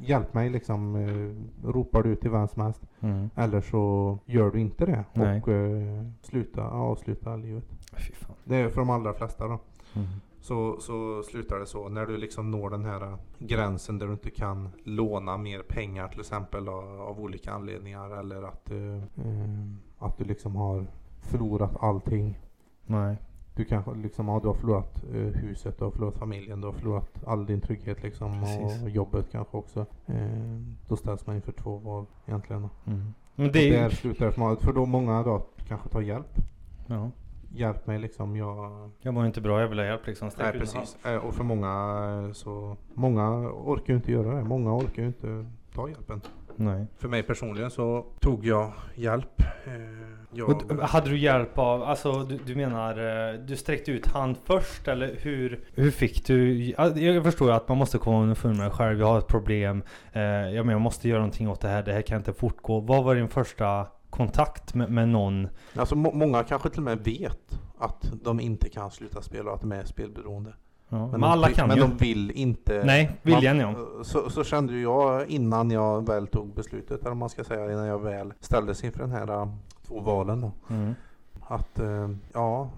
Hjälp 0.01 0.35
mig 0.35 0.51
liksom. 0.51 0.97
Eh, 0.97 1.69
ropar 1.69 2.03
du 2.03 2.17
till 2.17 2.31
vem 2.31 2.49
som 2.49 2.63
helst. 2.63 2.83
Mm. 3.01 3.31
Eller 3.35 3.61
så 3.61 4.19
gör 4.27 4.51
du 4.51 4.61
inte 4.61 4.87
det. 4.87 5.05
Nej. 5.13 5.43
Och 5.43 5.49
eh, 5.49 6.05
sluta, 6.23 6.65
avsluta 6.65 7.37
livet. 7.37 7.65
Fy 7.93 8.13
fan. 8.13 8.37
Det 8.45 8.57
är 8.57 8.69
för 8.69 8.81
de 8.81 8.91
allra 8.91 9.13
flesta 9.13 9.49
då. 9.49 9.59
Mm. 9.95 10.07
Så, 10.41 10.81
så 10.81 11.23
slutar 11.23 11.59
det 11.59 11.67
så. 11.67 11.89
När 11.89 12.07
du 12.07 12.17
liksom 12.17 12.51
når 12.51 12.71
den 12.71 12.85
här 12.85 13.03
eh, 13.03 13.19
gränsen 13.39 13.99
där 13.99 14.07
du 14.07 14.13
inte 14.13 14.31
kan 14.31 14.69
låna 14.85 15.37
mer 15.37 15.63
pengar 15.63 16.09
till 16.09 16.21
exempel 16.21 16.69
av, 16.69 17.01
av 17.01 17.21
olika 17.21 17.53
anledningar. 17.53 18.19
Eller 18.19 18.43
att, 18.43 18.71
eh, 18.71 18.97
eh, 18.97 19.67
att 19.99 20.19
du 20.19 20.25
liksom 20.25 20.57
har 20.57 20.87
förlorat 21.21 21.77
allting. 21.81 22.39
Nej. 22.87 23.17
Du 23.57 23.65
kanske 23.65 23.95
liksom, 23.95 24.29
ja, 24.29 24.41
du 24.43 24.47
har 24.47 24.55
förlorat 24.55 25.05
eh, 25.15 25.21
huset, 25.21 25.79
du 25.79 25.85
har 25.85 25.91
förlorat 25.91 26.19
familjen, 26.19 26.61
du 26.61 26.67
har 26.67 26.73
förlorat 26.73 27.25
all 27.27 27.47
din 27.47 27.61
trygghet 27.61 28.03
liksom. 28.03 28.43
Precis. 28.43 28.83
Och 28.83 28.91
jobbet 28.91 29.27
kanske 29.33 29.57
också. 29.57 29.87
Eh, 30.07 30.61
då 30.89 30.97
ställs 30.97 31.27
man 31.27 31.37
inför 31.37 31.53
två 31.53 31.77
val 31.77 32.07
egentligen. 32.27 32.69
Mm. 32.87 33.15
Men 33.35 33.53
det 33.53 33.69
är 33.69 33.83
där 33.83 33.91
slutar 33.91 34.31
för. 34.31 34.57
För 34.57 34.73
då 34.73 34.87
många 34.87 35.23
då 35.23 35.47
kanske 35.69 35.89
tar 35.89 36.01
hjälp. 36.01 36.35
Ja. 36.87 37.11
Hjälp 37.55 37.87
mig 37.87 37.99
liksom, 37.99 38.37
jag 38.37 38.91
Jag 39.01 39.15
mår 39.15 39.27
inte 39.27 39.41
bra, 39.41 39.61
jag 39.61 39.69
vill 39.69 39.79
ha 39.79 39.87
hjälp 39.87 40.07
liksom. 40.07 40.31
Sträck 40.31 40.47
Nej 40.51 40.61
precis. 40.61 40.97
Eh, 41.05 41.17
Och 41.17 41.35
för 41.35 41.45
många 41.45 42.31
så, 42.35 42.77
många 42.95 43.31
orkar 43.51 43.93
ju 43.93 43.97
inte 43.97 44.13
göra 44.13 44.35
det. 44.35 44.45
Många 44.45 44.75
orkar 44.77 45.03
ju 45.03 45.09
inte 45.09 45.47
ta 45.75 45.89
hjälpen. 45.89 46.21
Nej. 46.57 46.87
För 46.99 47.09
mig 47.09 47.23
personligen 47.23 47.71
så 47.71 48.07
tog 48.21 48.47
jag 48.47 48.73
hjälp. 48.95 49.41
Eh, 49.41 49.73
Jag, 50.33 50.81
hade 50.83 51.11
du 51.11 51.19
hjälp 51.19 51.59
av, 51.59 51.83
alltså 51.83 52.23
du, 52.23 52.39
du 52.47 52.55
menar, 52.57 52.91
eh, 53.35 53.41
du 53.41 53.57
sträckte 53.57 53.91
ut 53.91 54.07
hand 54.07 54.37
först 54.45 54.89
eller 54.89 55.17
hur, 55.21 55.65
hur 55.75 55.91
fick 55.91 56.27
du? 56.27 56.65
ja, 56.65 56.89
Jag 56.89 57.25
förstår 57.25 57.49
ju 57.49 57.55
att 57.55 57.69
man 57.69 57.79
måste 57.79 57.99
komma 57.99 58.23
underfund 58.23 58.57
med 58.57 58.67
det 58.67 58.71
själv, 58.71 58.99
jag 59.01 59.07
har 59.07 59.19
ett 59.19 59.27
problem, 59.27 59.83
eh, 60.13 60.23
jag, 60.23 60.55
menar, 60.55 60.73
jag 60.73 60.81
måste 60.81 61.09
göra 61.09 61.19
någonting 61.19 61.49
åt 61.49 61.61
det 61.61 61.69
här, 61.69 61.83
det 61.83 61.93
här 61.93 62.03
kan 62.03 62.17
inte 62.17 62.33
fortgå. 62.33 62.81
Vad 62.81 63.05
var 63.05 63.15
din 63.15 63.29
första 63.29 63.87
kontakt 64.11 64.75
med, 64.75 64.91
med 64.91 65.09
någon? 65.09 65.49
alltså, 65.75 65.97
må, 65.97 66.13
många 66.13 66.43
kanske 66.43 66.69
till 66.71 66.79
och 66.79 66.85
med 66.85 66.99
vet 67.05 67.61
att 67.79 68.13
de 68.25 68.41
inte 68.41 68.69
kan 68.69 68.91
sluta 68.91 69.23
spela 69.23 69.51
och 69.51 69.55
att 69.57 69.61
de 69.63 69.73
är 69.73 69.85
spelberoende. 69.85 70.53
Ja, 70.89 71.07
men 71.07 71.25
alla 71.25 71.49
kan 71.49 71.69
men 71.69 71.77
ju. 71.77 71.83
de 71.83 71.97
vill 71.97 72.31
inte. 72.31 72.83
Nej, 72.85 73.11
viljan 73.23 73.59
ja. 73.59 73.75
Så, 74.03 74.31
så 74.31 74.45
kände 74.45 74.79
jag 74.79 75.29
innan 75.29 75.71
jag 75.71 76.07
väl 76.07 76.27
tog 76.27 76.55
beslutet, 76.55 77.05
eller 77.05 77.15
man 77.15 77.29
ska 77.29 77.45
säga, 77.45 77.73
innan 77.73 77.87
jag 77.87 78.03
väl 78.03 78.33
ställdes 78.41 78.85
inför 78.85 79.01
den 79.01 79.11
här 79.11 79.43
äh, 79.43 79.49
två 79.87 80.01
valen 80.01 80.41
då. 80.41 80.53
Mm. 80.71 80.95
Att 81.49 81.79
äh, 81.79 82.11
ja, 82.33 82.71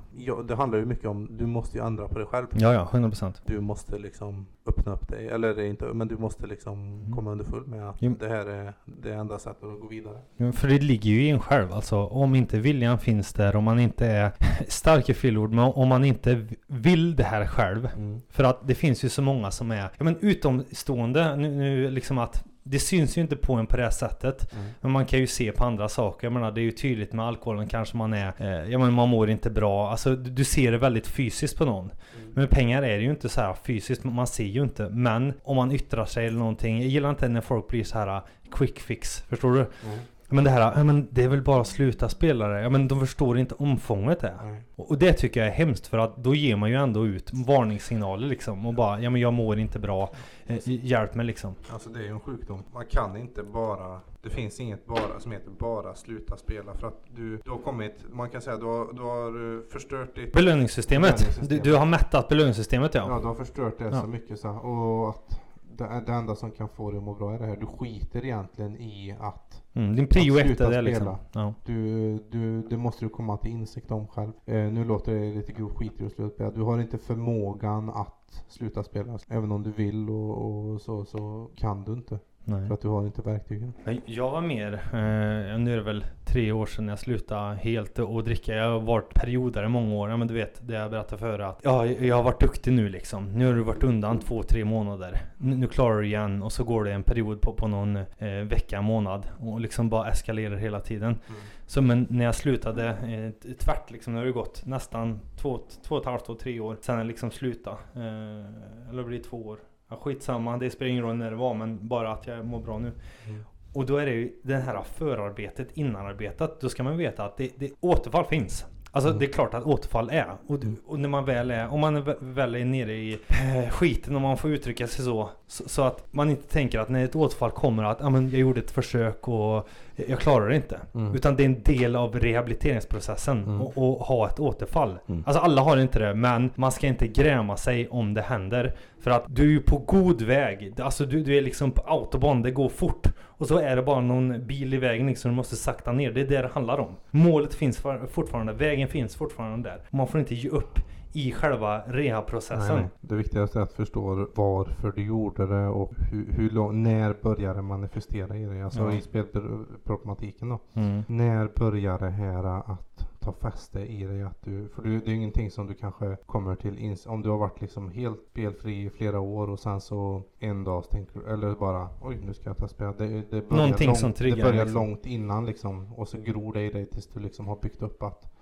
det 0.48 0.54
handlar 0.54 0.78
ju 0.78 0.84
mycket 0.84 1.06
om, 1.06 1.28
du 1.38 1.46
måste 1.46 1.78
ju 1.78 1.84
ändra 1.86 2.08
på 2.08 2.18
dig 2.18 2.26
själv. 2.26 2.46
Ja, 2.52 2.72
ja, 2.72 2.88
100%. 2.92 3.32
Du 3.46 3.60
måste 3.60 3.98
liksom 3.98 4.46
öppna 4.66 4.92
upp 4.92 5.08
dig, 5.08 5.28
eller 5.28 5.60
inte, 5.60 5.84
men 5.84 6.08
du 6.08 6.16
måste 6.16 6.46
liksom 6.46 6.78
Mm. 6.78 7.12
komma 7.16 7.30
underfull 7.32 7.66
med 7.66 7.88
att 7.88 7.96
Jo. 7.98 8.14
det 8.20 8.28
här 8.28 8.46
är 8.46 8.72
det 8.84 9.12
enda 9.14 9.38
sättet 9.38 9.64
att 9.64 9.80
gå 9.80 9.86
vidare. 9.88 10.18
Ja, 10.36 10.52
För 10.52 10.68
det 10.68 10.78
ligger 10.78 11.10
ju 11.10 11.22
i 11.22 11.30
en 11.30 11.40
själv 11.40 11.72
alltså. 11.72 11.96
Om 12.06 12.34
inte 12.34 12.58
viljan 12.60 12.98
finns 12.98 13.32
där, 13.32 13.56
om 13.56 13.64
man 13.64 13.78
inte 13.78 14.06
är 14.06 14.32
stark 14.68 15.08
i 15.08 15.14
fyllord, 15.14 15.50
men 15.52 15.64
om 15.64 15.88
man 15.88 16.04
inte 16.04 16.46
vill 16.66 17.16
det 17.16 17.24
här 17.24 17.46
själv. 17.46 17.88
För 18.30 18.44
att 18.44 18.66
det 18.68 18.74
finns 18.74 19.04
ju 19.04 19.08
så 19.08 19.22
många 19.22 19.50
som 19.50 19.70
är, 19.70 19.90
ja 19.98 20.04
men 20.04 20.16
utomstående, 20.20 21.36
nu, 21.36 21.48
nu 21.50 21.90
liksom 21.90 22.18
att 22.18 22.44
det 22.70 22.78
syns 22.78 23.18
ju 23.18 23.20
inte 23.20 23.36
på 23.36 23.54
en 23.54 23.66
på 23.66 23.76
det 23.76 23.90
sättet. 23.90 24.52
Mm. 24.52 24.64
Men 24.80 24.92
man 24.92 25.06
kan 25.06 25.18
ju 25.18 25.26
se 25.26 25.52
på 25.52 25.64
andra 25.64 25.88
saker. 25.88 26.26
Jag 26.26 26.32
menar 26.32 26.52
det 26.52 26.60
är 26.60 26.62
ju 26.62 26.72
tydligt 26.72 27.12
med 27.12 27.26
alkoholen 27.26 27.68
kanske 27.68 27.96
man 27.96 28.12
är, 28.12 28.32
eh, 28.38 28.70
ja 28.70 28.78
men 28.78 28.92
man 28.92 29.08
mår 29.08 29.30
inte 29.30 29.50
bra. 29.50 29.90
Alltså 29.90 30.16
du, 30.16 30.44
ser 30.44 30.72
det 30.72 30.78
väldigt 30.78 31.06
fysiskt 31.06 31.58
på 31.58 31.64
någon. 31.64 31.84
Mm. 31.84 32.32
Men 32.34 32.48
pengar 32.48 32.82
är 32.82 32.96
det 32.96 33.02
ju 33.02 33.10
inte 33.10 33.28
så 33.28 33.40
här 33.40 33.54
fysiskt, 33.64 34.04
man 34.04 34.26
ser 34.26 34.44
ju 34.44 34.62
inte. 34.62 34.88
Men 34.88 35.32
om 35.42 35.56
man 35.56 35.72
yttrar 35.72 36.04
sig 36.04 36.26
eller 36.26 36.38
någonting. 36.38 36.78
Jag 36.80 36.88
gillar 36.88 37.10
inte 37.10 37.28
när 37.28 37.40
folk 37.40 37.68
blir 37.68 37.84
så 37.84 37.98
här 37.98 38.16
uh, 38.16 38.22
quick 38.52 38.80
fix. 38.80 39.24
Förstår 39.28 39.52
du? 39.52 39.58
Mm. 39.58 39.98
Men 40.30 40.44
det 40.44 40.50
här, 40.50 40.60
ja 40.76 40.84
men 40.84 41.08
det 41.10 41.24
är 41.24 41.28
väl 41.28 41.42
bara 41.42 41.60
att 41.60 41.66
sluta 41.66 42.08
spela 42.08 42.48
det. 42.48 42.60
Ja 42.62 42.68
men 42.70 42.88
de 42.88 43.00
förstår 43.00 43.38
inte 43.38 43.54
omfånget 43.54 44.20
det. 44.20 44.34
Nej. 44.44 44.62
Och 44.76 44.90
och 44.90 44.98
det 44.98 45.12
tycker 45.12 45.40
jag 45.40 45.48
är 45.48 45.52
hemskt 45.52 45.86
för 45.86 45.98
att 45.98 46.16
då 46.16 46.34
ger 46.34 46.56
man 46.56 46.70
ju 46.70 46.76
ändå 46.76 47.06
ut 47.06 47.30
varningssignaler 47.46 48.26
liksom. 48.28 48.66
Och 48.66 48.74
bara, 48.74 49.00
ja 49.00 49.10
men 49.10 49.20
jag 49.20 49.32
mår 49.32 49.58
inte 49.58 49.78
bra. 49.78 50.10
Eh, 50.46 50.56
hjälp 50.64 51.14
mig 51.14 51.26
liksom. 51.26 51.54
Alltså 51.72 51.90
det 51.90 51.98
är 51.98 52.02
ju 52.02 52.08
en 52.08 52.20
sjukdom. 52.20 52.62
Man 52.74 52.84
kan 52.86 53.16
inte 53.16 53.42
bara, 53.42 54.00
det 54.22 54.30
finns 54.30 54.60
inget 54.60 54.86
bara 54.86 55.20
som 55.20 55.32
heter 55.32 55.50
bara 55.58 55.94
sluta 55.94 56.36
spela 56.36 56.74
för 56.74 56.86
att 56.86 57.02
du, 57.16 57.40
du 57.44 57.50
har 57.50 57.58
kommit, 57.58 58.04
man 58.12 58.30
kan 58.30 58.40
säga 58.40 58.56
du 58.56 58.66
har, 58.66 58.92
du 58.92 59.02
har 59.02 59.56
eh, 59.56 59.62
förstört 59.72 60.14
ditt 60.14 60.32
Belöningssystemet. 60.32 61.18
Du, 61.18 61.24
Belöningssystemet. 61.24 61.64
du 61.64 61.74
har 61.74 61.86
mättat 61.86 62.28
belöningssystemet 62.28 62.94
ja. 62.94 63.06
Ja, 63.08 63.18
du 63.20 63.26
har 63.26 63.34
förstört 63.34 63.78
det 63.78 63.84
Ja. 63.84 64.00
så 64.00 64.06
mycket 64.06 64.38
så 64.40 64.48
och 64.50 65.08
att 65.10 65.40
det, 65.76 66.02
det 66.06 66.12
enda 66.12 66.34
som 66.36 66.50
kan 66.50 66.68
få 66.68 66.90
dig 66.90 66.98
att 66.98 67.04
må 67.04 67.14
bra 67.14 67.34
är 67.34 67.38
det 67.38 67.46
här. 67.46 67.56
Du 67.56 67.66
skiter 67.66 68.24
egentligen 68.24 68.76
i 68.76 69.16
att 69.20 69.62
Mm, 69.78 69.96
din 69.96 70.06
prio 70.06 70.38
ett 70.38 70.60
är 70.60 70.70
det 70.70 70.82
liksom. 70.82 71.02
spela. 71.02 71.18
Ja. 71.32 71.54
du, 71.64 72.18
du, 72.30 72.62
det 72.62 72.76
måste 72.76 73.04
du 73.04 73.08
komma 73.08 73.36
till 73.36 73.50
insikt 73.50 73.90
om 73.90 74.06
själv. 74.06 74.32
Eh, 74.46 74.54
nu 74.54 74.84
låter 74.84 75.14
det 75.14 75.34
lite 75.34 75.52
grovt 75.52 75.76
skit 75.76 76.00
i 76.00 76.06
att 76.06 76.12
sluta 76.12 76.34
spela. 76.34 76.50
Du 76.50 76.62
har 76.62 76.78
inte 76.78 76.98
förmågan 76.98 77.90
att 77.90 78.44
sluta 78.48 78.82
spela. 78.82 79.18
Även 79.28 79.52
om 79.52 79.62
du 79.62 79.70
vill 79.70 80.10
och, 80.10 80.70
och 80.72 80.80
så, 80.80 81.04
så 81.04 81.50
kan 81.56 81.84
du 81.84 81.92
inte. 81.92 82.18
Nej. 82.48 82.66
För 82.66 82.74
att 82.74 82.80
du 82.80 82.88
har 82.88 83.06
inte 83.06 83.22
verktygen. 83.22 83.72
Jag 84.04 84.30
var 84.30 84.40
mer, 84.40 84.72
eh, 84.72 85.58
nu 85.58 85.72
är 85.72 85.76
det 85.76 85.82
väl 85.82 86.04
tre 86.24 86.52
år 86.52 86.66
sedan 86.66 86.88
jag 86.88 86.98
slutade 86.98 87.56
helt 87.56 87.98
och 87.98 88.24
dricka. 88.24 88.54
Jag 88.54 88.70
har 88.70 88.80
varit 88.80 89.14
perioder 89.14 89.64
i 89.64 89.68
många 89.68 89.94
år. 89.94 90.10
Ja, 90.10 90.16
men 90.16 90.28
du 90.28 90.34
vet, 90.34 90.68
det 90.68 90.74
jag 90.74 90.90
berättade 90.90 91.18
för 91.18 91.38
att 91.38 91.60
ja, 91.62 91.86
jag 91.86 92.16
har 92.16 92.22
varit 92.22 92.40
duktig 92.40 92.72
nu 92.72 92.88
liksom. 92.88 93.32
Nu 93.32 93.46
har 93.46 93.54
du 93.54 93.62
varit 93.62 93.82
undan 93.82 94.18
två, 94.18 94.42
tre 94.42 94.64
månader. 94.64 95.20
Nu, 95.38 95.56
nu 95.56 95.66
klarar 95.66 96.00
du 96.00 96.06
igen 96.06 96.42
och 96.42 96.52
så 96.52 96.64
går 96.64 96.84
det 96.84 96.92
en 96.92 97.02
period 97.02 97.40
på, 97.40 97.52
på 97.52 97.68
någon 97.68 97.96
eh, 97.96 98.28
vecka, 98.28 98.82
månad 98.82 99.26
och 99.40 99.60
liksom 99.60 99.88
bara 99.88 100.10
eskalerar 100.10 100.56
hela 100.56 100.80
tiden. 100.80 101.18
Så 101.66 101.82
men 101.82 102.06
när 102.10 102.24
jag 102.24 102.34
slutade 102.34 102.88
eh, 102.88 103.54
tvärt 103.54 103.90
liksom, 103.90 104.12
nu 104.12 104.18
har 104.18 104.26
det 104.26 104.32
gått 104.32 104.66
nästan 104.66 105.20
två, 105.36 105.60
två 105.82 105.94
och 105.94 106.00
ett 106.00 106.06
halvt 106.06 106.30
år, 106.30 106.34
tre 106.34 106.60
år 106.60 106.76
sedan 106.80 106.98
jag 106.98 107.06
liksom 107.06 107.30
slutade. 107.30 107.76
Eh, 107.94 108.90
eller 108.90 109.02
blir 109.04 109.18
det 109.18 109.24
två 109.24 109.46
år? 109.46 109.58
Ja, 109.88 109.96
skitsamma, 110.02 110.56
det 110.56 110.70
spelar 110.70 110.90
ingen 110.90 111.02
roll 111.04 111.16
när 111.16 111.30
det 111.30 111.36
var 111.36 111.54
men 111.54 111.88
bara 111.88 112.12
att 112.12 112.26
jag 112.26 112.44
mår 112.46 112.60
bra 112.60 112.78
nu. 112.78 112.92
Mm. 113.28 113.44
Och 113.72 113.86
då 113.86 113.96
är 113.96 114.06
det 114.06 114.12
ju 114.12 114.32
det 114.42 114.56
här 114.56 114.82
förarbetet, 114.94 115.68
innanarbetet. 115.74 116.60
Då 116.60 116.68
ska 116.68 116.82
man 116.82 116.96
veta 116.96 117.24
att 117.24 117.36
det, 117.36 117.50
det, 117.58 117.70
återfall 117.80 118.24
finns. 118.24 118.64
Alltså 118.90 119.08
Mm. 119.10 119.18
det 119.20 119.26
är 119.26 119.32
klart 119.32 119.54
att 119.54 119.64
återfall 119.64 120.10
är. 120.10 120.26
Och, 120.46 120.58
du- 120.60 120.76
och 120.86 121.00
när 121.00 121.08
man 121.08 121.24
väl 121.24 121.50
är, 121.50 121.68
om 121.72 121.80
man 121.80 122.14
väl 122.20 122.54
är 122.54 122.64
nere 122.64 122.92
i 122.92 123.12
eh, 123.28 123.70
skiten 123.70 124.16
om 124.16 124.22
man 124.22 124.36
får 124.38 124.50
uttrycka 124.50 124.86
sig 124.86 125.04
så, 125.04 125.30
så. 125.46 125.68
Så 125.68 125.82
att 125.82 126.12
man 126.12 126.30
inte 126.30 126.48
tänker 126.48 126.78
att 126.78 126.88
när 126.88 127.04
ett 127.04 127.16
återfall 127.16 127.50
kommer 127.50 127.84
att 127.84 128.02
ah, 128.02 128.10
men 128.10 128.30
jag 128.30 128.40
gjorde 128.40 128.60
ett 128.60 128.70
försök 128.70 129.28
och 129.28 129.68
jag 130.08 130.18
klarar 130.20 130.48
det 130.48 130.56
inte. 130.56 130.80
Mm. 130.94 131.14
Utan 131.14 131.36
det 131.36 131.42
är 131.42 131.46
en 131.46 131.62
del 131.62 131.96
av 131.96 132.14
rehabiliteringsprocessen 132.20 133.38
Mm. 133.44 133.60
och, 133.62 133.78
och 133.78 134.06
ha 134.06 134.28
ett 134.28 134.40
återfall. 134.40 134.98
Mm. 135.08 135.22
Alltså 135.26 135.42
alla 135.42 135.62
har 135.62 135.76
inte 135.76 135.98
det, 135.98 136.14
men 136.14 136.50
man 136.54 136.72
ska 136.72 136.86
inte 136.86 137.06
gräma 137.08 137.56
sig 137.56 137.88
om 137.88 138.14
det 138.14 138.22
händer. 138.22 138.74
För 139.00 139.10
att 139.10 139.24
du 139.28 139.42
är 139.42 139.46
ju 139.50 139.60
på 139.60 139.78
god 139.78 140.22
väg. 140.22 140.74
Alltså 140.80 141.06
du, 141.06 141.22
du 141.22 141.36
är 141.38 141.42
liksom 141.42 141.70
på 141.70 141.82
autobahn, 141.86 142.42
det 142.42 142.50
går 142.50 142.68
fort. 142.68 143.06
Och 143.20 143.46
så 143.46 143.58
är 143.58 143.76
det 143.76 143.82
bara 143.82 144.00
någon 144.00 144.46
bil 144.46 144.74
i 144.74 144.76
vägen 144.76 145.06
liksom, 145.06 145.30
du 145.30 145.34
måste 145.36 145.56
sakta 145.56 145.92
ner. 145.92 146.12
Det 146.12 146.20
är 146.20 146.26
det 146.26 146.42
det 146.42 146.48
handlar 146.52 146.78
om. 146.78 146.96
Målet 147.10 147.54
finns 147.54 147.78
for- 147.78 148.06
fortfarande, 148.12 148.52
vägen 148.52 148.88
finns 148.88 149.16
fortfarande 149.16 149.68
där. 149.68 149.80
Man 149.90 150.06
får 150.06 150.20
inte 150.20 150.34
ge 150.34 150.48
upp 150.48 150.78
i 151.12 151.32
själva 151.32 151.78
rehabprocessen. 151.86 152.74
Nej, 152.74 152.76
nej. 152.82 152.90
Det 153.00 153.14
viktigaste 153.14 153.58
är 153.58 153.62
att 153.62 153.72
förstå 153.72 154.26
varför 154.34 154.92
du 154.96 155.02
gjorde 155.04 155.46
det 155.46 155.66
och 155.66 155.92
hur, 156.10 156.32
hur 156.32 156.50
lång, 156.50 156.82
när 156.82 157.16
börjar 157.22 157.54
det 157.54 157.62
manifestera 157.62 158.36
i 158.36 158.44
dig? 158.44 158.62
Alltså 158.62 158.80
Ja. 158.82 158.92
i 158.92 159.00
spelproblematiken 159.00 160.48
då. 160.48 160.58
Mm. 160.74 161.02
När 161.08 161.50
börjar 161.56 161.98
det 161.98 162.10
här 162.10 162.44
att 162.72 163.08
ta 163.20 163.32
fäste 163.32 163.80
i 163.80 164.04
dig? 164.04 164.22
Att 164.22 164.42
du, 164.44 164.68
för 164.68 164.82
du, 164.82 164.98
det 165.00 165.06
är 165.06 165.10
ju 165.10 165.16
ingenting 165.16 165.50
som 165.50 165.66
du 165.66 165.74
kanske 165.74 166.16
kommer 166.26 166.54
till 166.54 166.78
ins- 166.78 167.08
Om 167.08 167.22
du 167.22 167.30
har 167.30 167.38
varit 167.38 167.60
liksom 167.60 167.90
helt 167.90 168.20
spelfri 168.30 168.84
i 168.84 168.90
flera 168.90 169.20
år 169.20 169.50
och 169.50 169.58
sen 169.58 169.80
så 169.80 170.22
en 170.38 170.64
dag 170.64 170.90
tänker 170.90 171.20
du, 171.20 171.26
eller 171.32 171.54
bara 171.54 171.88
oj 172.02 172.18
nu 172.26 172.34
ska 172.34 172.50
jag 172.50 172.56
ta 172.56 172.68
spel. 172.68 172.92
Det, 172.98 173.06
det 173.30 173.48
börjar 173.48 173.86
långt, 173.86 173.98
som 173.98 174.12
triggar 174.12 174.36
Det 174.36 174.42
börjar 174.42 174.64
liksom. 174.64 174.82
långt 174.86 175.06
innan 175.06 175.46
liksom 175.46 175.92
och 175.94 176.08
så 176.08 176.18
gror 176.20 176.52
det 176.52 176.62
i 176.62 176.70
dig 176.70 176.86
tills 176.86 177.06
du 177.06 177.20
liksom 177.20 177.46
har 177.48 177.56
byggt 177.62 177.82
upp 177.82 178.02
att 178.02 178.32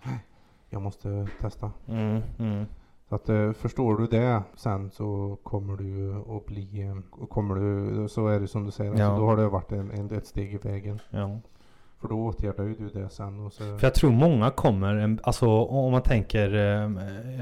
jag 0.70 0.82
måste 0.82 1.26
testa. 1.40 1.72
Mm, 1.88 2.22
mm. 2.38 2.66
Så 3.08 3.14
att 3.14 3.28
eh, 3.28 3.52
förstår 3.52 3.96
du 3.96 4.06
det 4.06 4.42
sen 4.54 4.90
så 4.90 5.38
kommer 5.42 5.76
du 5.76 6.14
att 6.36 6.46
bli, 6.46 6.82
eh, 6.82 7.26
kommer 7.28 7.54
du, 7.54 8.08
så 8.08 8.28
är 8.28 8.40
det 8.40 8.48
som 8.48 8.64
du 8.64 8.70
säger, 8.70 8.94
Ja. 8.98 9.04
alltså, 9.04 9.20
då 9.20 9.26
har 9.26 9.36
det 9.36 9.48
varit 9.48 9.72
en, 9.72 9.90
en, 9.90 10.10
ett 10.16 10.26
steg 10.26 10.54
i 10.54 10.56
vägen. 10.56 11.00
Ja. 11.10 11.40
För 12.00 12.08
då 12.08 12.26
åtgärdar 12.26 12.64
ju 12.64 12.74
du 12.74 12.88
det 12.88 13.08
sen 13.08 13.40
och 13.46 13.52
så... 13.52 13.62
För 13.62 13.86
jag 13.86 13.94
tror 13.94 14.10
många 14.10 14.50
kommer, 14.50 15.18
alltså 15.22 15.46
om 15.48 15.92
man 15.92 16.02
tänker 16.02 16.54
eh, 16.54 16.88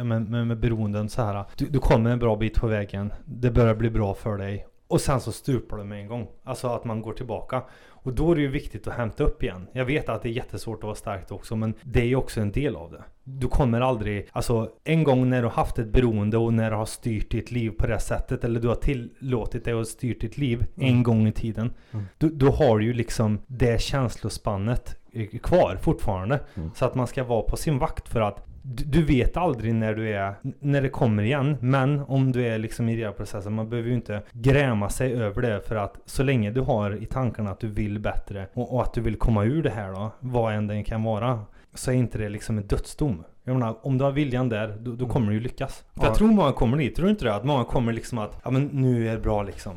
med, 0.05 0.31
med, 0.31 0.47
med 0.47 0.59
beroenden 0.59 1.09
så 1.09 1.23
här. 1.23 1.45
Du, 1.57 1.67
du 1.67 1.79
kommer 1.79 2.11
en 2.11 2.19
bra 2.19 2.37
bit 2.37 2.61
på 2.61 2.67
vägen. 2.67 3.13
Det 3.25 3.51
börjar 3.51 3.75
bli 3.75 3.91
bra 3.91 4.15
för 4.15 4.39
dig. 4.39 4.67
Och 4.89 5.01
sen 5.01 5.21
så 5.21 5.33
stupar 5.33 5.77
det 5.77 5.85
med 5.85 6.01
en 6.01 6.07
gång. 6.07 6.27
Alltså 6.45 6.69
att 6.69 6.85
man 6.85 7.03
går 7.03 7.13
tillbaka. 7.13 7.63
Och 7.87 8.13
då 8.15 8.33
är 8.33 8.37
det 8.37 8.43
ju 8.43 8.49
viktigt 8.49 8.87
att 8.87 8.95
hämta 8.95 9.25
upp 9.25 9.43
igen. 9.43 9.67
Jag 9.73 9.85
vet 9.85 10.09
att 10.09 10.23
det 10.23 10.29
är 10.29 10.33
jättesvårt 10.33 10.79
att 10.79 10.83
vara 10.85 10.95
starkt 10.95 11.33
också. 11.33 11.57
Men 11.57 11.75
det 11.83 12.01
är 12.01 12.05
ju 12.05 12.17
också 12.17 12.41
en 12.41 12.53
del 12.53 12.77
av 12.77 12.91
det. 12.93 13.03
Du 13.25 13.49
kommer 13.49 13.81
aldrig, 13.81 14.29
alltså 14.33 14.71
en 14.85 15.05
gång 15.05 15.31
när 15.31 15.43
du 15.43 15.49
har 15.49 15.55
haft 15.55 15.79
ett 15.79 15.89
beroende 15.93 16.37
och 16.39 16.53
när 16.55 16.71
du 16.71 16.77
har 16.77 16.85
styrt 16.87 17.31
ditt 17.31 17.51
liv 17.51 17.71
på 17.71 17.87
det 17.87 17.99
sättet. 17.99 18.45
Eller 18.45 18.61
du 18.61 18.69
har 18.69 18.75
tillåtit 18.75 19.65
dig 19.65 19.75
att 19.75 19.89
styrt 19.89 20.21
ditt 20.21 20.39
liv 20.39 20.67
en 20.77 20.89
Mm. 20.89 21.03
gång 21.03 21.27
i 21.29 21.33
tiden. 21.33 21.73
Mm. 21.93 22.05
Då, 22.19 22.29
då 22.33 22.51
har 22.51 22.79
du 22.79 22.85
ju 22.85 22.93
liksom 22.93 23.39
det 23.47 23.81
känslospannet 23.81 24.97
kvar 25.43 25.79
fortfarande. 25.83 26.41
Mm. 26.55 26.71
Så 26.75 26.85
att 26.85 26.95
man 26.95 27.07
ska 27.07 27.25
vara 27.25 27.43
på 27.43 27.57
sin 27.57 27.79
vakt 27.79 28.09
för 28.09 28.21
att 28.21 28.47
du, 28.67 29.03
vet 29.03 29.37
aldrig 29.37 29.75
när 29.75 29.95
du 29.95 30.09
är, 30.13 30.35
när 30.61 30.83
det 30.83 30.89
kommer 30.89 31.23
igen. 31.23 31.57
Men 31.61 32.01
om 32.01 32.33
du 32.33 32.47
är 32.47 32.59
liksom 32.59 32.89
i 32.89 32.97
rehabprocessen, 32.97 33.55
man 33.55 33.69
behöver 33.71 33.89
ju 33.89 33.95
inte 33.95 34.23
gräma 34.33 34.89
sig 34.89 35.15
över 35.15 35.43
det. 35.43 35.61
För 35.61 35.77
att 35.77 35.99
så 36.07 36.23
länge 36.23 36.51
du 36.51 36.61
har 36.61 37.03
i 37.03 37.07
tankarna 37.07 37.51
att 37.51 37.61
du 37.61 37.69
vill 37.69 37.99
bättre 37.99 38.47
och, 38.55 38.75
och 38.75 38.83
att 38.83 38.95
du 38.95 39.01
vill 39.01 39.17
komma 39.17 39.45
ur 39.45 39.63
det 39.63 39.71
här 39.71 39.93
då, 39.93 40.11
vad 40.21 40.55
än 40.55 40.67
det 40.67 40.83
kan 40.83 41.03
vara. 41.03 41.41
Så 41.75 41.91
är 41.91 41.95
inte 41.95 42.19
det 42.19 42.29
liksom 42.29 42.59
en 42.59 42.67
dödsdom. 42.67 43.25
Jag 43.45 43.55
menar, 43.55 43.77
om 43.83 43.99
du 43.99 44.05
har 44.05 44.13
viljan 44.13 44.49
där, 44.49 44.77
då, 44.81 44.93
då 44.93 45.07
kommer 45.07 45.29
du 45.29 45.35
ju 45.35 45.41
lyckas. 45.41 45.85
För 45.95 46.01
Ja. 46.01 46.07
jag 46.07 46.15
tror 46.15 46.29
många 46.29 46.53
kommer 46.53 46.77
dit, 46.79 46.97
tror 46.97 47.05
du 47.05 47.11
inte 47.11 47.25
det? 47.25 47.35
Att 47.35 47.45
många 47.45 47.65
kommer 47.65 47.93
liksom 47.93 48.19
att, 48.19 48.41
ja 48.45 48.51
men 48.51 48.67
nu 48.67 49.09
är 49.09 49.13
det 49.13 49.21
bra 49.21 49.43
liksom. 49.43 49.73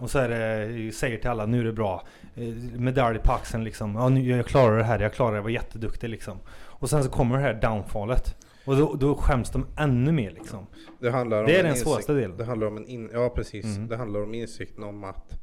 Och 0.00 0.10
så 0.10 0.18
är 0.18 0.28
det, 0.28 0.92
säger 0.92 1.18
till 1.18 1.30
alla, 1.30 1.46
nu 1.46 1.60
är 1.60 1.64
det 1.64 1.72
bra. 1.72 2.06
Eh, 2.34 2.42
Medalj 2.78 3.18
på 3.18 3.32
axeln 3.32 3.64
liksom. 3.64 3.94
Ja, 3.94 4.08
nu, 4.08 4.28
jag 4.28 4.46
klarar 4.46 4.78
det 4.78 4.84
här, 4.84 4.98
jag 4.98 5.12
klarar 5.14 5.30
det, 5.32 5.36
jag 5.38 5.42
var 5.42 5.50
jätteduktig 5.50 6.08
liksom. 6.08 6.38
Och 6.50 6.90
sen 6.90 7.04
så 7.04 7.10
kommer 7.10 7.36
det 7.36 7.42
här 7.42 7.54
downfallet. 7.54 8.36
Och 8.64 8.76
då, 8.76 8.94
då 8.94 9.14
skäms 9.14 9.50
de 9.50 9.66
ännu 9.76 10.12
mer 10.12 10.30
liksom. 10.30 10.66
Det, 10.98 11.10
handlar 11.10 11.40
om 11.40 11.46
Det 11.46 11.54
är 11.54 11.58
en 11.58 11.64
den 11.64 11.74
insikt- 11.74 11.84
svåraste 11.84 12.12
delen. 12.12 12.36
Det 12.36 12.44
handlar 12.44 12.66
om 12.66 12.76
en 12.76 12.86
in, 12.86 13.10
ja 13.12 13.28
precis. 13.28 13.64
Mm. 13.64 13.88
Det 13.88 13.96
handlar 13.96 14.22
om 14.22 14.34
insikten 14.34 14.84
om 14.84 15.04
att 15.04 15.40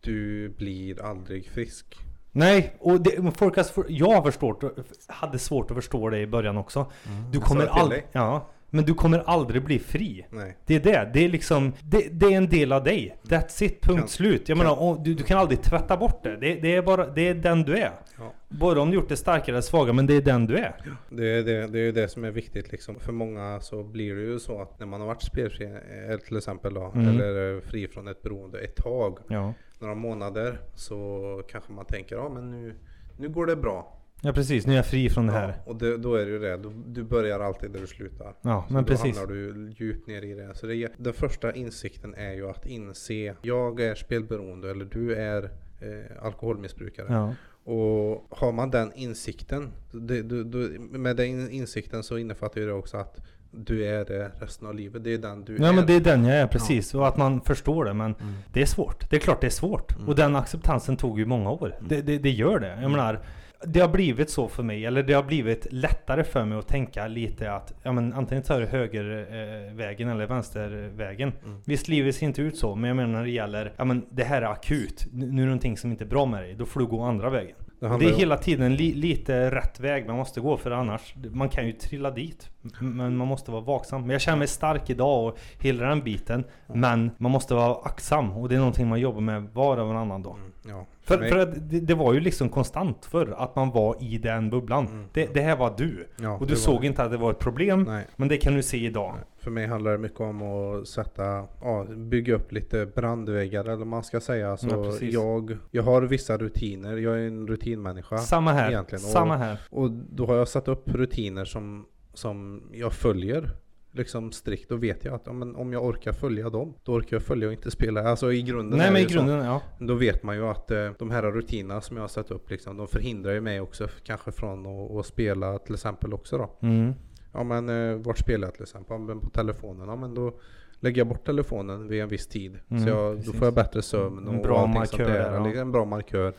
du 0.00 0.48
blir 0.48 1.02
aldrig 1.04 1.48
frisk. 1.50 1.96
Nej, 2.32 2.76
och 2.80 3.00
det, 3.00 3.32
folk 3.36 3.56
har, 3.56 3.66
jag 3.88 4.24
förstått, 4.24 4.64
hade 5.06 5.38
svårt 5.38 5.70
att 5.70 5.76
förstå 5.76 6.10
det 6.10 6.18
i 6.18 6.26
början 6.26 6.56
också. 6.56 6.90
Du 7.32 7.38
Jag 7.38 7.42
kommer 7.46 7.66
aldrig, 7.66 8.02
ja. 8.12 8.48
Men 8.70 8.84
du 8.84 8.94
kommer 8.94 9.18
aldrig 9.18 9.64
bli 9.64 9.78
fri. 9.78 10.26
Nej. 10.30 10.56
Det 10.66 10.74
är 10.74 10.80
det. 10.80 11.10
Det 11.14 11.24
är 11.24 11.28
liksom, 11.28 11.72
det, 11.82 12.08
det 12.12 12.26
är 12.26 12.36
en 12.36 12.48
del 12.48 12.72
av 12.72 12.84
dig. 12.84 13.16
That's 13.22 13.62
it, 13.64 13.80
punkt 13.82 13.98
Kan- 13.98 14.08
slut. 14.08 14.48
Jag 14.48 14.58
kan- 14.58 14.66
menar, 14.66 15.04
du, 15.04 15.14
du 15.14 15.22
kan 15.22 15.38
aldrig 15.38 15.62
tvätta 15.62 15.96
bort 15.96 16.22
det. 16.22 16.36
det. 16.36 16.54
Det 16.54 16.74
är 16.76 16.82
bara, 16.82 17.06
det 17.06 17.28
är 17.28 17.34
den 17.34 17.62
du 17.62 17.76
är. 17.76 17.90
Ja. 18.18 18.32
Både 18.48 18.80
om 18.80 18.90
du 18.90 18.94
gjort 18.96 19.08
det 19.08 19.16
starkare 19.16 19.50
eller 19.50 19.60
svagare, 19.60 19.92
men 19.92 20.06
det 20.06 20.14
är 20.16 20.22
den 20.22 20.46
du 20.46 20.56
är. 20.56 20.74
Det 21.10 21.28
är 21.38 21.42
det, 21.42 21.66
det 21.66 21.78
är 21.78 21.82
ju 21.82 21.92
det 21.92 22.08
som 22.08 22.24
är 22.24 22.30
viktigt 22.30 22.72
liksom. 22.72 22.94
För 23.00 23.12
många 23.12 23.60
så 23.60 23.82
blir 23.82 24.14
det 24.14 24.22
ju 24.22 24.38
så 24.38 24.62
att 24.62 24.78
när 24.80 24.86
man 24.86 25.00
har 25.00 25.06
varit 25.08 25.22
spelfri, 25.22 25.64
eh, 25.64 26.16
till 26.18 26.36
exempel 26.36 26.74
då, 26.74 26.92
Mm. 26.94 27.08
eller 27.08 27.54
eh, 27.54 27.60
fri 27.60 27.88
från 27.88 28.08
ett 28.08 28.22
beroende 28.22 28.58
ett 28.58 28.76
tag, 28.76 29.18
Ja. 29.28 29.54
några 29.78 29.94
månader, 29.94 30.58
så 30.74 31.42
kanske 31.50 31.72
man 31.72 31.84
tänker 31.84 32.16
ja 32.16 32.28
men 32.28 32.50
nu, 32.50 32.74
nu 33.18 33.28
går 33.28 33.46
det 33.46 33.56
bra. 33.56 33.96
Ja 34.22 34.32
precis, 34.32 34.66
nu 34.66 34.72
är 34.72 34.76
jag 34.76 34.86
fri 34.86 35.10
från 35.10 35.26
det 35.26 35.32
här. 35.32 35.48
Ja, 35.48 35.70
och 35.72 35.76
det, 35.76 35.96
då 35.96 36.14
är 36.14 36.24
det 36.26 36.30
ju 36.32 36.38
det, 36.38 36.56
du, 36.56 36.70
du 36.86 37.02
börjar 37.04 37.40
alltid 37.40 37.70
där 37.70 37.80
du 37.80 37.86
slutar. 37.86 38.34
Ja, 38.42 38.64
Så 38.68 38.74
men 38.74 38.84
då 38.84 38.88
precis. 38.88 39.18
hamnar 39.18 39.34
du 39.34 39.72
djupt 39.76 40.06
ner 40.06 40.22
i 40.22 40.34
det. 40.34 40.54
Så 40.54 40.66
det, 40.66 40.88
den 40.96 41.12
första 41.12 41.52
insikten 41.54 42.14
är 42.14 42.32
ju 42.32 42.50
att 42.50 42.66
inse, 42.66 43.34
jag 43.42 43.80
är 43.80 43.94
spelberoende 43.94 44.70
eller 44.70 44.84
du 44.84 45.14
är 45.14 45.42
eh, 45.80 46.24
alkoholmissbrukare. 46.26 47.06
Ja. 47.08 47.34
Och 47.72 48.26
har 48.38 48.52
man 48.52 48.70
den 48.70 48.92
insikten, 48.94 49.72
det, 49.92 50.22
du, 50.22 50.44
du, 50.44 50.78
med 50.78 51.16
den 51.16 51.50
insikten 51.50 52.02
så 52.02 52.18
innefattar 52.18 52.60
ju 52.60 52.66
det 52.66 52.72
också 52.72 52.96
att 52.96 53.20
du 53.52 53.84
är 53.86 54.04
det 54.04 54.30
resten 54.40 54.66
av 54.68 54.74
livet. 54.74 55.04
Det 55.04 55.14
är 55.14 55.18
den 55.18 55.44
du 55.44 55.56
ja 55.56 55.68
är. 55.68 55.72
men 55.72 55.86
det 55.86 55.92
är 55.96 56.00
den 56.00 56.24
jag 56.24 56.36
är 56.36 56.46
precis. 56.46 56.94
Och 56.94 57.08
att 57.08 57.16
man 57.16 57.40
förstår 57.40 57.84
det. 57.84 57.94
Men 57.94 58.14
Mm. 58.20 58.34
det 58.52 58.62
är 58.62 58.66
svårt. 58.66 59.10
Det 59.10 59.16
är 59.16 59.20
klart 59.20 59.40
det 59.40 59.46
är 59.46 59.50
svårt. 59.50 59.96
Mm. 59.96 60.08
Och 60.08 60.14
den 60.16 60.36
acceptansen 60.36 60.96
tog 60.96 61.18
ju 61.18 61.26
många 61.26 61.50
år. 61.50 61.74
Det, 61.88 62.02
det, 62.02 62.18
det 62.18 62.30
gör 62.30 62.58
det. 62.58 62.78
Jag 62.82 62.90
menar, 62.90 63.20
det 63.66 63.80
har 63.80 63.88
blivit 63.88 64.30
så 64.30 64.48
för 64.48 64.62
mig. 64.62 64.86
Eller 64.86 65.02
det 65.02 65.12
har 65.12 65.22
blivit 65.22 65.66
lättare 65.70 66.24
för 66.24 66.44
mig 66.44 66.58
att 66.58 66.68
tänka 66.68 67.06
lite 67.06 67.52
att 67.52 67.74
ja, 67.82 67.92
men 67.92 68.12
antingen 68.12 68.44
tar 68.44 68.60
du 68.60 68.66
högervägen 68.66 70.08
eh, 70.08 70.14
eller 70.14 70.26
vänstervägen. 70.26 71.32
Mm. 71.44 71.60
Visst, 71.64 71.88
livet 71.88 72.14
ser 72.14 72.26
inte 72.26 72.42
ut 72.42 72.56
så. 72.56 72.74
Men 72.74 72.88
jag 72.88 72.96
menar 72.96 73.12
när 73.12 73.24
det 73.24 73.30
gäller, 73.30 73.72
ja 73.76 73.84
men 73.84 74.06
det 74.10 74.24
här 74.24 74.42
är 74.42 74.46
akut. 74.46 75.06
Nu 75.12 75.26
är 75.26 75.30
det 75.30 75.44
någonting 75.44 75.76
som 75.76 75.90
inte 75.90 76.04
är 76.04 76.08
bra 76.08 76.26
med 76.26 76.42
dig. 76.42 76.54
Då 76.54 76.64
får 76.64 76.80
du 76.80 76.86
gå 76.86 77.02
andra 77.02 77.30
vägen. 77.30 77.56
Det 77.80 77.88
det 77.88 78.04
är 78.04 78.12
om- 78.12 78.18
hela 78.18 78.36
tiden 78.36 78.74
li, 78.76 78.94
lite 78.94 79.50
rätt 79.50 79.80
väg 79.80 80.06
man 80.06 80.16
måste 80.16 80.40
gå 80.40 80.56
för 80.56 80.70
annars, 80.70 81.14
man 81.30 81.48
kan 81.48 81.66
ju 81.66 81.72
trilla 81.72 82.10
dit. 82.10 82.50
Men 82.80 83.16
man 83.16 83.28
måste 83.28 83.50
vara 83.50 83.62
vaksam. 83.62 84.00
Men 84.00 84.10
jag 84.10 84.20
känner 84.20 84.38
mig 84.38 84.48
stark 84.48 84.90
idag 84.90 85.26
och 85.26 85.38
hela 85.60 85.88
den 85.88 86.00
biten. 86.02 86.44
Men 86.66 87.10
man 87.18 87.30
måste 87.30 87.54
vara 87.54 87.74
aktsam 87.74 88.30
och 88.36 88.48
det 88.48 88.54
är 88.54 88.58
någonting 88.58 88.88
man 88.88 89.00
jobbar 89.00 89.20
med 89.20 89.42
var 89.52 89.76
och 89.76 89.88
varannan 89.88 90.22
dag. 90.22 90.36
Mm, 90.38 90.52
ja. 90.68 90.86
För, 91.18 91.28
för 91.28 91.38
att 91.38 91.70
det, 91.70 91.80
det 91.80 91.94
var 91.94 92.12
ju 92.14 92.20
liksom 92.20 92.48
konstant 92.48 93.04
för 93.06 93.34
att 93.42 93.56
man 93.56 93.70
var 93.70 93.96
i 94.00 94.18
den 94.18 94.50
bubblan. 94.50 94.86
Mm. 94.86 95.04
Det, 95.12 95.34
det 95.34 95.40
här 95.40 95.56
var 95.56 95.74
du. 95.76 96.06
Ja, 96.20 96.32
och 96.36 96.46
du 96.46 96.52
var 96.52 96.58
såg 96.58 96.80
det. 96.80 96.86
inte 96.86 97.02
att 97.02 97.10
det 97.10 97.16
var 97.16 97.30
ett 97.30 97.38
problem. 97.38 97.82
Nej. 97.82 98.06
Men 98.16 98.28
det 98.28 98.36
kan 98.36 98.54
du 98.54 98.62
se 98.62 98.76
idag. 98.76 99.12
Nej. 99.16 99.24
För 99.38 99.50
mig 99.50 99.66
handlar 99.66 99.92
det 99.92 99.98
mycket 99.98 100.20
om 100.20 100.42
att 100.42 100.88
sätta, 100.88 101.44
ja, 101.62 101.86
bygga 101.96 102.34
upp 102.34 102.52
lite 102.52 102.86
brandväggar 102.86 103.64
eller 103.64 103.76
vad 103.76 103.86
man 103.86 104.02
ska 104.04 104.20
säga. 104.20 104.56
Så 104.56 104.68
Ja, 105.00 105.06
jag, 105.06 105.56
jag 105.70 105.82
har 105.82 106.02
vissa 106.02 106.36
rutiner, 106.36 106.96
jag 106.96 107.14
är 107.14 107.26
en 107.26 107.46
rutinmänniska. 107.46 108.18
Samma 108.18 108.52
här. 108.52 108.68
egentligen. 108.70 109.04
Och- 109.04 109.10
Samma 109.10 109.36
här. 109.36 109.60
Och 109.70 109.90
då 109.90 110.26
har 110.26 110.36
jag 110.36 110.48
satt 110.48 110.68
upp 110.68 110.88
rutiner 110.94 111.44
som, 111.44 111.86
som 112.14 112.62
jag 112.72 112.92
följer 112.92 113.50
liksom 113.92 114.32
strikt. 114.32 114.68
Då 114.68 114.76
vet 114.76 115.04
jag 115.04 115.14
att 115.14 115.22
ja, 115.26 115.32
men 115.32 115.56
om 115.56 115.72
jag 115.72 115.84
orkar 115.84 116.12
följa 116.12 116.50
dem, 116.50 116.74
då 116.84 116.92
orkar 116.92 117.16
jag 117.16 117.22
följa 117.22 117.46
och 117.46 117.52
inte 117.52 117.70
spela. 117.70 118.02
Alltså 118.02 118.32
i 118.32 118.42
grunden 118.42 118.78
Nej 118.78 118.92
men 118.92 119.02
i 119.02 119.04
grunden, 119.04 119.44
ja. 119.44 119.62
så. 119.78 119.84
Då 119.84 119.94
vet 119.94 120.22
man 120.22 120.36
ju 120.36 120.46
att 120.46 120.70
eh, 120.70 120.90
de 120.98 121.10
här 121.10 121.22
rutinerna 121.22 121.80
som 121.80 121.96
jag 121.96 122.02
har 122.02 122.08
satt 122.08 122.30
upp 122.30 122.50
liksom, 122.50 122.76
de 122.76 122.88
förhindrar 122.88 123.32
ju 123.32 123.40
mig 123.40 123.60
också 123.60 123.88
kanske 124.04 124.32
från 124.32 124.66
att, 124.66 124.90
att 124.96 125.06
spela 125.06 125.58
till 125.58 125.74
exempel 125.74 126.14
också 126.14 126.38
då. 126.38 126.50
Mm. 126.62 126.92
Ja 127.32 127.44
men 127.44 127.68
eh, 127.68 127.96
vart 127.96 128.18
spelar 128.18 128.46
jag 128.46 128.54
till 128.54 128.62
exempel? 128.62 128.94
Ja, 128.94 128.98
men 128.98 129.20
på 129.20 129.30
telefonen. 129.30 129.88
Ja 129.88 129.96
men 129.96 130.14
då 130.14 130.32
lägger 130.80 131.00
jag 131.00 131.08
bort 131.08 131.26
telefonen 131.26 131.88
vid 131.88 132.02
en 132.02 132.08
viss 132.08 132.26
tid. 132.26 132.58
Mm, 132.68 132.82
så 132.82 132.88
jag, 132.88 133.24
då 133.24 133.32
får 133.32 133.46
jag 133.46 133.54
bättre 133.54 133.82
sömn 133.82 134.28
En 134.28 134.36
och 134.36 134.42
bra 134.42 134.58
allting 134.58 134.74
markör 134.74 134.96
sånt 134.96 135.08
där. 135.08 135.32
ja. 135.32 135.48
Eller 135.48 135.60
En 135.60 135.72
bra 135.72 135.84
markör. 135.84 136.34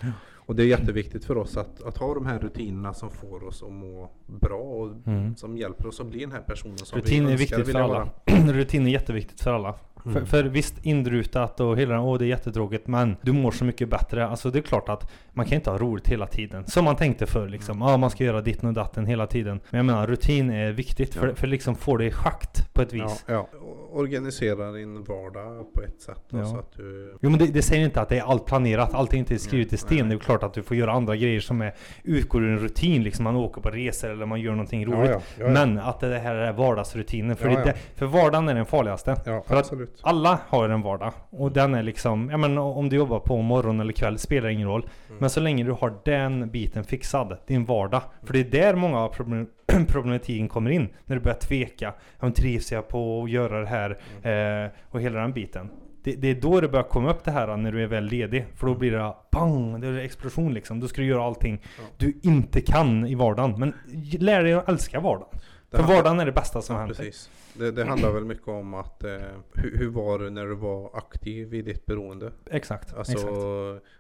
Och 0.52 0.58
det 0.58 0.64
är 0.64 0.68
jätteviktigt 0.68 1.26
för 1.26 1.38
oss 1.38 1.58
att, 1.58 1.82
att 1.84 1.98
ha 1.98 2.14
de 2.14 2.26
här 2.26 2.40
rutinerna 2.40 2.94
som 2.94 3.10
får 3.10 3.44
oss 3.44 3.64
att 3.64 3.72
må 3.72 4.12
bra 4.26 4.58
och 4.58 4.92
Mm. 5.08 5.36
som 5.36 5.58
hjälper 5.58 5.88
oss 5.88 6.00
att 6.00 6.08
bli 6.08 6.20
den 6.20 6.32
här 6.32 6.42
personen 6.42 6.78
som 6.78 7.00
Rutin 7.00 7.26
vi 7.26 7.30
är 7.30 7.32
önskar 7.32 7.58
viktigt 7.58 7.74
för 7.74 7.82
alla. 7.82 8.10
Rutin 8.54 8.88
är 8.88 8.92
jätteviktigt 8.92 9.42
för 9.42 9.52
alla. 9.52 9.76
För, 10.04 10.10
Mm. 10.10 10.26
för 10.26 10.44
visst, 10.44 10.86
inrutat 10.86 11.60
och 11.60 11.78
hela 11.78 11.94
den, 11.94 12.04
åh 12.04 12.18
det 12.18 12.26
är 12.26 12.28
jättetråkigt 12.28 12.88
men 12.88 13.16
du 13.22 13.32
mår 13.32 13.52
så 13.52 13.66
mycket 13.66 13.90
bättre. 13.90 14.28
Alltså 14.28 14.50
det 14.52 14.60
är 14.60 14.64
klart 14.64 14.90
att 14.90 15.12
man 15.34 15.46
kan 15.46 15.56
inte 15.56 15.70
ha 15.72 15.78
roligt 15.78 16.08
hela 16.08 16.28
tiden. 16.28 16.66
Som 16.68 16.86
man 16.86 16.96
tänkte 16.96 17.26
förr 17.26 17.48
liksom. 17.50 17.82
Ja, 17.82 17.98
man 17.98 18.10
ska 18.10 18.24
göra 18.24 18.42
ditten 18.42 18.68
och 18.68 18.74
datten 18.74 19.06
hela 19.06 19.28
tiden. 19.28 19.60
Men 19.70 19.78
jag 19.78 19.86
menar, 19.86 20.08
rutin 20.08 20.50
är 20.50 20.72
viktigt 20.72 21.14
för, 21.14 21.28
Ja. 21.28 21.36
för 21.36 21.48
liksom 21.48 21.76
får 21.76 21.98
det 21.98 22.06
i 22.06 22.12
schakt 22.12 22.74
på 22.74 22.82
ett 22.82 22.94
vis. 22.94 23.24
Ja, 23.28 23.34
ja. 23.34 23.48
Organisera 23.94 24.72
din 24.72 25.04
vardag 25.04 25.74
på 25.74 25.82
ett 25.84 26.02
sätt. 26.02 26.24
Ja. 26.30 26.46
Så 26.46 26.58
att 26.60 26.72
du, 26.78 27.18
Jo 27.22 27.30
men 27.30 27.40
det, 27.40 27.46
det 27.48 27.62
säger 27.62 27.86
inte 27.86 28.02
att 28.02 28.10
det 28.10 28.18
är 28.18 28.24
allt 28.24 28.46
planerat, 28.46 29.14
inte 29.14 29.34
är 29.34 29.38
skrivet 29.38 29.74
i 29.74 29.78
sten. 29.78 29.98
nej. 29.98 30.08
Det 30.08 30.16
är 30.16 30.20
klart 30.26 30.44
att 30.44 30.54
du 30.54 30.64
får 30.64 30.78
göra 30.78 30.92
andra 30.92 31.16
grejer 31.16 31.40
som 31.40 31.62
är, 31.62 31.74
utgår 32.04 32.44
ur 32.44 32.50
en 32.52 32.60
rutin. 32.60 33.04
Liksom 33.04 33.24
man 33.24 33.36
åker 33.36 33.62
på 33.62 33.70
resor 33.70 34.10
eller 34.12 34.26
man 34.26 34.42
gör 34.42 34.52
någonting 34.52 34.86
roligt. 34.86 35.12
Men 35.38 35.80
att 35.80 36.00
det 36.00 36.20
här 36.20 36.36
är 36.36 36.54
vardagsrutinen. 36.54 37.36
För, 37.36 37.50
det, 37.50 37.74
för 37.96 38.06
vardagen 38.06 38.50
är 38.50 38.56
den 38.56 38.66
farligaste. 38.66 39.16
ja, 39.26 39.44
för 39.48 39.56
att- 39.56 39.72
absolut. 39.94 40.06
Alla 40.06 40.40
har 40.48 40.70
en 40.70 40.82
vardag. 40.82 41.14
Och 41.30 41.52
den 41.52 41.74
är 41.76 41.84
liksom, 41.84 42.30
ja 42.30 42.38
men 42.38 42.58
om 42.58 42.90
du 42.90 42.96
jobbar 42.96 43.20
på 43.20 43.42
morgon 43.42 43.80
eller 43.80 43.94
kväll 43.94 44.18
spelar 44.18 44.50
ingen 44.50 44.68
roll. 44.68 44.82
Mm. 45.08 45.18
Men 45.20 45.30
så 45.30 45.40
länge 45.40 45.64
du 45.64 45.72
har 45.72 45.94
den 46.06 46.50
biten 46.50 46.84
fixad, 46.84 47.38
din 47.48 47.66
vardag. 47.66 48.02
För 48.24 48.34
det 48.34 48.40
är 48.40 48.44
där 48.64 48.76
många 48.76 49.00
av 49.00 49.10
problem, 49.10 49.48
problematiken 49.88 50.48
kommer 50.48 50.70
in. 50.72 50.90
När 51.06 51.16
du 51.16 51.22
börjar 51.22 51.38
tveka. 51.38 51.86
Ja, 51.86 52.20
men 52.20 52.34
trivs 52.34 52.72
jag 52.72 52.88
på 52.88 53.24
att 53.24 53.30
göra 53.30 53.60
det 53.62 53.68
här? 53.68 54.00
Mm. 54.24 54.66
Eh, 54.66 54.72
och 54.90 55.02
hela 55.02 55.20
den 55.20 55.34
biten. 55.34 55.70
Det, 56.04 56.16
det 56.16 56.28
är 56.28 56.36
då 56.36 56.62
det 56.62 56.68
börjar 56.68 56.84
komma 56.84 57.12
upp 57.12 57.24
det 57.24 57.32
här 57.32 57.58
när 57.58 57.72
du 57.72 57.84
är 57.84 57.88
väl 57.88 58.04
ledig. 58.06 58.46
För 58.56 58.68
då 58.68 58.76
blir 58.76 58.92
det 58.92 59.14
bang, 59.32 59.82
det 59.82 59.88
är 59.88 59.98
explosion 59.98 60.54
liksom. 60.54 60.80
Då 60.80 60.88
ska 60.88 61.02
du 61.02 61.08
göra 61.08 61.24
allting 61.24 61.62
Ja. 61.64 61.84
du 61.98 62.20
inte 62.24 62.62
kan 62.62 63.06
i 63.08 63.16
vardagen. 63.16 63.60
Men 63.60 63.74
lär 64.20 64.44
dig 64.44 64.54
att 64.54 64.70
älska 64.70 65.00
vardagen. 65.00 65.40
För 65.72 65.84
vardagen 65.84 66.20
är 66.20 66.26
det 66.26 66.32
bästa 66.32 66.62
som 66.62 66.74
Ja, 66.76 66.80
händer. 66.80 66.96
precis. 66.96 67.30
Det, 67.54 67.72
det 67.72 67.84
handlar 67.86 68.12
väl 68.12 68.26
mycket 68.26 68.48
om 68.48 68.74
att 68.74 69.04
eh, 69.04 69.12
hur, 69.54 69.78
hur 69.78 69.90
var 69.90 70.20
du 70.20 70.30
när 70.30 70.46
du 70.46 70.56
var 70.56 70.98
aktiv 70.98 71.54
i 71.54 71.62
ditt 71.62 71.86
beroende? 71.86 72.32
Exakt. 72.52 72.94
Alltså, 72.94 73.14
exakt. 73.14 73.34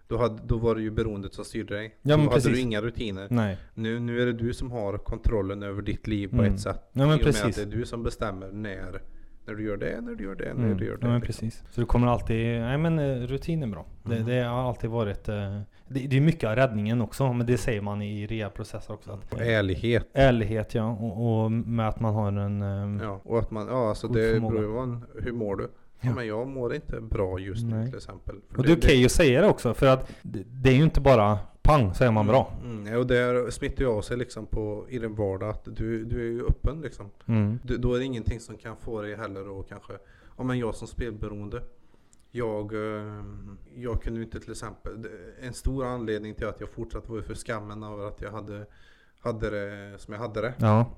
då, 0.07 0.17
hade, 0.17 0.39
då 0.45 0.57
var 0.57 0.75
det 0.75 0.81
ju 0.81 0.91
beroendet 0.91 1.33
som 1.33 1.45
styrde 1.45 1.75
dig. 1.75 1.95
Ja, 2.01 2.15
då 2.15 2.21
hade 2.23 2.33
precis. 2.35 2.51
du 2.51 2.59
inga 2.59 2.81
rutiner. 2.81 3.27
Nej. 3.29 3.57
Nu, 3.73 3.99
nu 3.99 4.21
är 4.21 4.25
det 4.25 4.33
du 4.33 4.53
som 4.53 4.71
har 4.71 4.97
kontrollen 4.97 5.63
över 5.63 5.81
ditt 5.81 6.07
liv 6.07 6.27
på 6.27 6.35
Mm. 6.35 6.53
ett 6.53 6.59
sätt. 6.61 6.89
Ja, 6.93 6.99
men 6.99 7.01
I 7.01 7.05
och 7.05 7.09
med 7.09 7.21
precis. 7.25 7.43
att 7.45 7.55
det 7.55 7.61
är 7.61 7.77
du 7.79 7.85
som 7.85 8.03
bestämmer 8.03 8.51
när, 8.51 9.01
när 9.45 9.53
du 9.55 9.63
gör 9.63 9.77
det, 9.77 10.01
när 10.01 10.15
du 10.15 10.23
gör 10.23 10.35
det, 10.35 10.53
när 10.53 10.65
Mm. 10.65 10.77
du 10.77 10.85
gör 10.85 10.97
det. 10.97 10.99
Ja, 11.01 11.07
men 11.07 11.19
liksom. 11.21 11.47
precis. 11.47 11.63
Så 11.71 11.81
du 11.81 11.87
kommer 11.87 12.07
alltid, 12.07 12.59
nej 12.61 12.77
men 12.77 12.99
eh, 12.99 13.15
rutin 13.27 13.63
är 13.63 13.67
bra. 13.67 13.85
Det, 14.03 14.15
Mm. 14.15 14.27
det 14.27 14.41
har 14.43 14.61
alltid 14.69 14.89
varit, 14.89 15.29
eh, 15.29 15.61
det, 15.93 16.07
det 16.07 16.17
är 16.17 16.21
mycket 16.21 16.49
av 16.49 16.55
räddningen 16.55 17.01
också, 17.01 17.33
men 17.33 17.47
det 17.47 17.57
säger 17.57 17.81
man 17.81 18.01
i 18.01 18.27
rehabprocesser 18.27 18.93
också. 18.93 19.11
Att, 19.11 19.41
ärlighet. 19.41 20.07
ärlighet 20.13 20.75
ja, 20.75 20.91
och, 20.91 21.43
och 21.43 21.51
med 21.51 21.87
att 21.87 21.99
man 21.99 22.13
har 22.13 22.31
en... 22.31 22.61
eh, 22.61 23.03
Ja, 23.05 23.21
och 23.23 23.39
att 23.39 23.51
man, 23.51 23.67
ja 23.67 23.89
alltså 23.89 24.07
det 24.07 24.33
förmåga. 24.33 24.59
beror 24.59 24.71
på 24.73 25.19
hur 25.21 25.31
mår 25.31 25.55
du? 25.55 25.69
Ja. 26.01 26.15
Men 26.15 26.27
jag 26.27 26.47
mår 26.47 26.75
inte 26.75 27.01
bra 27.01 27.39
just 27.39 27.63
nu 27.65 27.75
Nej. 27.75 27.87
till 27.87 27.97
exempel. 27.97 28.35
För 28.49 28.57
Och 28.57 28.65
det 28.65 28.71
är 28.71 28.77
okej 28.77 29.05
att 29.05 29.11
säga 29.11 29.41
det 29.41 29.47
också, 29.47 29.73
för 29.73 29.87
att 29.87 30.11
det, 30.21 30.43
det 30.47 30.69
är 30.69 30.73
ju 30.73 30.83
inte 30.83 31.01
bara 31.01 31.39
pang 31.61 31.93
så 31.93 32.03
är 32.03 32.11
man 32.11 32.27
bra. 32.27 32.53
Mm, 32.63 32.97
och 32.99 33.07
det 33.07 33.51
smittar 33.53 33.83
ju 33.83 33.89
av 33.89 34.01
sig 34.01 34.17
liksom 34.17 34.45
på, 34.45 34.85
i 34.89 34.99
din 34.99 35.15
vardag 35.15 35.49
att 35.49 35.67
du, 35.75 36.05
du 36.05 36.19
är 36.19 36.31
ju 36.31 36.45
öppen 36.45 36.81
liksom. 36.81 37.09
Mm. 37.25 37.59
Du, 37.63 37.77
då 37.77 37.93
är 37.93 37.99
det 37.99 38.05
ingenting 38.05 38.39
som 38.39 38.57
kan 38.57 38.75
få 38.77 39.01
dig 39.01 39.15
heller 39.15 39.59
att 39.59 39.69
kanske, 39.69 39.93
ja 40.37 40.43
men 40.43 40.59
jag 40.59 40.75
som 40.75 40.87
spelberoende. 40.87 41.61
Jag, 42.31 42.73
eh, 42.73 43.23
jag 43.75 44.01
kunde 44.01 44.19
ju 44.19 44.25
inte 44.25 44.39
till 44.39 44.51
exempel, 44.51 45.07
en 45.41 45.53
stor 45.53 45.85
anledning 45.85 46.35
till 46.35 46.47
att 46.47 46.59
jag 46.59 46.69
fortsatte 46.69 47.09
var 47.09 47.17
ju 47.17 47.23
för 47.23 47.35
skammen 47.35 47.83
över 47.83 48.07
att 48.07 48.21
jag 48.21 48.31
hade, 48.31 48.65
hade 49.19 49.49
det 49.49 49.99
som 49.99 50.13
jag 50.13 50.21
hade 50.21 50.41
det. 50.41 50.53
Ja, 50.57 50.91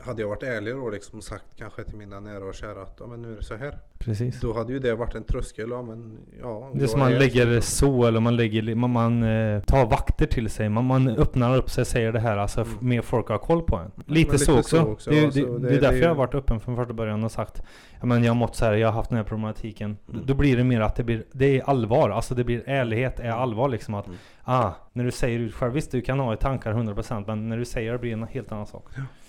hade 0.00 0.22
jag 0.22 0.28
varit 0.28 0.42
ärlig 0.42 0.74
då 0.74 0.90
liksom 0.90 1.22
sagt 1.22 1.44
kanske 1.56 1.84
till 1.84 1.96
mina 1.96 2.20
nära 2.20 2.44
och 2.44 2.54
kära 2.54 2.82
att 2.82 2.96
ja 3.00 3.06
men 3.06 3.22
nu 3.22 3.32
är 3.32 3.36
det 3.36 3.42
så 3.42 3.56
här. 3.56 3.78
precis. 3.98 4.40
Då 4.40 4.52
hade 4.52 4.72
ju 4.72 4.78
det 4.78 4.94
varit 4.94 5.14
en 5.14 5.24
tröskel, 5.24 5.68
ja 5.70 5.82
men 5.82 6.18
ja. 6.42 6.70
Det 6.74 6.82
är 6.82 6.86
som 6.86 7.00
man 7.00 7.12
är 7.12 7.18
lägger 7.18 7.60
så. 7.60 7.76
så, 7.76 8.04
eller 8.04 8.20
man 8.20 8.36
lägger, 8.36 8.74
man, 8.74 8.90
man 8.90 9.22
eh, 9.22 9.60
tar 9.62 9.86
vakter 9.86 10.26
till 10.26 10.50
sig. 10.50 10.68
Man, 10.68 10.84
man 10.84 11.08
öppnar 11.08 11.56
upp 11.56 11.70
sig 11.70 11.80
och 11.82 11.86
säger 11.86 12.12
det 12.12 12.20
här, 12.20 12.36
alltså 12.36 12.60
Mm. 12.60 12.74
mer 12.80 13.02
folk 13.02 13.28
har 13.28 13.38
koll 13.38 13.62
på 13.62 13.76
en. 13.76 13.90
Lite, 13.96 14.32
lite 14.32 14.38
så 14.44 14.58
också. 14.58 14.76
så 14.76 14.82
också, 14.92 15.10
Det, 15.10 15.18
är- 15.18 15.24
alltså, 15.24 15.40
det, 15.40 15.58
det- 15.58 15.68
det 15.68 15.76
är 15.76 15.80
därför 15.80 15.98
jag 15.98 16.08
har 16.08 16.14
varit 16.14 16.34
öppen 16.34 16.60
från 16.60 16.76
första 16.76 16.92
början 16.94 17.24
och 17.24 17.32
sagt 17.32 17.62
Ja 18.00 18.06
men 18.06 18.24
jag 18.24 18.30
har 18.30 18.36
mått 18.38 18.56
så 18.56 18.64
här, 18.64 18.72
jag 18.72 18.88
har 18.88 18.92
haft 18.92 19.08
den 19.10 19.16
här 19.16 19.24
problematiken. 19.24 19.96
Mm. 20.12 20.26
Då 20.26 20.34
blir 20.34 20.56
det 20.56 20.64
mer 20.64 20.80
att 20.80 20.96
det 20.96 21.04
blir, 21.04 21.24
det 21.32 21.58
är 21.60 21.70
allvar. 21.70 22.10
Alltså 22.10 22.34
det 22.34 22.44
blir 22.44 22.62
ärlighet, 22.68 23.20
är 23.20 23.30
allvar 23.30 23.68
liksom 23.68 23.94
att 23.94 24.06
Mm. 24.06 24.18
Ah, 24.50 24.70
när 24.92 25.04
du 25.04 25.10
säger 25.10 25.38
ut 25.38 25.54
själv, 25.54 25.72
visst 25.72 25.90
du 25.90 26.00
kan 26.00 26.18
ha 26.18 26.34
i 26.34 26.36
tankar 26.36 26.72
100% 26.72 27.24
men 27.26 27.48
när 27.48 27.56
du 27.56 27.64
säger 27.64 27.92
det 27.92 27.98
blir 27.98 28.12
en 28.12 28.22
helt 28.22 28.52
annan 28.52 28.66
sak. 28.66 28.84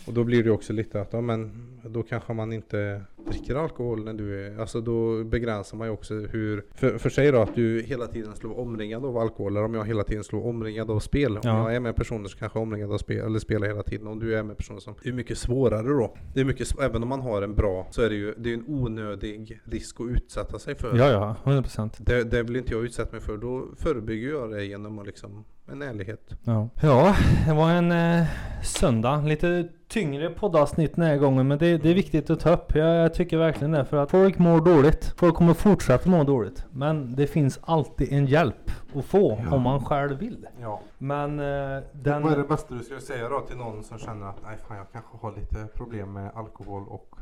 Och 0.10 0.16
då 0.16 0.24
blir 0.24 0.43
det 0.43 0.51
också 0.51 0.74
lite 0.74 1.01
att, 1.01 1.14
ja 1.14 1.22
men 1.22 1.51
då 1.84 2.03
kanske 2.03 2.34
man 2.34 2.53
inte 2.53 3.01
dricker 3.28 3.55
alkohol 3.55 4.03
när 4.03 4.13
du 4.13 4.45
är, 4.47 4.59
alltså 4.59 4.82
då 4.82 5.24
begränsar 5.24 5.78
man 5.78 5.88
ju 5.88 5.93
också 5.93 6.13
hur, 6.13 6.65
för, 6.76 6.97
för 6.97 7.09
sig 7.09 7.32
då 7.32 7.41
att 7.41 7.55
du 7.55 7.82
hela 7.82 8.07
tiden 8.07 8.34
vara 8.43 8.53
omringad 8.61 9.05
av 9.05 9.17
alkohol, 9.17 9.51
eller 9.57 9.65
om 9.65 9.74
jag 9.74 9.86
hela 9.88 10.03
tiden 10.03 10.24
vara 10.32 10.43
omringad 10.43 10.91
av 10.91 10.99
spel. 10.99 11.32
Om 11.38 11.41
Ja. 11.43 11.57
jag 11.63 11.76
är 11.76 11.80
med 11.80 11.95
personer 11.95 12.30
som 12.30 12.39
kanske 12.39 12.59
är 12.59 12.61
omringad 12.61 12.91
av 12.93 12.97
spel, 12.97 13.26
eller 13.26 13.39
spelar 13.39 13.67
hela 13.67 13.84
tiden, 13.84 14.07
om 14.07 14.20
du 14.20 14.36
är 14.38 14.43
med 14.43 14.57
personer 14.57 14.80
som, 14.80 14.95
det 15.03 15.09
är 15.09 15.13
mycket 15.13 15.38
svårare 15.38 15.88
då. 15.88 16.15
Det 16.34 16.39
är 16.41 16.45
mycket, 16.45 16.80
även 16.82 17.03
om 17.03 17.09
man 17.09 17.22
har 17.22 17.41
en 17.41 17.55
bra, 17.55 17.88
så 17.91 18.01
är 18.01 18.09
det 18.09 18.15
ju, 18.15 18.34
det 18.38 18.49
är 18.49 18.53
en 18.53 18.65
onödig 18.67 19.59
risk 19.65 19.95
att 20.01 20.07
utsätta 20.07 20.59
sig 20.59 20.76
för. 20.76 20.97
Ja 20.97 21.11
ja, 21.11 21.36
100%. 21.51 21.89
Det, 21.97 22.24
det 22.24 22.43
vill 22.43 22.55
inte 22.55 22.74
jag 22.74 22.84
utsätta 22.86 23.11
mig 23.11 23.22
för, 23.22 23.38
då 23.38 23.65
förebygger 23.78 24.30
jag 24.30 24.51
det 24.51 24.65
genom 24.65 24.99
att 24.99 25.05
liksom, 25.05 25.43
en 25.72 25.82
ärlighet. 25.82 26.30
Ja. 26.43 26.70
ja, 26.82 27.15
det 27.47 27.53
var 27.53 27.70
en 27.72 27.91
eh, 27.91 28.26
söndag. 28.63 29.24
Lite 29.26 29.67
tyngre 29.88 30.30
poddavsnitt 30.30 30.95
den 30.95 31.05
här 31.05 31.17
gången 31.17 31.47
men 31.47 31.57
det, 31.57 31.78
det 31.78 31.89
är 31.89 31.93
viktigt 31.93 32.30
att 32.30 32.39
ta 32.39 32.53
upp. 32.53 32.76
Jag, 32.76 33.09
jag 33.10 33.16
tycker 33.16 33.38
verkligen 33.38 33.72
det. 33.72 33.86
För 33.86 33.97
att 33.97 34.12
folk 34.12 34.39
mår 34.39 34.62
dåligt. 34.62 35.14
Folk 35.18 35.36
kommer 35.36 35.53
fortsätta 35.53 36.10
må 36.10 36.24
dåligt. 36.24 36.66
Men 36.72 37.16
det 37.16 37.28
finns 37.28 37.60
alltid 37.64 38.14
en 38.14 38.26
hjälp 38.26 38.72
att 38.95 39.05
få 39.05 39.39
Ja. 39.43 39.55
om 39.55 39.62
man 39.62 39.86
själv 39.86 40.20
vill. 40.20 40.47
Ja. 40.62 40.82
Men 40.97 41.39
eh, 41.39 41.84
den... 41.91 42.24
Vad 42.24 42.34
är 42.34 42.38
det 42.38 42.43
bästa 42.43 42.74
du 42.74 42.84
skulle 42.84 43.01
säga 43.01 43.30
då 43.30 43.39
till 43.39 43.57
någon 43.57 43.84
som 43.84 43.97
känner 43.97 44.26
att 44.28 44.43
nej 44.43 44.57
fan 44.68 44.78
jag 44.78 44.91
kanske 44.91 45.18
har 45.22 45.32
lite 45.32 45.68
problem 45.74 46.14
med 46.14 46.32
alkohol 46.36 46.84
och 46.88 47.16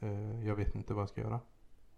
eh, 0.00 0.46
jag 0.46 0.54
vet 0.56 0.74
inte 0.74 0.94
vad 0.94 1.02
jag 1.02 1.08
ska 1.08 1.20
göra? 1.20 1.40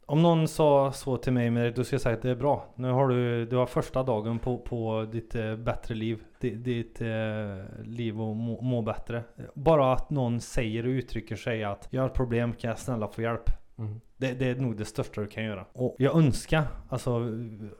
Om 0.07 0.23
någon 0.23 0.49
sa 0.49 0.93
så 0.93 1.17
till 1.17 1.33
mig, 1.33 1.51
men 1.51 1.75
då 1.75 1.85
skulle 1.85 1.95
jag 1.95 2.03
säga 2.03 2.17
att 2.17 2.23
det 2.23 2.31
är 2.31 2.35
bra. 2.35 2.67
Nu 2.75 2.91
har 2.91 3.09
du, 3.09 3.47
du 3.47 3.57
har 3.57 3.67
första 3.67 4.03
dagen 4.03 4.39
på, 4.39 4.59
på 4.59 5.09
ditt 5.13 5.35
eh, 5.35 5.57
bättre 5.57 5.95
liv. 5.95 6.23
Ditt, 6.41 6.65
ditt 6.65 7.01
eh, 7.01 7.85
liv 7.85 8.21
och 8.21 8.37
må, 8.37 8.61
må 8.61 8.83
bättre. 8.83 9.25
Bara 9.55 9.93
att 9.93 10.11
någon 10.11 10.41
säger 10.41 10.85
och 10.85 10.91
uttrycker 10.91 11.37
sig 11.37 11.65
att 11.65 11.89
jag 11.91 12.03
har 12.03 12.09
ett 12.09 12.15
problem, 12.15 12.53
kan 12.53 12.69
jag 12.69 12.79
snälla 12.79 13.09
få 13.09 13.23
hjälp? 13.23 13.51
Det, 14.17 14.33
det 14.33 14.47
är 14.47 14.55
nog 14.57 14.77
det 14.77 14.85
största 14.85 15.21
du 15.21 15.27
kan 15.27 15.45
göra. 15.45 15.67
Och 15.73 15.97
jag 15.99 16.17
önskar, 16.17 16.65
alltså 16.89 17.19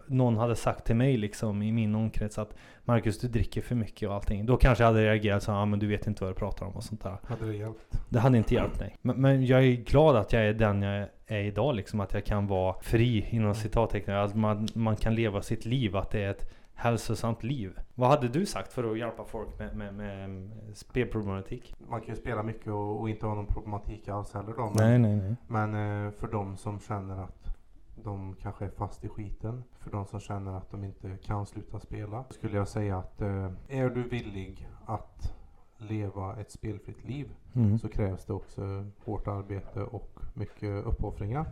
någon 0.07 0.37
hade 0.37 0.57
sagt 0.57 0.87
till 0.87 0.97
mig 0.97 1.17
liksom 1.17 1.63
i 1.63 1.73
min 1.73 1.95
omkrets 1.95 2.39
att 2.39 2.55
Marcus 2.85 3.19
du 3.19 3.29
dricker 3.29 3.61
för 3.61 3.75
mycket 3.75 4.09
och 4.09 4.15
allting. 4.15 4.47
Då 4.47 4.57
kanske 4.57 4.85
jag 4.85 4.89
hade 4.89 5.05
reagerat 5.05 5.43
så 5.43 5.51
ja 5.51 5.65
men 5.65 5.79
du 5.79 5.87
vet 5.87 6.07
inte 6.07 6.25
vad 6.25 6.33
du 6.33 6.39
pratar 6.39 6.67
om 6.67 6.73
och 6.73 6.85
sånt 6.85 7.03
där. 7.03 7.17
Hade 7.25 7.47
det 7.47 7.57
hjälpt? 7.57 8.01
Det 8.09 8.21
hade 8.21 8.39
inte 8.39 8.55
hjälpt 8.55 8.81
mig. 8.81 8.97
Men, 9.03 9.21
men 9.21 9.47
jag 9.47 9.65
är 9.65 9.73
glad 9.73 10.17
att 10.17 10.33
jag 10.33 10.43
är 10.43 10.55
den 10.55 10.83
jag 10.83 11.09
är 11.27 11.41
idag 11.41 11.75
liksom. 11.75 12.01
Att 12.01 12.15
jag 12.15 12.25
kan 12.25 12.47
vara 12.47 12.75
fri 12.83 13.27
inom 13.31 13.55
citattecken. 13.55 14.15
Att 14.15 14.35
man, 14.35 14.69
man 14.75 14.97
kan 14.97 15.15
leva 15.15 15.43
sitt 15.43 15.65
liv. 15.65 15.97
Att 15.97 16.11
det 16.11 16.23
är 16.23 16.31
ett 16.31 16.51
hälsosamt 16.83 17.43
liv. 17.43 17.79
Vad 17.95 18.11
hade 18.11 18.29
du 18.29 18.47
sagt 18.47 18.73
för 18.73 18.93
att 18.93 18.99
hjälpa 18.99 19.25
folk 19.25 19.59
med, 19.59 19.77
med, 19.77 19.95
med 19.95 20.51
spelproblematik? 20.75 21.75
Man 21.89 22.01
kan 22.01 22.15
ju 22.15 22.21
spela 22.21 22.43
mycket 22.43 22.67
och, 22.67 23.01
och 23.01 23.11
inte 23.11 23.27
ha 23.27 23.35
någon 23.35 23.47
problematik 23.47 24.09
alls 24.09 24.33
heller 24.35 24.53
då. 24.57 24.63
Men, 24.65 24.73
Nej, 24.77 24.99
nej, 24.99 25.17
nej. 25.17 25.37
men 25.47 25.75
eh, 26.07 26.13
för 26.13 26.29
de 26.29 26.57
som 26.57 26.81
känner 26.81 27.23
att 27.25 27.57
de 28.05 28.35
kanske 28.43 28.65
är 28.65 28.71
fast 28.71 29.05
i 29.05 29.09
skiten. 29.09 29.65
För 29.79 29.91
de 29.91 30.07
som 30.07 30.21
känner 30.21 30.53
att 30.57 30.71
de 30.71 30.85
inte 30.85 31.17
kan 31.23 31.47
sluta 31.47 31.81
spela. 31.81 32.25
Skulle 32.31 32.57
jag 32.57 32.69
säga 32.69 32.99
att 32.99 33.23
eh, 33.23 33.51
är 33.69 33.91
du 33.91 34.03
villig 34.03 34.69
att 34.87 35.35
leva 35.79 36.37
ett 36.41 36.51
spelfritt 36.51 37.05
liv 37.05 37.33
Mm. 37.55 37.79
så 37.79 37.89
krävs 37.89 38.25
det 38.25 38.33
också 38.33 38.63
hårt 39.05 39.29
arbete 39.29 39.83
och 39.83 40.21
mycket 40.35 40.85
uppoffringar. 40.87 41.47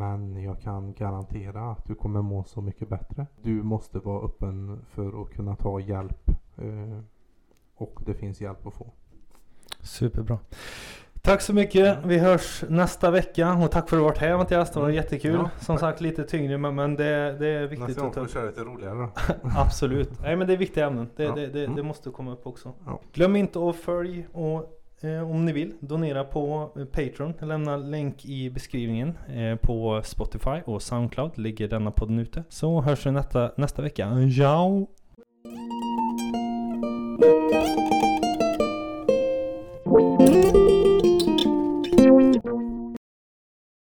Men 0.00 0.42
jag 0.42 0.60
kan 0.60 0.92
garantera 0.94 1.70
att 1.70 1.84
du 1.84 1.94
kommer 1.94 2.22
må 2.22 2.44
så 2.44 2.60
mycket 2.60 2.88
bättre. 2.88 3.26
Du 3.42 3.62
måste 3.62 3.98
vara 3.98 4.24
öppen 4.24 4.80
för 4.88 5.22
att 5.22 5.30
kunna 5.30 5.56
ta 5.56 5.80
hjälp. 5.80 6.28
Eh, 6.58 6.98
och 7.76 8.00
det 8.06 8.14
finns 8.14 8.40
hjälp 8.40 8.66
att 8.66 8.74
få. 8.74 8.86
Superbra. 9.80 10.38
Tack 11.22 11.40
så 11.40 11.54
mycket. 11.54 11.98
Vi 12.04 12.18
hörs 12.18 12.64
nästa 12.68 13.10
vecka. 13.10 13.52
Och 13.54 13.70
tack 13.70 13.88
för 13.88 13.96
att 13.96 14.00
du 14.00 14.04
varit 14.04 14.18
här 14.18 14.36
Mattias. 14.36 14.70
Det 14.72 14.80
var 14.80 14.88
jättekul. 14.90 15.34
Ja, 15.34 15.50
Som 15.60 15.78
sagt 15.78 16.00
lite 16.00 16.24
tyngre 16.24 16.58
men, 16.58 16.74
men 16.74 16.94
det, 16.96 17.36
det 17.38 17.48
är 17.48 17.66
viktigt 17.66 17.88
Nästa 17.88 18.02
gång 18.02 18.12
får 18.12 18.20
vi 18.22 18.28
köra 18.28 18.44
lite 18.46 18.60
roligare. 18.60 19.08
Absolut. 19.56 20.20
Nej 20.22 20.36
men 20.36 20.46
det 20.46 20.52
är 20.52 20.56
viktiga 20.56 20.86
ämnen. 20.86 21.08
Det, 21.16 21.22
Ja. 21.24 21.34
det, 21.34 21.46
det, 21.46 21.64
Mm. 21.64 21.76
det 21.76 21.82
måste 21.82 22.10
komma 22.10 22.32
upp 22.32 22.46
också. 22.46 22.72
Ja. 22.86 23.00
Glöm 23.12 23.36
inte 23.36 23.68
att 23.68 23.76
följ 23.76 24.26
och 24.32 24.77
Eh, 25.00 25.30
om 25.30 25.44
ni 25.44 25.52
vill 25.52 25.74
donera 25.80 26.24
på 26.24 26.72
eh, 26.76 26.84
Patreon. 26.84 27.34
Lämna 27.40 27.76
länk 27.76 28.24
i 28.24 28.50
beskrivningen 28.50 29.18
eh, 29.28 29.56
på 29.56 30.02
Spotify 30.04 30.60
och 30.64 30.82
Soundcloud. 30.82 31.38
Ligger 31.38 31.68
denna 31.68 31.90
podden 31.90 32.18
ute. 32.18 32.44
Så 32.48 32.80
hörs 32.80 33.06
vi 33.06 33.10
nästa, 33.10 33.52
nästa 33.56 33.82
vecka. 33.82 34.12
Ciao! 34.36 34.88